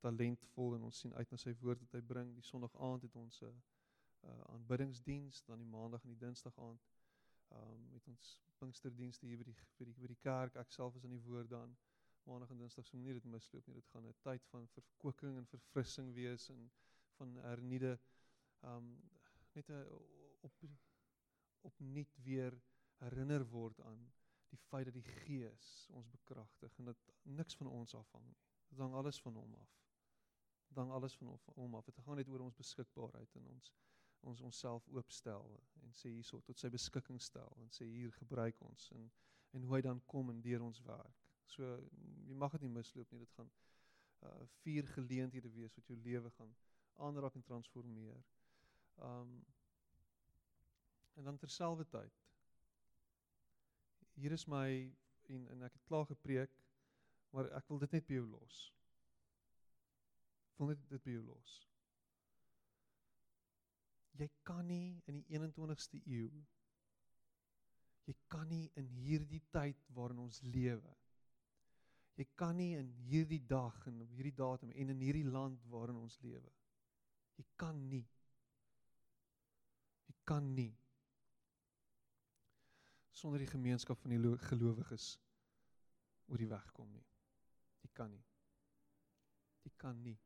talentvol 0.00 0.74
en 0.74 0.88
ons 0.88 1.00
sien 1.04 1.14
uit 1.14 1.30
na 1.30 1.38
sy 1.38 1.54
woord 1.60 1.84
wat 1.84 1.98
hy 1.98 2.02
bring. 2.12 2.32
Die 2.34 2.46
Sondag 2.46 2.74
aand 2.88 3.04
het 3.06 3.16
ons 3.16 3.42
'n 3.42 3.52
uh, 3.52 3.52
uh 4.30 4.54
aanbiddingsdiens, 4.54 5.44
dan 5.44 5.58
die 5.58 5.70
Maandag 5.76 6.02
en 6.02 6.16
die 6.16 6.22
Dinsdag 6.24 6.58
aand 6.58 6.88
um 7.60 7.90
met 7.92 8.08
ons 8.08 8.32
Pinksterdienste 8.58 9.26
hier 9.26 9.38
by 9.38 9.44
die 9.44 9.58
by 9.78 9.84
die 9.84 9.94
by 10.00 10.10
die 10.14 10.22
kerk. 10.24 10.56
Ek 10.56 10.72
self 10.72 10.96
is 10.96 11.04
in 11.04 11.14
die 11.14 11.24
woord 11.28 11.50
dan 11.50 11.76
Maandag 12.28 12.50
en 12.50 12.58
Dinsdag, 12.60 12.84
so 12.84 12.98
moenie 13.00 13.14
dit 13.16 13.26
misloop 13.32 13.66
nie. 13.66 13.74
Dit 13.78 13.86
gaan 13.88 14.06
'n 14.06 14.16
tyd 14.20 14.44
van 14.50 14.66
verkwikking 14.68 15.36
en 15.38 15.46
verfrissing 15.48 16.10
wees 16.14 16.48
en 16.52 16.70
van 17.16 17.36
hernieude 17.36 17.98
um 18.62 18.88
net 19.54 19.70
'n 19.70 19.86
op 20.40 20.52
opnuut 21.60 22.16
weer 22.26 22.60
herinner 22.98 23.44
word 23.50 23.80
aan 23.80 24.12
die 24.48 24.58
feit 24.58 24.84
dat 24.84 24.94
die 24.94 25.02
Gees 25.02 25.88
ons 25.90 26.08
bekragtig 26.08 26.78
en 26.78 26.84
dat 26.84 27.10
niks 27.22 27.56
van 27.56 27.66
ons 27.66 27.94
afhang 27.94 28.26
nie. 28.26 28.38
Dit 28.68 28.78
hang 28.78 28.94
alles 28.94 29.20
van 29.20 29.34
hom 29.34 29.54
af. 29.54 29.72
Dit 30.68 30.76
hang 30.76 30.90
alles 30.90 31.16
van 31.16 31.38
hom 31.54 31.74
af. 31.74 31.84
Dit 31.84 31.98
gaan 31.98 32.16
net 32.16 32.28
oor 32.28 32.40
ons 32.40 32.56
beskikbaarheid 32.56 33.34
en 33.34 33.46
ons 33.46 33.72
ons 34.20 34.40
onsself 34.40 34.88
oopstel 34.88 35.60
en 35.82 35.92
sê 35.94 36.10
hierso 36.10 36.40
tot 36.40 36.58
sy 36.58 36.68
beskikking 36.68 37.20
stel 37.22 37.56
en 37.56 37.70
sê 37.70 37.84
hier 37.84 38.12
gebruik 38.12 38.60
ons 38.60 38.90
en 38.90 39.10
en 39.50 39.62
hoe 39.62 39.74
hy 39.76 39.80
dan 39.80 40.04
kom 40.06 40.30
en 40.30 40.40
deur 40.40 40.62
ons 40.62 40.82
werk. 40.82 41.27
So 41.52 41.68
jy 42.28 42.36
mag 42.36 42.54
dit 42.56 42.66
nie 42.66 42.74
misloop 42.76 43.10
nie. 43.12 43.22
Dit 43.24 43.34
gaan 43.36 43.50
uh 44.26 44.46
vier 44.62 44.86
geleenthede 44.94 45.50
wees 45.54 45.74
wat 45.78 45.86
jou 45.86 45.96
lewe 46.02 46.30
gaan 46.36 46.54
aanraak 47.06 47.34
en 47.38 47.46
transformeer. 47.46 48.24
Um 49.10 49.38
En 51.18 51.24
dan 51.24 51.38
terselfdertyd 51.38 52.14
Hier 54.14 54.32
is 54.32 54.46
my 54.46 54.94
en 55.28 55.46
en 55.48 55.62
ek 55.62 55.72
het 55.72 55.84
klaar 55.86 56.06
gepreek, 56.06 56.50
maar 57.30 57.50
ek 57.54 57.68
wil 57.68 57.78
dit 57.78 57.92
net 57.94 58.06
by 58.06 58.16
jou 58.16 58.26
los. 58.26 58.56
Ek 60.52 60.62
wil 60.62 60.70
net 60.72 60.84
dit 60.90 61.04
by 61.04 61.14
jou 61.14 61.24
los. 61.26 61.52
Jy 64.18 64.28
kan 64.42 64.66
nie 64.66 65.02
in 65.06 65.20
die 65.20 65.38
21ste 65.38 66.00
eeu 66.06 66.46
jy 68.08 68.14
kan 68.32 68.48
nie 68.48 68.70
in 68.80 68.88
hierdie 69.02 69.42
tyd 69.52 69.80
waarin 69.96 70.22
ons 70.24 70.40
lewe 70.54 70.94
jy 72.18 72.26
kan 72.34 72.56
nie 72.58 72.72
in 72.76 72.90
hierdie 73.08 73.42
dag 73.46 73.78
en 73.86 74.02
op 74.02 74.10
hierdie 74.16 74.34
datum 74.34 74.74
en 74.74 74.94
in 74.94 75.06
hierdie 75.06 75.28
land 75.28 75.64
waarin 75.72 76.00
ons 76.02 76.18
lewe 76.24 76.52
jy 77.38 77.46
kan 77.60 77.78
nie 77.88 78.04
jy 80.08 80.18
kan 80.28 80.52
nie 80.58 80.72
sonder 83.18 83.42
die 83.42 83.50
gemeenskap 83.50 83.98
van 84.02 84.14
die 84.14 84.36
gelowiges 84.46 85.16
oor 86.28 86.40
die 86.40 86.50
weg 86.50 86.66
kom 86.76 86.88
nie. 86.92 87.04
Jy 87.82 87.90
kan 87.96 88.12
nie. 88.12 88.24
Jy 89.64 89.72
kan 89.80 89.98
nie. 90.04 90.16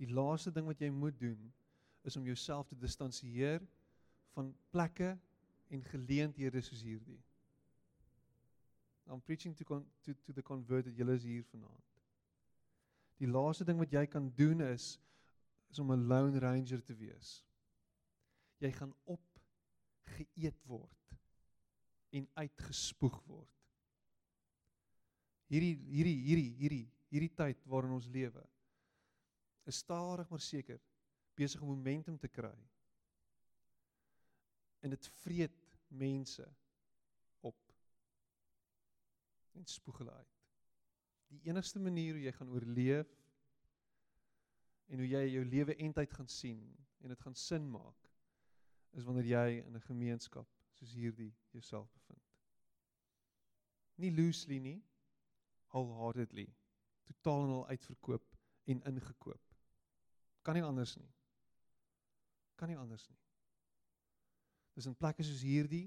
Die 0.00 0.08
laaste 0.10 0.52
ding 0.52 0.66
wat 0.68 0.80
jy 0.82 0.90
moet 0.92 1.18
doen 1.20 1.46
is 2.06 2.16
om 2.18 2.26
jouself 2.26 2.68
te 2.68 2.78
distansieer 2.78 3.64
van 4.34 4.52
plekke 4.74 5.14
en 5.72 5.86
geleenthede 5.90 6.62
soos 6.62 6.82
hierdie. 6.84 7.20
I'm 9.06 9.20
preaching 9.20 9.54
to 9.54 9.64
con 9.64 9.86
to 10.02 10.14
to 10.24 10.32
the 10.32 10.42
converted 10.42 10.96
julle 10.98 11.14
is 11.14 11.22
hier 11.22 11.44
vanaand. 11.50 11.84
Die 13.18 13.28
laaste 13.30 13.64
ding 13.64 13.78
wat 13.78 13.92
jy 13.92 14.06
kan 14.10 14.32
doen 14.36 14.60
is 14.66 14.96
is 15.70 15.78
om 15.78 15.92
'n 15.92 16.06
lone 16.08 16.38
ranger 16.38 16.82
te 16.82 16.94
wees. 16.94 17.44
Jy 18.58 18.72
gaan 18.72 18.94
op 19.04 19.22
geëet 20.16 20.58
word 20.66 21.16
en 22.10 22.28
uitgespoeg 22.34 23.22
word. 23.26 23.54
Hierdie 25.46 25.76
hierdie 25.86 26.18
hierdie 26.26 26.52
hierdie 26.58 26.86
hierdie 27.08 27.34
tyd 27.34 27.64
waarin 27.70 27.94
ons 27.94 28.08
lewe 28.10 28.42
is 29.66 29.78
stadig 29.82 30.28
maar 30.30 30.42
seker 30.42 30.80
besig 31.34 31.60
om 31.62 31.68
momentum 31.68 32.18
te 32.18 32.28
kry. 32.28 32.54
En 34.80 34.90
dit 34.90 35.08
vreet 35.22 35.56
mense 35.88 36.46
en 39.56 39.66
spoeg 39.66 39.98
hulle 39.98 40.12
uit. 40.12 40.34
Die 41.32 41.40
enigste 41.50 41.80
manier 41.82 42.14
hoe 42.14 42.22
jy 42.22 42.32
gaan 42.32 42.52
oorleef 42.54 43.12
en 44.86 45.02
hoe 45.02 45.08
jy 45.08 45.22
jou 45.32 45.44
lewe 45.44 45.74
eintlik 45.76 46.12
gaan 46.14 46.28
sien 46.30 46.62
en 47.02 47.12
dit 47.12 47.24
gaan 47.24 47.34
sin 47.34 47.66
maak 47.70 48.06
is 48.96 49.04
wanneer 49.04 49.28
jy 49.28 49.62
in 49.64 49.74
'n 49.76 49.88
gemeenskap 49.88 50.48
soos 50.78 50.92
hierdie 50.92 51.32
jouself 51.50 51.90
bevind. 51.92 52.22
Nie 53.96 54.12
loosely 54.12 54.58
nie, 54.58 54.84
wholeheartedly, 55.72 56.46
totaal 57.04 57.44
en 57.44 57.50
al 57.50 57.68
uitverkoop 57.68 58.36
en 58.64 58.82
ingekoop. 58.82 59.54
Kan 60.42 60.54
nie 60.54 60.64
anders 60.64 60.96
nie. 60.96 61.12
Kan 62.54 62.68
nie 62.68 62.78
anders 62.78 63.08
nie. 63.08 63.18
Dis 64.74 64.86
in 64.86 64.96
plekke 64.96 65.24
soos 65.24 65.42
hierdie 65.42 65.86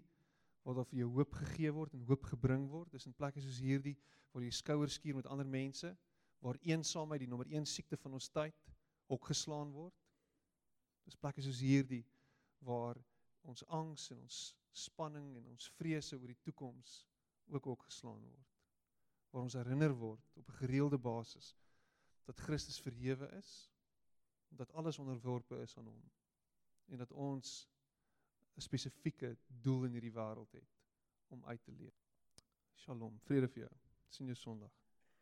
waar 0.64 0.76
daar 0.76 0.88
vir 0.90 1.00
jou 1.04 1.10
hoop 1.18 1.34
gegee 1.34 1.72
word 1.74 1.94
en 1.94 2.06
hoop 2.10 2.24
gebring 2.32 2.68
word. 2.70 2.92
Dis 2.92 3.08
in 3.10 3.16
plekke 3.16 3.42
soos 3.42 3.60
hierdie 3.64 3.96
waar 4.32 4.44
jy 4.46 4.52
skouers 4.54 5.00
skuur 5.00 5.16
met 5.18 5.30
ander 5.32 5.48
mense, 5.48 5.90
waar 6.44 6.60
eensaamheid 6.62 7.24
die 7.24 7.30
nommer 7.30 7.48
1 7.50 7.66
siekte 7.66 7.98
van 7.98 8.14
ons 8.18 8.30
tyd 8.30 8.56
opgeslaan 9.10 9.72
word. 9.74 9.96
Dis 11.08 11.18
plekke 11.18 11.42
soos 11.42 11.62
hierdie 11.64 12.04
waar 12.66 13.00
ons 13.50 13.64
angs 13.74 14.12
en 14.14 14.22
ons 14.22 14.40
spanning 14.76 15.32
en 15.40 15.48
ons 15.50 15.72
vrese 15.80 16.18
oor 16.20 16.30
die 16.30 16.42
toekoms 16.46 17.00
ook 17.50 17.72
opgeslaan 17.74 18.22
word. 18.22 18.54
Waar 19.32 19.48
ons 19.48 19.58
herinner 19.58 19.96
word 19.98 20.38
op 20.38 20.48
'n 20.50 20.60
gereelde 20.62 20.98
basis 20.98 21.56
dat 22.26 22.40
Christus 22.40 22.82
verhewe 22.82 23.30
is, 23.38 23.72
dat 24.50 24.72
alles 24.74 25.00
onderworpe 25.00 25.62
is 25.62 25.78
aan 25.78 25.86
hom 25.86 26.12
en 26.90 26.98
dat 26.98 27.12
ons 27.12 27.68
'n 28.60 28.62
spesifieke 28.62 29.38
doel 29.48 29.86
in 29.88 29.96
hierdie 29.96 30.16
wêreld 30.16 30.52
het 30.52 30.76
om 31.28 31.46
uit 31.46 31.64
te 31.64 31.72
leef. 31.72 31.96
Shalom, 32.76 33.20
vrede 33.24 33.48
vir 33.48 33.64
jou. 33.64 33.76
Sien 34.10 34.28
jou 34.28 34.36
Sondag. 34.36 34.79